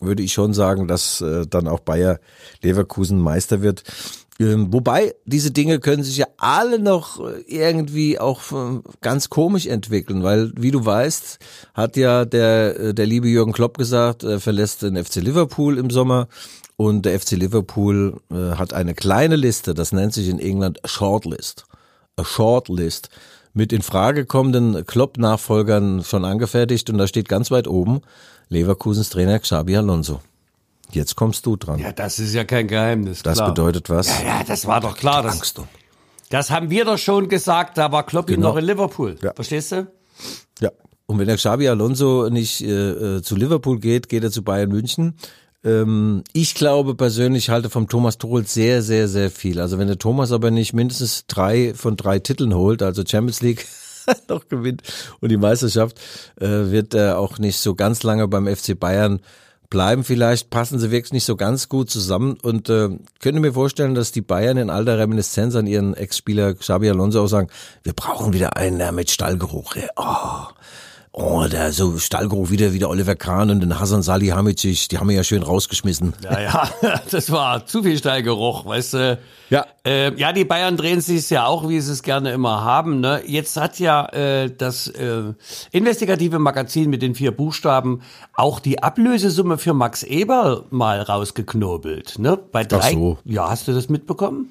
würde 0.00 0.22
ich 0.22 0.34
schon 0.34 0.52
sagen, 0.52 0.86
dass 0.86 1.22
äh, 1.22 1.46
dann 1.46 1.66
auch 1.66 1.80
Bayer 1.80 2.20
Leverkusen 2.62 3.18
Meister 3.18 3.62
wird. 3.62 3.84
Ähm, 4.38 4.72
wobei, 4.72 5.14
diese 5.24 5.50
Dinge 5.50 5.78
können 5.80 6.02
sich 6.02 6.18
ja 6.18 6.26
alle 6.36 6.78
noch 6.78 7.20
äh, 7.20 7.40
irgendwie 7.46 8.18
auch 8.18 8.52
äh, 8.52 8.80
ganz 9.00 9.30
komisch 9.30 9.66
entwickeln, 9.66 10.22
weil, 10.22 10.52
wie 10.56 10.70
du 10.70 10.84
weißt, 10.84 11.38
hat 11.72 11.96
ja 11.96 12.26
der, 12.26 12.78
äh, 12.78 12.94
der 12.94 13.06
liebe 13.06 13.28
Jürgen 13.28 13.52
Klopp 13.52 13.78
gesagt, 13.78 14.24
er 14.24 14.40
verlässt 14.40 14.82
den 14.82 15.02
FC 15.02 15.16
Liverpool 15.16 15.78
im 15.78 15.88
Sommer 15.88 16.28
und 16.76 17.06
der 17.06 17.18
FC 17.18 17.32
Liverpool 17.32 18.20
hat 18.30 18.74
eine 18.74 18.92
kleine 18.92 19.36
Liste, 19.36 19.72
das 19.72 19.92
nennt 19.92 20.12
sich 20.12 20.28
in 20.28 20.38
England 20.38 20.78
Shortlist. 20.84 21.64
A 22.16 22.24
Shortlist 22.24 23.08
mit 23.54 23.72
in 23.72 23.80
Frage 23.80 24.26
kommenden 24.26 24.84
Klopp-Nachfolgern 24.84 26.04
schon 26.04 26.26
angefertigt 26.26 26.90
und 26.90 26.98
da 26.98 27.06
steht 27.06 27.30
ganz 27.30 27.50
weit 27.50 27.66
oben 27.66 28.02
Leverkusens 28.50 29.08
Trainer 29.08 29.38
Xabi 29.38 29.74
Alonso. 29.78 30.20
Jetzt 30.92 31.16
kommst 31.16 31.44
du 31.46 31.56
dran. 31.56 31.78
Ja, 31.78 31.92
das 31.92 32.18
ist 32.18 32.34
ja 32.34 32.44
kein 32.44 32.68
Geheimnis. 32.68 33.22
das 33.22 33.38
klar. 33.38 33.48
bedeutet 33.48 33.90
was? 33.90 34.06
Ja, 34.20 34.26
ja, 34.26 34.44
das 34.46 34.66
war 34.66 34.80
doch 34.80 34.96
klar. 34.96 35.22
Das, 35.22 35.34
Angst 35.34 35.58
um. 35.58 35.68
das 36.30 36.50
haben 36.50 36.70
wir 36.70 36.84
doch 36.84 36.98
schon 36.98 37.28
gesagt, 37.28 37.76
da 37.78 37.90
war 37.92 38.04
Klopp 38.06 38.26
Genau. 38.28 38.48
noch 38.50 38.56
in 38.56 38.64
Liverpool. 38.64 39.16
Ja. 39.22 39.32
Verstehst 39.34 39.72
du? 39.72 39.86
Ja. 40.60 40.70
Und 41.06 41.18
wenn 41.18 41.26
der 41.26 41.36
Xabi 41.36 41.68
Alonso 41.68 42.28
nicht 42.30 42.62
äh, 42.62 43.16
äh, 43.16 43.22
zu 43.22 43.36
Liverpool 43.36 43.78
geht, 43.78 44.08
geht 44.08 44.24
er 44.24 44.30
zu 44.30 44.42
Bayern 44.42 44.70
München. 44.70 45.14
Ähm, 45.64 46.22
ich 46.32 46.54
glaube 46.54 46.94
persönlich 46.94 47.50
halte 47.50 47.70
vom 47.70 47.88
Thomas 47.88 48.18
Tuchel 48.18 48.46
sehr, 48.46 48.82
sehr, 48.82 49.08
sehr 49.08 49.30
viel. 49.30 49.60
Also 49.60 49.78
wenn 49.78 49.88
der 49.88 49.98
Thomas 49.98 50.32
aber 50.32 50.50
nicht 50.50 50.72
mindestens 50.72 51.26
drei 51.26 51.74
von 51.74 51.96
drei 51.96 52.18
Titeln 52.20 52.54
holt, 52.54 52.82
also 52.82 53.02
Champions 53.06 53.40
League 53.42 53.66
noch 54.28 54.48
gewinnt 54.48 54.82
und 55.20 55.30
die 55.30 55.36
Meisterschaft, 55.36 55.98
äh, 56.40 56.46
wird 56.70 56.94
er 56.94 57.18
auch 57.18 57.38
nicht 57.38 57.58
so 57.58 57.74
ganz 57.74 58.02
lange 58.02 58.28
beim 58.28 58.46
FC 58.46 58.78
Bayern 58.78 59.20
bleiben. 59.70 60.04
Vielleicht 60.04 60.50
passen 60.50 60.78
sie 60.78 60.90
wirklich 60.90 61.12
nicht 61.12 61.24
so 61.24 61.36
ganz 61.36 61.68
gut 61.68 61.90
zusammen 61.90 62.38
und 62.42 62.68
äh, 62.68 62.90
könnte 63.20 63.40
mir 63.40 63.52
vorstellen, 63.52 63.94
dass 63.94 64.12
die 64.12 64.20
Bayern 64.20 64.56
in 64.56 64.70
alter 64.70 64.98
Reminiszenz 64.98 65.54
an 65.54 65.66
ihren 65.66 65.94
Ex-Spieler 65.94 66.54
Xabi 66.54 66.88
Alonso 66.88 67.22
auch 67.22 67.28
sagen, 67.28 67.48
wir 67.82 67.92
brauchen 67.92 68.32
wieder 68.32 68.56
einen 68.56 68.78
der 68.78 68.92
mit 68.92 69.10
Stallgeruch. 69.10 69.76
Oh, 69.96 70.46
oh, 71.16 71.46
der 71.50 71.72
so 71.72 71.96
Stallgeruch 71.98 72.50
wieder 72.50 72.72
wieder 72.74 72.90
Oliver 72.90 73.16
Kahn 73.16 73.50
und 73.50 73.60
den 73.60 73.80
Hasan 73.80 74.02
Salihamidzic, 74.02 74.88
die 74.90 74.98
haben 74.98 75.08
wir 75.08 75.16
ja 75.16 75.24
schön 75.24 75.42
rausgeschmissen. 75.42 76.12
Ja, 76.22 76.40
ja, 76.40 76.70
das 77.10 77.32
war 77.32 77.66
zu 77.66 77.82
viel 77.82 77.96
Stallgeruch, 77.96 78.66
weißt 78.66 78.94
du. 78.94 79.18
Ja. 79.48 79.66
Äh, 79.84 80.14
ja, 80.16 80.32
die 80.32 80.44
Bayern 80.44 80.76
drehen 80.76 81.00
sich 81.00 81.28
ja 81.30 81.46
auch, 81.46 81.68
wie 81.68 81.80
sie 81.80 81.92
es 81.92 82.02
gerne 82.02 82.32
immer 82.32 82.62
haben. 82.62 83.00
Ne? 83.00 83.22
Jetzt 83.26 83.56
hat 83.56 83.78
ja 83.78 84.06
äh, 84.10 84.50
das 84.50 84.88
äh, 84.88 85.32
investigative 85.72 86.38
Magazin 86.38 86.90
mit 86.90 87.00
den 87.00 87.14
vier 87.14 87.30
Buchstaben 87.30 88.02
auch 88.34 88.60
die 88.60 88.82
Ablösesumme 88.82 89.56
für 89.56 89.72
Max 89.72 90.02
Eberl 90.02 90.64
mal 90.70 91.00
rausgeknobelt. 91.00 92.18
Ne? 92.18 92.38
Bei 92.52 92.64
drei. 92.64 92.92
so. 92.92 93.18
Ja, 93.24 93.48
hast 93.48 93.68
du 93.68 93.72
das 93.72 93.88
mitbekommen? 93.88 94.50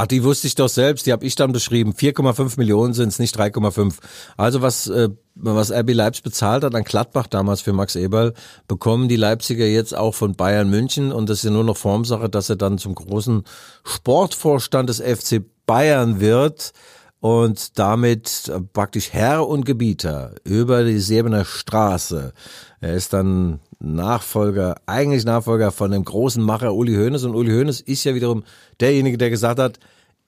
Ach, 0.00 0.06
die 0.06 0.22
wusste 0.22 0.46
ich 0.46 0.54
doch 0.54 0.68
selbst, 0.68 1.06
die 1.06 1.12
habe 1.12 1.26
ich 1.26 1.34
dann 1.34 1.50
beschrieben. 1.50 1.92
4,5 1.92 2.56
Millionen 2.56 2.94
sind 2.94 3.08
es, 3.08 3.18
nicht 3.18 3.36
3,5. 3.36 3.94
Also 4.36 4.62
was, 4.62 4.86
äh, 4.86 5.08
was 5.34 5.72
RB 5.72 5.92
Leipzig 5.92 6.22
bezahlt 6.22 6.62
hat 6.62 6.76
an 6.76 6.84
Gladbach 6.84 7.26
damals 7.26 7.62
für 7.62 7.72
Max 7.72 7.96
Eberl, 7.96 8.32
bekommen 8.68 9.08
die 9.08 9.16
Leipziger 9.16 9.66
jetzt 9.66 9.96
auch 9.96 10.14
von 10.14 10.36
Bayern 10.36 10.70
München 10.70 11.10
und 11.10 11.28
das 11.28 11.38
ist 11.38 11.46
ja 11.46 11.50
nur 11.50 11.64
noch 11.64 11.76
Formsache, 11.76 12.28
dass 12.28 12.48
er 12.48 12.54
dann 12.54 12.78
zum 12.78 12.94
großen 12.94 13.42
Sportvorstand 13.82 14.88
des 14.88 15.00
FC 15.00 15.42
Bayern 15.66 16.20
wird 16.20 16.70
und 17.18 17.76
damit 17.76 18.48
äh, 18.54 18.60
praktisch 18.60 19.12
Herr 19.12 19.48
und 19.48 19.66
Gebieter 19.66 20.36
über 20.44 20.84
die 20.84 21.00
Sebener 21.00 21.44
Straße. 21.44 22.32
Er 22.80 22.94
ist 22.94 23.12
dann 23.12 23.58
Nachfolger, 23.80 24.76
eigentlich 24.86 25.24
Nachfolger 25.24 25.70
von 25.70 25.90
dem 25.90 26.04
großen 26.04 26.42
Macher 26.42 26.74
Uli 26.74 26.94
Hoeneß 26.94 27.24
und 27.24 27.34
Uli 27.34 27.52
Hoeneß 27.52 27.80
ist 27.80 28.04
ja 28.04 28.14
wiederum 28.14 28.44
derjenige, 28.80 29.18
der 29.18 29.30
gesagt 29.30 29.60
hat, 29.60 29.78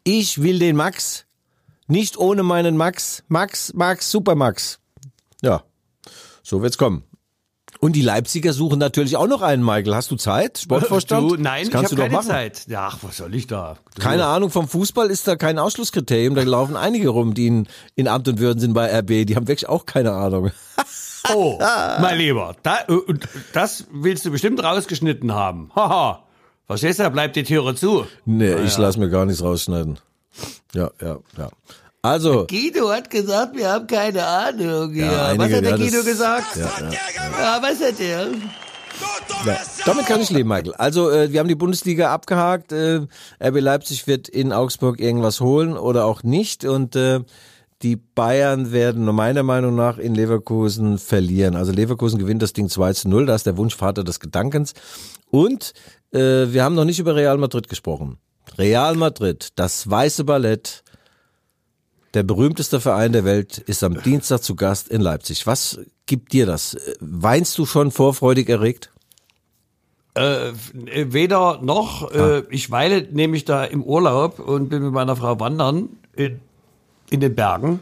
ich 0.04 0.40
will 0.40 0.58
den 0.58 0.76
Max, 0.76 1.26
nicht 1.88 2.16
ohne 2.16 2.42
meinen 2.42 2.76
Max, 2.76 3.24
Max, 3.28 3.72
Max, 3.74 4.10
Super 4.10 4.34
Max. 4.36 4.78
Ja, 5.42 5.64
so 6.42 6.62
wird's 6.62 6.78
kommen. 6.78 7.04
Und 7.80 7.96
die 7.96 8.02
Leipziger 8.02 8.52
suchen 8.52 8.78
natürlich 8.78 9.16
auch 9.16 9.26
noch 9.26 9.40
einen, 9.40 9.64
Michael. 9.64 9.94
Hast 9.94 10.10
du 10.10 10.16
Zeit? 10.16 10.58
Sportvorstand? 10.58 11.30
Du, 11.30 11.36
nein, 11.36 11.60
das 11.60 11.68
ich 11.68 11.72
kannst 11.72 11.92
habe 11.92 11.96
du 11.96 11.96
doch 11.96 12.02
keine 12.02 12.16
machen. 12.16 12.28
Zeit. 12.28 12.66
Ja, 12.68 12.88
ach, 12.88 12.98
was 13.00 13.16
soll 13.16 13.34
ich 13.34 13.46
da? 13.46 13.78
Du. 13.94 14.02
Keine 14.02 14.26
Ahnung 14.26 14.50
vom 14.50 14.68
Fußball 14.68 15.10
ist 15.10 15.26
da 15.26 15.36
kein 15.36 15.58
Ausschlusskriterium. 15.58 16.34
Da 16.34 16.42
laufen 16.42 16.76
einige 16.76 17.08
rum, 17.08 17.32
die 17.32 17.46
in, 17.46 17.68
in 17.94 18.06
Amt 18.06 18.28
und 18.28 18.38
Würden 18.38 18.60
sind 18.60 18.74
bei 18.74 18.98
RB. 18.98 19.26
Die 19.26 19.34
haben 19.34 19.48
wirklich 19.48 19.68
auch 19.68 19.86
keine 19.86 20.12
Ahnung. 20.12 20.50
Oh, 21.34 21.58
mein 22.00 22.18
Lieber, 22.18 22.54
da, 22.62 22.78
äh, 22.88 23.14
das 23.52 23.86
willst 23.92 24.24
du 24.24 24.30
bestimmt 24.30 24.62
rausgeschnitten 24.62 25.32
haben. 25.34 25.70
Haha. 25.76 26.24
Verstehst 26.66 26.98
du, 27.00 27.02
da 27.02 27.08
bleibt 27.08 27.34
die 27.36 27.42
Türe 27.42 27.74
zu. 27.74 28.06
Nee, 28.24 28.54
ich 28.64 28.78
lass 28.78 28.96
mir 28.96 29.10
gar 29.10 29.26
nichts 29.26 29.42
rausschneiden. 29.42 29.98
Ja, 30.72 30.90
ja, 31.00 31.18
ja. 31.36 31.48
Also, 32.02 32.46
Guido 32.46 32.90
hat 32.90 33.10
gesagt, 33.10 33.56
wir 33.56 33.68
haben 33.70 33.86
keine 33.86 34.24
Ahnung. 34.24 34.94
Ja, 34.94 35.10
was 35.10 35.28
einige, 35.40 35.56
hat 35.56 35.64
der 35.64 35.70
ja, 35.72 35.76
Guido 35.76 35.96
das- 35.98 36.06
gesagt? 36.06 36.56
ja, 36.56 36.70
Ja, 37.38 37.58
was 37.60 37.80
hat 37.86 37.98
der? 37.98 38.28
ja, 39.46 39.58
damit 39.84 40.06
kann 40.06 40.20
ich 40.20 40.30
leben, 40.30 40.48
Michael. 40.48 40.74
Also, 40.74 41.10
äh, 41.10 41.32
wir 41.32 41.40
haben 41.40 41.48
die 41.48 41.54
Bundesliga 41.56 42.12
abgehakt. 42.12 42.72
Äh, 42.72 43.00
RB 43.42 43.60
Leipzig 43.60 44.06
wird 44.06 44.28
in 44.28 44.52
Augsburg 44.52 45.00
irgendwas 45.00 45.40
holen 45.40 45.76
oder 45.76 46.04
auch 46.06 46.22
nicht. 46.22 46.64
Und 46.64 46.96
äh, 46.96 47.20
die 47.82 47.96
Bayern 47.96 48.72
werden 48.72 49.04
meiner 49.04 49.42
Meinung 49.42 49.74
nach 49.74 49.96
in 49.96 50.14
Leverkusen 50.14 50.98
verlieren. 50.98 51.56
Also 51.56 51.72
Leverkusen 51.72 52.18
gewinnt 52.18 52.42
das 52.42 52.52
Ding 52.52 52.68
2 52.68 52.92
zu 52.92 53.08
0. 53.08 53.26
Da 53.26 53.34
ist 53.34 53.46
der 53.46 53.56
Wunschvater 53.56 54.04
des 54.04 54.20
Gedankens. 54.20 54.74
Und 55.30 55.72
äh, 56.12 56.18
wir 56.18 56.62
haben 56.62 56.74
noch 56.74 56.84
nicht 56.84 56.98
über 56.98 57.16
Real 57.16 57.38
Madrid 57.38 57.68
gesprochen. 57.68 58.18
Real 58.58 58.96
Madrid, 58.96 59.48
das 59.56 59.88
weiße 59.88 60.24
Ballett, 60.24 60.82
der 62.14 62.22
berühmteste 62.22 62.80
Verein 62.80 63.12
der 63.12 63.24
Welt, 63.24 63.58
ist 63.58 63.82
am 63.84 64.02
Dienstag 64.02 64.42
zu 64.42 64.56
Gast 64.56 64.88
in 64.88 65.00
Leipzig. 65.00 65.46
Was 65.46 65.80
gibt 66.06 66.32
dir 66.32 66.44
das? 66.44 66.76
Weinst 67.00 67.56
du 67.56 67.64
schon 67.64 67.92
vorfreudig 67.92 68.48
erregt? 68.48 68.90
Äh, 70.14 70.52
weder 70.74 71.60
noch. 71.62 72.10
Äh, 72.10 72.42
ich 72.50 72.70
weile 72.70 73.06
nämlich 73.12 73.44
da 73.44 73.64
im 73.64 73.82
Urlaub 73.82 74.40
und 74.40 74.68
bin 74.68 74.82
mit 74.82 74.92
meiner 74.92 75.14
Frau 75.14 75.38
wandern 75.38 75.88
in, 76.16 76.40
in 77.10 77.20
den 77.20 77.34
Bergen. 77.34 77.80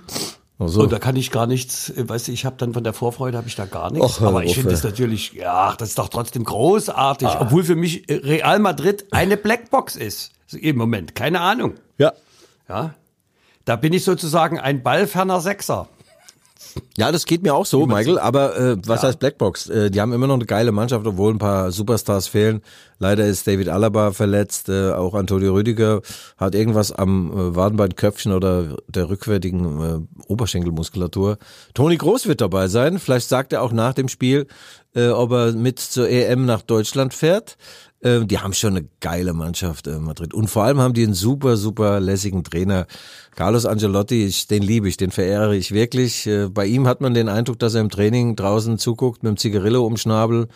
so. 0.58 0.82
Und 0.82 0.92
da 0.92 0.98
kann 0.98 1.14
ich 1.16 1.30
gar 1.30 1.46
nichts, 1.46 1.90
äh, 1.90 2.08
weißt 2.08 2.28
du, 2.28 2.32
ich 2.32 2.44
habe 2.44 2.56
dann 2.58 2.74
von 2.74 2.82
der 2.84 2.92
Vorfreude 2.92 3.36
habe 3.38 3.46
ich 3.48 3.54
da 3.56 3.66
gar 3.66 3.92
nichts. 3.92 4.20
Och, 4.20 4.26
Aber 4.26 4.44
ich 4.44 4.54
finde 4.54 4.70
das 4.70 4.82
natürlich, 4.82 5.32
ja, 5.32 5.74
das 5.78 5.90
ist 5.90 5.98
doch 5.98 6.08
trotzdem 6.08 6.44
großartig, 6.44 7.28
Ah. 7.28 7.38
obwohl 7.42 7.62
für 7.64 7.76
mich 7.76 8.08
äh, 8.08 8.14
Real 8.14 8.58
Madrid 8.58 9.06
eine 9.12 9.36
Blackbox 9.36 9.96
ist 9.96 10.32
im 10.52 10.76
Moment. 10.76 11.14
Keine 11.14 11.40
Ahnung. 11.40 11.74
Ja. 11.98 12.12
Ja, 12.68 12.94
da 13.64 13.76
bin 13.76 13.92
ich 13.92 14.04
sozusagen 14.04 14.58
ein 14.58 14.82
ballferner 14.82 15.40
Sechser. 15.40 15.88
Ja, 16.96 17.10
das 17.12 17.24
geht 17.26 17.42
mir 17.42 17.54
auch 17.54 17.66
so, 17.66 17.86
Michael. 17.86 18.18
Aber 18.18 18.56
äh, 18.56 18.76
was 18.86 19.02
heißt 19.02 19.18
Blackbox? 19.18 19.68
Äh, 19.68 19.90
die 19.90 20.00
haben 20.00 20.12
immer 20.12 20.26
noch 20.26 20.34
eine 20.34 20.44
geile 20.46 20.70
Mannschaft, 20.72 21.06
obwohl 21.06 21.32
ein 21.34 21.38
paar 21.38 21.70
Superstars 21.72 22.28
fehlen. 22.28 22.62
Leider 22.98 23.26
ist 23.26 23.46
David 23.46 23.68
Alaba 23.68 24.12
verletzt, 24.12 24.68
äh, 24.68 24.92
auch 24.92 25.14
Antonio 25.14 25.54
Rüdiger 25.54 26.02
hat 26.36 26.54
irgendwas 26.54 26.90
am 26.92 27.30
äh, 27.30 27.56
Wadenbeinköpfchen 27.56 28.32
oder 28.32 28.76
der 28.88 29.08
rückwärtigen 29.08 29.80
äh, 29.80 30.22
Oberschenkelmuskulatur. 30.26 31.38
Toni 31.74 31.96
Groß 31.96 32.26
wird 32.26 32.40
dabei 32.40 32.68
sein. 32.68 32.98
Vielleicht 32.98 33.28
sagt 33.28 33.52
er 33.52 33.62
auch 33.62 33.72
nach 33.72 33.94
dem 33.94 34.08
Spiel, 34.08 34.46
äh, 34.94 35.08
ob 35.08 35.30
er 35.32 35.52
mit 35.52 35.78
zur 35.78 36.08
EM 36.08 36.44
nach 36.44 36.62
Deutschland 36.62 37.14
fährt. 37.14 37.56
Äh, 38.00 38.24
die 38.24 38.38
haben 38.38 38.52
schon 38.52 38.76
eine 38.76 38.88
geile 39.00 39.32
Mannschaft, 39.32 39.86
äh, 39.86 39.98
Madrid. 39.98 40.34
Und 40.34 40.48
vor 40.48 40.64
allem 40.64 40.80
haben 40.80 40.94
die 40.94 41.04
einen 41.04 41.14
super, 41.14 41.56
super 41.56 42.00
lässigen 42.00 42.44
Trainer. 42.44 42.86
Carlos 43.34 43.66
Ancelotti, 43.66 44.26
ich, 44.26 44.46
den 44.46 44.62
liebe 44.62 44.88
ich, 44.88 44.96
den 44.96 45.10
verehre 45.10 45.56
ich 45.56 45.72
wirklich. 45.72 46.26
Äh, 46.26 46.48
bei 46.48 46.66
ihm 46.66 46.86
hat 46.86 47.00
man 47.00 47.14
den 47.14 47.28
Eindruck, 47.28 47.58
dass 47.58 47.74
er 47.74 47.80
im 47.80 47.90
Training 47.90 48.36
draußen 48.36 48.78
zuguckt 48.78 49.22
mit 49.22 49.30
dem 49.30 49.36
Zigarillo 49.36 49.84
um 49.84 49.96
Schnabel, 49.96 50.48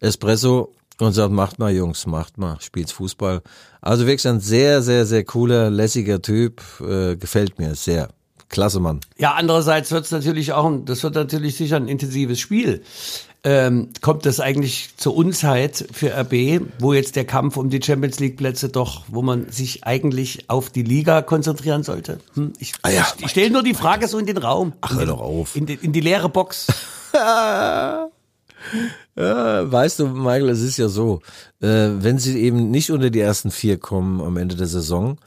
Espresso 0.00 0.72
und 1.00 1.12
sagt, 1.12 1.32
macht 1.32 1.58
mal 1.58 1.72
Jungs, 1.72 2.06
macht 2.06 2.38
mal, 2.38 2.56
spielt's 2.60 2.92
Fußball. 2.92 3.42
Also 3.80 4.06
wirklich 4.06 4.26
ein 4.28 4.40
sehr, 4.40 4.82
sehr, 4.82 5.06
sehr 5.06 5.24
cooler, 5.24 5.70
lässiger 5.70 6.20
Typ. 6.22 6.60
Äh, 6.80 7.16
gefällt 7.16 7.58
mir 7.58 7.74
sehr. 7.74 8.08
Klasse 8.48 8.80
Mann. 8.80 9.00
Ja, 9.18 9.34
andererseits 9.34 9.90
wird 9.92 10.06
es 10.06 10.10
natürlich 10.10 10.52
auch, 10.54 10.64
ein- 10.64 10.84
das 10.86 11.02
wird 11.02 11.14
natürlich 11.14 11.56
sicher 11.56 11.76
ein 11.76 11.86
intensives 11.86 12.40
Spiel. 12.40 12.82
Ähm, 13.44 13.90
kommt 14.00 14.26
das 14.26 14.40
eigentlich 14.40 14.90
zur 14.96 15.14
Unzeit 15.14 15.86
für 15.92 16.10
RB, 16.12 16.60
wo 16.80 16.92
jetzt 16.92 17.14
der 17.14 17.24
Kampf 17.24 17.56
um 17.56 17.70
die 17.70 17.80
Champions 17.80 18.18
League 18.18 18.36
Plätze 18.36 18.68
doch, 18.68 19.04
wo 19.06 19.22
man 19.22 19.48
sich 19.52 19.84
eigentlich 19.84 20.48
auf 20.50 20.70
die 20.70 20.82
Liga 20.82 21.22
konzentrieren 21.22 21.84
sollte? 21.84 22.18
Hm? 22.34 22.52
Ich, 22.58 22.72
Ah 22.82 22.88
ja. 22.90 23.06
ich, 23.18 23.26
ich 23.26 23.30
stelle 23.30 23.50
nur 23.50 23.62
die 23.62 23.74
Frage 23.74 24.08
so 24.08 24.18
in 24.18 24.26
den 24.26 24.38
Raum. 24.38 24.72
Ach, 24.80 24.92
hör 24.96 25.06
doch 25.06 25.20
auf. 25.20 25.54
In, 25.54 25.66
die- 25.66 25.78
in 25.80 25.92
die 25.92 26.00
leere 26.00 26.28
Box. 26.28 26.66
Ja, 29.16 29.70
weißt 29.70 30.00
du, 30.00 30.08
Michael, 30.08 30.50
es 30.50 30.62
ist 30.62 30.76
ja 30.76 30.88
so, 30.88 31.20
äh, 31.60 31.88
wenn 31.98 32.18
sie 32.18 32.38
eben 32.40 32.70
nicht 32.70 32.90
unter 32.90 33.10
die 33.10 33.20
ersten 33.20 33.50
vier 33.50 33.78
kommen 33.78 34.20
am 34.20 34.36
Ende 34.36 34.54
der 34.54 34.66
Saison, 34.66 35.18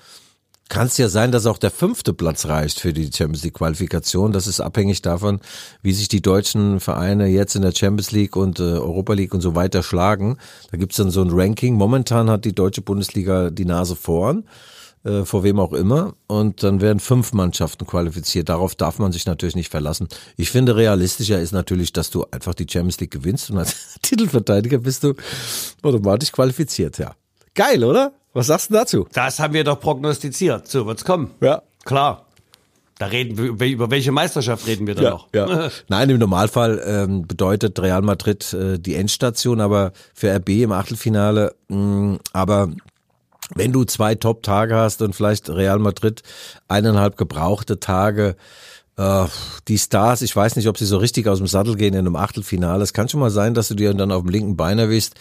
kann 0.72 0.88
es 0.88 0.98
ja 0.98 1.10
sein, 1.10 1.34
dass 1.34 1.48
auch 1.48 1.58
der 1.58 1.70
fünfte 1.70 2.14
Platz 2.14 2.46
reicht 2.46 2.80
für 2.80 2.94
die 2.94 3.12
Champions 3.14 3.44
League 3.44 3.56
Qualifikation. 3.56 4.32
Das 4.32 4.48
ist 4.48 4.62
abhängig 4.62 5.02
davon, 5.02 5.42
wie 5.82 5.92
sich 5.92 6.08
die 6.08 6.22
deutschen 6.22 6.80
Vereine 6.80 7.28
jetzt 7.28 7.58
in 7.58 7.62
der 7.62 7.74
Champions 7.74 8.12
League 8.12 8.38
und 8.38 8.62
äh, 8.62 8.64
Europa 8.64 9.12
League 9.12 9.34
und 9.34 9.42
so 9.42 9.54
weiter 9.54 9.84
schlagen. 9.84 10.38
Da 10.72 10.78
gibt's 10.78 10.96
dann 10.96 11.12
so 11.12 11.22
ein 11.22 11.30
Ranking. 11.30 11.76
Momentan 11.76 12.30
hat 12.30 12.46
die 12.46 12.56
deutsche 12.56 12.82
Bundesliga 12.82 13.50
die 13.50 13.66
Nase 13.66 13.98
vorn, 13.98 14.46
äh, 15.04 15.26
vor 15.26 15.44
wem 15.44 15.60
auch 15.60 15.74
immer. 15.74 16.14
Und 16.28 16.64
dann 16.64 16.82
werden 16.82 17.00
fünf 17.00 17.34
Mannschaften 17.34 17.86
qualifiziert. 17.86 18.50
Darauf 18.50 18.76
darf 18.76 19.00
man 19.00 19.12
sich 19.12 19.26
natürlich 19.26 19.56
nicht 19.56 19.70
verlassen. 19.70 20.08
Ich 20.38 20.52
finde, 20.52 20.76
realistischer 20.76 21.40
ist 21.40 21.52
natürlich, 21.52 21.94
dass 21.94 22.10
du 22.10 22.26
einfach 22.32 22.54
die 22.54 22.68
Champions 22.70 23.00
League 23.00 23.12
gewinnst 23.12 23.50
und 23.50 23.58
als 23.58 23.98
Titelverteidiger 24.02 24.80
bist 24.80 25.04
du 25.04 25.14
automatisch 25.82 26.32
qualifiziert, 26.32 26.98
ja. 26.98 27.16
Geil, 27.54 27.84
oder? 27.84 28.14
Was 28.34 28.48
sagst 28.48 28.70
du 28.70 28.76
dazu? 28.76 29.08
Das 29.12 29.40
haben 29.40 29.54
wir 29.54 29.64
doch 29.64 29.80
prognostiziert. 29.80 30.68
So 30.68 30.86
wird's 30.86 31.04
kommen. 31.04 31.32
Ja. 31.42 31.64
Klar. 31.84 32.26
Da 32.98 33.08
reden 33.08 33.36
wir, 33.36 33.68
über 33.68 33.90
welche 33.90 34.12
Meisterschaft 34.12 34.68
reden 34.68 34.86
wir 34.86 34.94
da 34.94 35.10
noch? 35.10 35.28
Ja. 35.34 35.72
Nein, 35.88 36.12
im 36.12 36.20
Normalfall 36.20 36.80
ähm, 36.86 37.28
bedeutet 37.28 37.80
Real 37.80 38.04
Madrid 38.04 38.54
äh, 38.54 38.78
die 38.78 38.94
Endstation, 38.94 39.60
aber 39.60 39.92
für 40.14 40.32
RB 40.36 40.50
im 40.50 40.72
Achtelfinale. 40.72 41.56
Mh, 41.70 42.20
aber 42.32 42.70
wenn 43.56 43.72
du 43.74 43.84
zwei 43.84 44.16
Top-Tage 44.16 44.76
hast 44.76 45.02
und 45.02 45.16
vielleicht 45.16 45.50
Real 45.50 45.80
Madrid 45.80 46.24
eineinhalb 46.68 47.18
gebrauchte 47.18 47.80
Tage, 47.80 48.36
äh, 49.02 49.28
die 49.68 49.78
Stars, 49.78 50.22
ich 50.22 50.36
weiß 50.36 50.56
nicht, 50.56 50.68
ob 50.68 50.78
sie 50.78 50.86
so 50.86 50.98
richtig 50.98 51.28
aus 51.28 51.40
dem 51.40 51.48
Sattel 51.48 51.76
gehen 51.76 51.94
in 51.94 52.00
einem 52.00 52.16
Achtelfinale. 52.16 52.84
Es 52.84 52.94
kann 52.94 53.10
schon 53.10 53.20
mal 53.20 53.32
sein, 53.32 53.54
dass 53.54 53.68
du 53.68 53.76
dir 53.76 53.94
dann 53.94 54.12
auf 54.12 54.22
dem 54.22 54.32
linken 54.32 54.58
Bein 54.58 54.80
erwischst. 54.80 55.16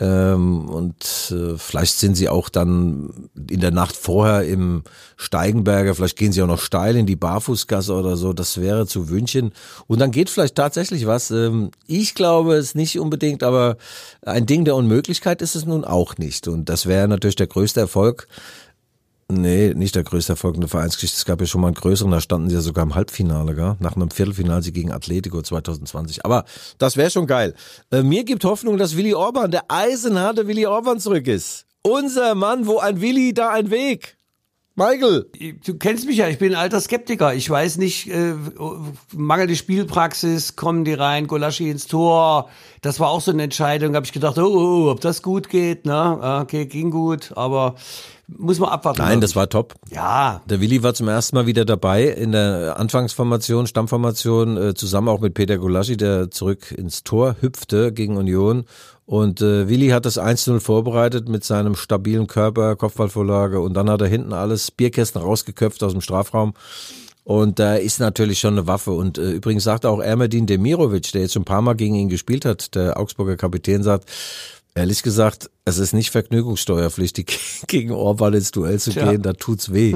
Ähm, 0.00 0.68
und 0.68 1.32
äh, 1.32 1.56
vielleicht 1.56 1.96
sind 1.98 2.16
sie 2.16 2.28
auch 2.28 2.48
dann 2.48 3.30
in 3.48 3.60
der 3.60 3.70
Nacht 3.70 3.94
vorher 3.94 4.42
im 4.42 4.82
Steigenberger, 5.16 5.94
vielleicht 5.94 6.18
gehen 6.18 6.32
sie 6.32 6.42
auch 6.42 6.48
noch 6.48 6.60
steil 6.60 6.96
in 6.96 7.06
die 7.06 7.14
Barfußgasse 7.14 7.94
oder 7.94 8.16
so, 8.16 8.32
das 8.32 8.60
wäre 8.60 8.88
zu 8.88 9.08
wünschen. 9.08 9.52
Und 9.86 10.00
dann 10.00 10.10
geht 10.10 10.30
vielleicht 10.30 10.56
tatsächlich 10.56 11.06
was. 11.06 11.30
Ähm, 11.30 11.70
ich 11.86 12.16
glaube 12.16 12.56
es 12.56 12.74
nicht 12.74 12.98
unbedingt, 12.98 13.44
aber 13.44 13.76
ein 14.22 14.46
Ding 14.46 14.64
der 14.64 14.74
Unmöglichkeit 14.74 15.40
ist 15.42 15.54
es 15.54 15.64
nun 15.64 15.84
auch 15.84 16.18
nicht. 16.18 16.48
Und 16.48 16.68
das 16.68 16.86
wäre 16.86 17.06
natürlich 17.06 17.36
der 17.36 17.46
größte 17.46 17.78
Erfolg. 17.78 18.26
Nee, 19.28 19.72
nicht 19.74 19.94
der 19.94 20.04
größte 20.04 20.34
Erfolg 20.34 20.54
in 20.54 20.60
der 20.60 20.68
Vereinsgeschichte. 20.68 21.16
Es 21.16 21.24
gab 21.24 21.40
ja 21.40 21.46
schon 21.46 21.60
mal 21.62 21.68
einen 21.68 21.76
größeren, 21.76 22.10
da 22.10 22.20
standen 22.20 22.50
sie 22.50 22.56
ja 22.56 22.60
sogar 22.60 22.84
im 22.84 22.94
Halbfinale, 22.94 23.54
gell? 23.54 23.76
nach 23.80 23.96
einem 23.96 24.10
Viertelfinale 24.10 24.62
sie 24.62 24.72
gegen 24.72 24.92
Atletico 24.92 25.40
2020. 25.40 26.24
Aber 26.24 26.44
das 26.78 26.96
wäre 26.96 27.10
schon 27.10 27.26
geil. 27.26 27.54
Äh, 27.90 28.02
mir 28.02 28.24
gibt 28.24 28.44
Hoffnung, 28.44 28.76
dass 28.76 28.96
Willy 28.96 29.14
Orban, 29.14 29.50
der 29.50 29.64
eisenharte 29.68 30.46
Willy 30.46 30.66
Orban 30.66 31.00
zurück 31.00 31.26
ist. 31.26 31.64
Unser 31.82 32.34
Mann, 32.34 32.66
wo 32.66 32.78
ein 32.78 33.00
Willy, 33.00 33.32
da 33.32 33.50
ein 33.50 33.70
Weg. 33.70 34.18
Michael. 34.76 35.26
Du 35.64 35.78
kennst 35.78 36.04
mich 36.06 36.16
ja, 36.16 36.28
ich 36.28 36.38
bin 36.38 36.52
ein 36.52 36.60
alter 36.60 36.80
Skeptiker. 36.80 37.32
Ich 37.32 37.48
weiß 37.48 37.76
nicht, 37.78 38.10
äh, 38.10 38.34
mangelnde 39.12 39.54
Spielpraxis, 39.54 40.56
kommen 40.56 40.84
die 40.84 40.94
rein, 40.94 41.28
Golaschi 41.28 41.70
ins 41.70 41.86
Tor. 41.86 42.50
Das 42.82 42.98
war 42.98 43.10
auch 43.10 43.20
so 43.20 43.30
eine 43.30 43.44
Entscheidung. 43.44 43.94
Habe 43.94 44.04
ich 44.04 44.12
gedacht, 44.12 44.36
oh, 44.36 44.42
oh, 44.42 44.90
ob 44.90 45.00
das 45.00 45.22
gut 45.22 45.48
geht. 45.48 45.86
Ne? 45.86 46.40
Okay, 46.42 46.66
ging 46.66 46.90
gut, 46.90 47.32
aber 47.36 47.76
muss 48.26 48.58
man 48.58 48.70
abwarten. 48.70 49.02
Nein, 49.02 49.20
das 49.20 49.36
war 49.36 49.48
top. 49.48 49.74
Ja, 49.90 50.42
Der 50.48 50.60
Willi 50.60 50.82
war 50.82 50.94
zum 50.94 51.08
ersten 51.08 51.36
Mal 51.36 51.46
wieder 51.46 51.64
dabei 51.64 52.04
in 52.04 52.32
der 52.32 52.76
Anfangsformation, 52.78 53.66
Stammformation, 53.66 54.56
äh, 54.56 54.74
zusammen 54.74 55.08
auch 55.08 55.20
mit 55.20 55.34
Peter 55.34 55.58
Gulaschi, 55.58 55.96
der 55.96 56.30
zurück 56.30 56.72
ins 56.72 57.04
Tor 57.04 57.36
hüpfte 57.40 57.92
gegen 57.92 58.16
Union. 58.16 58.64
Und 59.06 59.42
äh, 59.42 59.68
Willi 59.68 59.88
hat 59.88 60.06
das 60.06 60.18
1-0 60.18 60.60
vorbereitet 60.60 61.28
mit 61.28 61.44
seinem 61.44 61.74
stabilen 61.74 62.26
Körper, 62.26 62.74
Kopfballvorlage 62.76 63.60
und 63.60 63.74
dann 63.74 63.90
hat 63.90 64.00
er 64.00 64.08
hinten 64.08 64.32
alles 64.32 64.70
Bierkästen 64.70 65.20
rausgeköpft 65.20 65.82
aus 65.82 65.92
dem 65.92 66.00
Strafraum. 66.00 66.54
Und 67.24 67.58
da 67.58 67.76
ist 67.76 68.00
natürlich 68.00 68.38
schon 68.38 68.54
eine 68.54 68.66
Waffe. 68.66 68.92
Und 68.92 69.16
äh, 69.16 69.30
übrigens 69.30 69.64
sagt 69.64 69.86
auch 69.86 70.00
Ermedin 70.00 70.46
Demirovic, 70.46 71.10
der 71.12 71.22
jetzt 71.22 71.32
schon 71.32 71.42
ein 71.42 71.46
paar 71.46 71.62
Mal 71.62 71.74
gegen 71.74 71.94
ihn 71.94 72.10
gespielt 72.10 72.44
hat, 72.44 72.74
der 72.74 72.98
Augsburger 72.98 73.36
Kapitän, 73.36 73.82
sagt, 73.82 74.10
ehrlich 74.74 75.02
gesagt, 75.02 75.50
es 75.64 75.78
ist 75.78 75.92
nicht 75.92 76.10
vergnügungssteuerpflichtig, 76.10 77.62
gegen 77.66 77.92
Orban 77.92 78.34
ins 78.34 78.50
Duell 78.50 78.78
zu 78.78 78.90
Tja. 78.90 79.10
gehen. 79.10 79.22
Da 79.22 79.32
tut's 79.32 79.72
weh. 79.72 79.94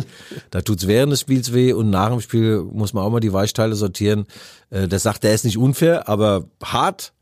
Da 0.50 0.62
tut's 0.62 0.86
während 0.86 1.12
des 1.12 1.20
Spiels 1.20 1.52
weh 1.52 1.72
und 1.72 1.90
nach 1.90 2.10
dem 2.10 2.20
Spiel 2.20 2.62
muss 2.62 2.92
man 2.92 3.04
auch 3.04 3.10
mal 3.10 3.20
die 3.20 3.32
Weichteile 3.32 3.74
sortieren. 3.74 4.26
Äh, 4.70 4.88
der 4.88 4.98
sagt, 4.98 5.24
der 5.24 5.34
ist 5.34 5.44
nicht 5.44 5.58
unfair, 5.58 6.08
aber 6.08 6.44
hart 6.62 7.12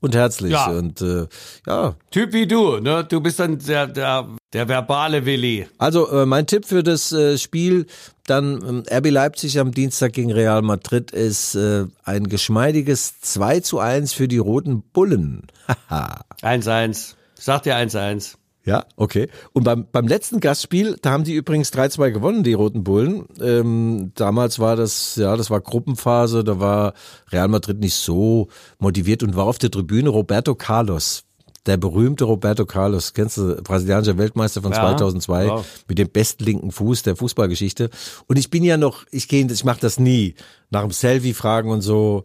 und 0.00 0.14
herzlich. 0.14 0.52
Ja. 0.52 0.70
Und 0.70 1.00
äh, 1.02 1.26
ja, 1.66 1.94
Typ 2.10 2.32
wie 2.32 2.46
du, 2.46 2.78
ne? 2.78 3.04
Du 3.04 3.20
bist 3.20 3.38
dann 3.38 3.58
der, 3.58 3.86
der, 3.86 4.28
der 4.52 4.68
verbale 4.68 5.26
Willi. 5.26 5.66
Also 5.78 6.10
äh, 6.10 6.26
mein 6.26 6.46
Tipp 6.46 6.64
für 6.64 6.82
das 6.82 7.12
äh, 7.12 7.38
Spiel 7.38 7.86
dann 8.26 8.62
ähm, 8.66 8.82
RB 8.90 9.10
Leipzig 9.10 9.58
am 9.58 9.72
Dienstag 9.72 10.12
gegen 10.12 10.32
Real 10.32 10.62
Madrid 10.62 11.10
ist 11.10 11.54
äh, 11.56 11.86
ein 12.04 12.28
geschmeidiges 12.28 13.20
2 13.20 13.60
zu 13.60 13.78
1 13.80 14.12
für 14.12 14.28
die 14.28 14.38
Roten 14.38 14.82
Bullen. 14.92 15.48
Haha. 15.90 16.24
1-1. 16.42 17.14
Sag 17.34 17.64
dir 17.64 17.76
1-1. 17.76 18.36
Ja, 18.64 18.84
okay. 18.96 19.28
Und 19.52 19.64
beim, 19.64 19.86
beim 19.90 20.06
letzten 20.06 20.38
Gastspiel, 20.38 20.96
da 21.00 21.10
haben 21.10 21.24
die 21.24 21.34
übrigens 21.34 21.72
3-2 21.72 22.10
gewonnen, 22.10 22.42
die 22.42 22.52
Roten 22.52 22.84
Bullen. 22.84 23.24
Ähm, 23.40 24.12
damals 24.14 24.58
war 24.58 24.76
das, 24.76 25.16
ja, 25.16 25.34
das 25.36 25.50
war 25.50 25.60
Gruppenphase, 25.60 26.44
da 26.44 26.60
war 26.60 26.92
Real 27.32 27.48
Madrid 27.48 27.80
nicht 27.80 27.94
so 27.94 28.48
motiviert 28.78 29.22
und 29.22 29.34
war 29.34 29.46
auf 29.46 29.58
der 29.58 29.70
Tribüne 29.70 30.10
Roberto 30.10 30.54
Carlos. 30.54 31.24
Der 31.66 31.76
berühmte 31.76 32.24
Roberto 32.24 32.66
Carlos, 32.66 33.12
kennst 33.12 33.36
du, 33.38 33.56
brasilianischer 33.62 34.18
Weltmeister 34.18 34.62
von 34.62 34.72
Ja, 34.72 34.78
2002, 34.78 35.46
ja. 35.46 35.64
mit 35.88 35.98
dem 35.98 36.08
besten 36.08 36.44
linken 36.44 36.70
Fuß 36.70 37.02
der 37.02 37.16
Fußballgeschichte. 37.16 37.90
Und 38.26 38.38
ich 38.38 38.50
bin 38.50 38.64
ja 38.64 38.76
noch, 38.76 39.04
ich 39.10 39.28
gehe, 39.28 39.46
ich 39.46 39.64
mache 39.64 39.80
das 39.80 39.98
nie, 39.98 40.34
nach 40.70 40.82
dem 40.82 40.90
Selfie 40.90 41.34
fragen 41.34 41.70
und 41.70 41.82
so, 41.82 42.24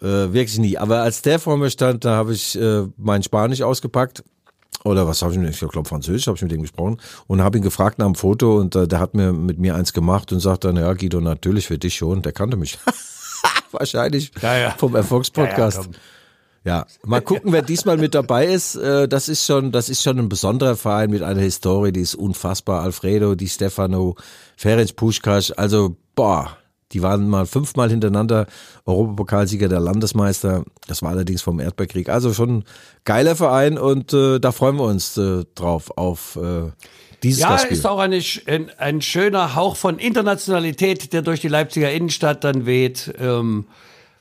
äh, 0.00 0.32
wirklich 0.32 0.58
nie. 0.58 0.78
Aber 0.78 1.02
als 1.02 1.22
der 1.22 1.38
vor 1.38 1.56
mir 1.56 1.70
stand, 1.70 2.04
da 2.04 2.16
habe 2.16 2.32
ich 2.32 2.58
äh, 2.58 2.84
mein 2.96 3.22
Spanisch 3.22 3.62
ausgepackt. 3.62 4.24
Oder 4.84 5.06
was 5.06 5.22
habe 5.22 5.32
ich 5.32 5.38
mit 5.38 5.50
ich 5.50 5.60
glaube 5.60 5.88
Französisch 5.88 6.26
habe 6.26 6.36
ich 6.36 6.42
mit 6.42 6.52
ihm 6.52 6.62
gesprochen 6.62 6.98
und 7.26 7.42
habe 7.42 7.58
ihn 7.58 7.62
gefragt 7.62 7.98
nach 7.98 8.06
dem 8.06 8.14
Foto 8.14 8.58
und 8.58 8.74
äh, 8.74 8.88
der 8.88 8.98
hat 8.98 9.14
mir 9.14 9.32
mit 9.32 9.58
mir 9.58 9.74
eins 9.76 9.92
gemacht 9.92 10.32
und 10.32 10.40
sagt 10.40 10.64
dann, 10.64 10.76
ja 10.76 10.92
Guido, 10.94 11.20
natürlich 11.20 11.66
für 11.66 11.78
dich 11.78 11.94
schon, 11.94 12.22
der 12.22 12.32
kannte 12.32 12.56
mich. 12.56 12.78
Wahrscheinlich 13.72 14.30
Ja, 14.42 14.56
ja. 14.56 14.70
vom 14.76 14.94
Erfolgspodcast. 14.94 15.84
Ja, 15.84 15.90
ja, 16.64 16.86
mal 17.04 17.20
gucken, 17.20 17.52
wer 17.52 17.62
diesmal 17.62 17.96
mit 17.96 18.14
dabei 18.14 18.46
ist. 18.46 18.76
Äh, 18.76 19.08
Das 19.08 19.28
ist 19.28 19.44
schon, 19.44 19.72
das 19.72 19.88
ist 19.88 20.02
schon 20.02 20.18
ein 20.18 20.28
besonderer 20.28 20.76
Verein 20.76 21.10
mit 21.10 21.22
einer 21.22 21.40
Historie, 21.40 21.90
die 21.92 22.00
ist 22.00 22.14
unfassbar. 22.14 22.82
Alfredo, 22.82 23.34
Di 23.34 23.48
Stefano, 23.48 24.14
Ferenc 24.56 24.94
Puschkasch, 24.94 25.52
also 25.56 25.96
boah, 26.14 26.56
Die 26.92 27.02
waren 27.02 27.28
mal 27.28 27.46
fünfmal 27.46 27.90
hintereinander 27.90 28.46
Europapokalsieger 28.86 29.68
der 29.68 29.80
Landesmeister. 29.80 30.64
Das 30.86 31.02
war 31.02 31.10
allerdings 31.10 31.42
vom 31.42 31.60
Erdbeerkrieg. 31.60 32.08
Also 32.08 32.32
schon 32.34 32.58
ein 32.58 32.64
geiler 33.04 33.36
Verein 33.36 33.78
und 33.78 34.12
äh, 34.12 34.38
da 34.38 34.52
freuen 34.52 34.76
wir 34.76 34.84
uns 34.84 35.16
äh, 35.16 35.44
drauf 35.54 35.90
auf 35.96 36.36
äh, 36.36 36.70
dieses 37.22 37.40
Ja, 37.40 37.50
Gastspiel. 37.50 37.76
ist 37.76 37.86
auch 37.86 37.98
eine, 37.98 38.20
ein, 38.46 38.70
ein 38.78 39.00
schöner 39.02 39.54
Hauch 39.54 39.76
von 39.76 39.98
Internationalität, 39.98 41.12
der 41.12 41.22
durch 41.22 41.40
die 41.40 41.48
Leipziger 41.48 41.90
Innenstadt 41.92 42.44
dann 42.44 42.66
weht. 42.66 43.12
Ähm, 43.18 43.66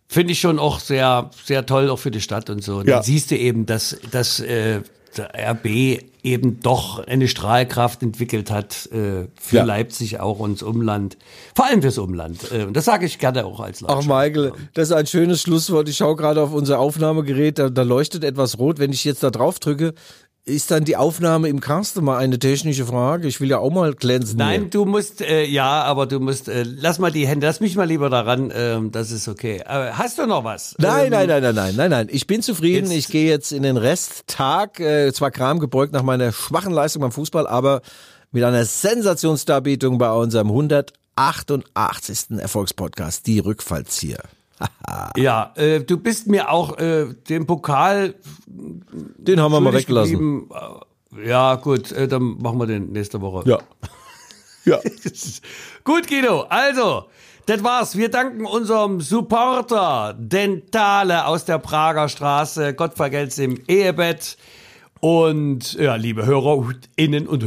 Finde 0.08 0.34
ich 0.34 0.42
schon 0.42 0.60
auch 0.60 0.80
sehr, 0.82 1.30
sehr 1.46 1.66
toll, 1.66 1.90
auch 1.90 2.00
für 2.00 2.12
die 2.12 2.20
Stadt 2.22 2.50
und 2.50 2.64
so. 2.64 2.78
Und 2.78 2.88
Ja. 2.88 2.96
Dann 2.96 3.04
siehst 3.04 3.32
du 3.32 3.38
eben, 3.38 3.66
dass, 3.66 3.98
dass 4.12 4.40
äh, 4.42 4.82
der 5.18 5.52
RB 5.54 6.04
eben 6.24 6.60
doch 6.60 7.00
eine 7.06 7.28
Strahlkraft 7.28 8.04
entwickelt 8.04 8.52
hat 8.52 8.88
äh, 8.92 9.28
für 9.40 9.56
Ja. 9.58 9.64
Leipzig 9.64 10.20
auch 10.20 10.40
und 10.40 10.62
das 10.62 10.64
Umland. 10.64 11.18
Vor 11.56 11.66
allem 11.66 11.82
fürs 11.82 11.98
Umland. 11.98 12.52
Äh, 12.52 12.66
und 12.66 12.76
das 12.76 12.86
sage 12.86 13.06
ich 13.06 13.20
gerne 13.20 13.46
auch 13.46 13.60
als 13.60 13.84
Ach, 13.84 13.96
Leipziger. 13.96 14.16
Michael, 14.16 14.52
das 14.74 14.90
ist 14.90 14.96
ein 14.96 15.08
schönes 15.08 15.42
Schlusswort. 15.42 15.90
Ich 15.90 15.98
schaue 15.98 16.16
gerade 16.16 16.42
auf 16.42 16.54
unser 16.54 16.80
Aufnahmegerät, 16.80 17.58
da, 17.60 17.70
da 17.70 17.82
leuchtet 17.84 18.24
etwas 18.24 18.60
rot. 18.60 18.80
Wenn 18.80 18.92
ich 18.92 19.04
jetzt 19.04 19.24
da 19.24 19.30
drauf 19.32 19.60
drücke, 19.60 19.94
ist 20.44 20.72
dann 20.72 20.84
die 20.86 20.96
Aufnahme 20.98 21.50
im 21.50 21.60
Cast 21.60 22.02
mal 22.02 22.18
eine 22.18 22.40
technische 22.40 22.86
Frage. 22.88 23.28
Ich 23.28 23.40
will 23.40 23.50
ja 23.50 23.60
auch 23.60 23.70
mal 23.72 23.94
glänzen. 23.94 24.38
Nein, 24.38 24.70
du 24.72 24.86
musst, 24.86 25.22
äh, 25.22 25.44
ja, 25.46 25.84
aber 25.84 26.08
du 26.08 26.20
musst, 26.20 26.50
äh, 26.50 26.64
lass 26.64 26.98
mal 27.00 27.12
die 27.12 27.28
Hände, 27.28 27.46
lass 27.46 27.60
mich 27.60 27.76
mal 27.76 27.84
lieber 27.88 28.10
daran, 28.10 28.52
ähm, 28.56 28.92
das 28.92 29.12
ist 29.12 29.28
okay. 29.28 29.62
Aber 29.66 29.98
hast 29.98 30.18
du 30.18 30.26
noch 30.26 30.44
was? 30.44 30.74
Nein, 30.80 31.06
Ähm, 31.06 31.12
nein, 31.12 31.28
nein, 31.28 31.42
nein, 31.44 31.56
nein, 31.56 31.76
nein, 31.76 31.90
nein. 31.92 32.08
Ich 32.12 32.26
bin 32.26 32.42
zufrieden. 32.42 32.90
Jetzt- 32.90 32.98
Ich 32.98 33.08
gehe 33.10 33.30
jetzt 33.30 33.52
in 33.52 33.62
den 33.64 33.78
Resttag, 33.78 34.80
äh, 34.80 35.14
zwar 35.14 35.30
Kram 35.32 35.60
gebeugt 35.60 35.94
nach 35.94 36.04
meiner 36.04 36.32
schwachen 36.32 36.74
Leistung 36.74 37.02
beim 37.02 37.12
Fußball, 37.12 37.46
aber 37.46 37.82
mit 38.32 38.44
einer 38.44 38.66
Sensationsdarbietung 38.66 39.98
bei 40.00 40.12
unserem 40.12 40.50
188. 41.16 42.40
Erfolgspodcast, 42.40 43.28
die 43.28 43.40
Rückfallzieher. 43.40 44.24
Ja, 45.18 45.52
äh, 45.56 45.82
du 45.82 45.98
bist 45.98 46.28
mir 46.28 46.50
auch 46.50 46.78
äh, 46.78 47.14
den 47.30 47.46
Pokal 47.46 48.16
Den 48.48 49.40
haben 49.40 49.52
wir 49.52 49.60
mal 49.60 49.74
weggelassen. 49.74 50.50
Äh, 50.52 51.28
Ja, 51.28 51.56
gut, 51.56 51.92
äh, 51.92 52.08
dann 52.08 52.38
machen 52.38 52.60
wir 52.60 52.68
den 52.68 52.92
nächste 52.92 53.22
Woche. 53.22 53.48
Ja. 53.50 53.60
Ja. 54.64 54.78
Gut, 55.84 56.08
Guido, 56.08 56.42
also, 56.42 57.06
das 57.48 57.64
war's. 57.64 57.98
Wir 57.98 58.10
danken 58.10 58.46
unserem 58.46 59.02
Supporter 59.02 60.16
Dentale 60.20 61.26
aus 61.26 61.46
der 61.46 61.58
Prager 61.58 62.08
Straße. 62.10 62.76
Gott 62.76 62.94
vergelt's 62.94 63.40
im 63.40 63.58
Ehebett. 63.68 64.38
Und 65.00 65.74
ja, 65.74 65.96
liebe 65.96 66.28
HörerInnen 66.28 67.28
und 67.28 67.44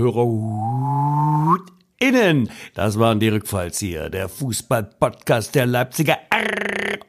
HörerInnen, 2.04 2.50
das 2.74 2.98
waren 2.98 3.18
die 3.20 3.28
Rückfallzieher, 3.28 4.10
der 4.10 4.28
Fußball-Podcast 4.28 5.54
der 5.54 5.64
Leipziger 5.66 6.18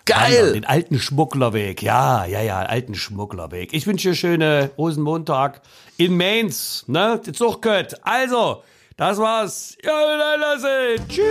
Geil! 0.05 0.32
Wandern, 0.38 0.53
Den 0.53 0.65
alten 0.65 0.97
Schmugglerweg. 0.99 1.82
Ja, 1.82 2.26
ja, 2.26 2.41
ja, 2.41 2.59
alten 2.59 2.95
Schmugglerweg. 2.95 3.73
Ich 3.73 3.86
wünsche 3.86 4.09
dir 4.09 4.15
schöne 4.15 4.71
Rosenmontag 4.78 5.61
in 5.97 6.15
Mainz, 6.15 6.86
ne? 6.88 7.19
Die 7.26 7.34
Zuchtkött. 7.34 7.99
Also, 8.03 8.63
das 8.95 9.17
war's. 9.17 9.76
Ja, 9.84 10.36
lasse. 10.39 10.95
Tschüss. 11.09 11.26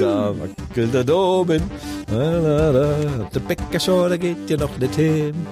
Da 0.00 0.34
wackelt 0.38 0.92
der 0.92 1.04
Domen. 1.04 1.62
Der 2.10 3.40
Bäcker 3.40 3.80
schon, 3.80 4.10
der 4.10 4.18
geht 4.18 4.50
ja 4.50 4.58
noch 4.58 4.76
nicht 4.76 4.96
hin. 4.96 5.46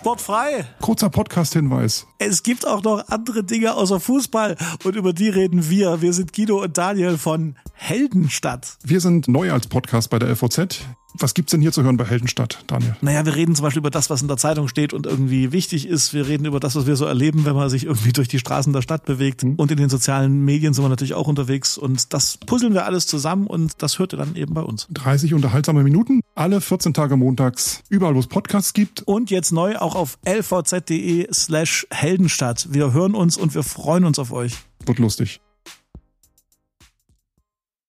Sportfrei. 0.00 0.64
Kurzer 0.80 1.10
Podcast-Hinweis. 1.10 2.06
Es 2.16 2.42
gibt 2.42 2.66
auch 2.66 2.82
noch 2.82 3.06
andere 3.08 3.44
Dinge 3.44 3.74
außer 3.74 4.00
Fußball 4.00 4.56
und 4.82 4.96
über 4.96 5.12
die 5.12 5.28
reden 5.28 5.68
wir. 5.68 6.00
Wir 6.00 6.14
sind 6.14 6.32
Guido 6.32 6.62
und 6.62 6.78
Daniel 6.78 7.18
von 7.18 7.56
Heldenstadt. 7.74 8.78
Wir 8.82 9.02
sind 9.02 9.28
neu 9.28 9.52
als 9.52 9.66
Podcast 9.66 10.08
bei 10.08 10.18
der 10.18 10.30
LVZ. 10.30 10.86
Was 11.14 11.34
gibt's 11.34 11.50
denn 11.50 11.60
hier 11.60 11.72
zu 11.72 11.82
hören 11.82 11.96
bei 11.96 12.04
Heldenstadt, 12.04 12.62
Daniel? 12.66 12.96
Naja, 13.00 13.24
wir 13.26 13.34
reden 13.34 13.54
zum 13.54 13.64
Beispiel 13.64 13.80
über 13.80 13.90
das, 13.90 14.10
was 14.10 14.22
in 14.22 14.28
der 14.28 14.36
Zeitung 14.36 14.68
steht 14.68 14.92
und 14.92 15.06
irgendwie 15.06 15.52
wichtig 15.52 15.86
ist. 15.86 16.14
Wir 16.14 16.26
reden 16.28 16.44
über 16.44 16.60
das, 16.60 16.76
was 16.76 16.86
wir 16.86 16.96
so 16.96 17.04
erleben, 17.04 17.44
wenn 17.44 17.54
man 17.54 17.68
sich 17.68 17.84
irgendwie 17.84 18.12
durch 18.12 18.28
die 18.28 18.38
Straßen 18.38 18.72
der 18.72 18.82
Stadt 18.82 19.04
bewegt. 19.04 19.44
Und 19.44 19.70
in 19.70 19.76
den 19.76 19.88
sozialen 19.88 20.44
Medien 20.44 20.74
sind 20.74 20.84
wir 20.84 20.88
natürlich 20.88 21.14
auch 21.14 21.26
unterwegs. 21.26 21.78
Und 21.78 22.12
das 22.12 22.38
puzzeln 22.38 22.74
wir 22.74 22.84
alles 22.84 23.06
zusammen 23.06 23.46
und 23.46 23.82
das 23.82 23.98
hört 23.98 24.14
ihr 24.14 24.18
dann 24.18 24.36
eben 24.36 24.54
bei 24.54 24.62
uns. 24.62 24.86
30 24.92 25.34
unterhaltsame 25.34 25.82
Minuten, 25.82 26.20
alle 26.34 26.60
14 26.60 26.94
Tage 26.94 27.16
montags, 27.16 27.82
überall 27.88 28.14
wo 28.14 28.20
es 28.20 28.26
Podcasts 28.26 28.72
gibt. 28.72 29.02
Und 29.02 29.30
jetzt 29.30 29.52
neu 29.52 29.76
auch 29.76 29.94
auf 29.94 30.18
lvz.de 30.24 31.28
slash 31.32 31.86
Heldenstadt. 31.90 32.68
Wir 32.70 32.92
hören 32.92 33.14
uns 33.14 33.36
und 33.36 33.54
wir 33.54 33.62
freuen 33.62 34.04
uns 34.04 34.18
auf 34.18 34.32
euch. 34.32 34.54
Wird 34.86 34.98
lustig. 34.98 35.40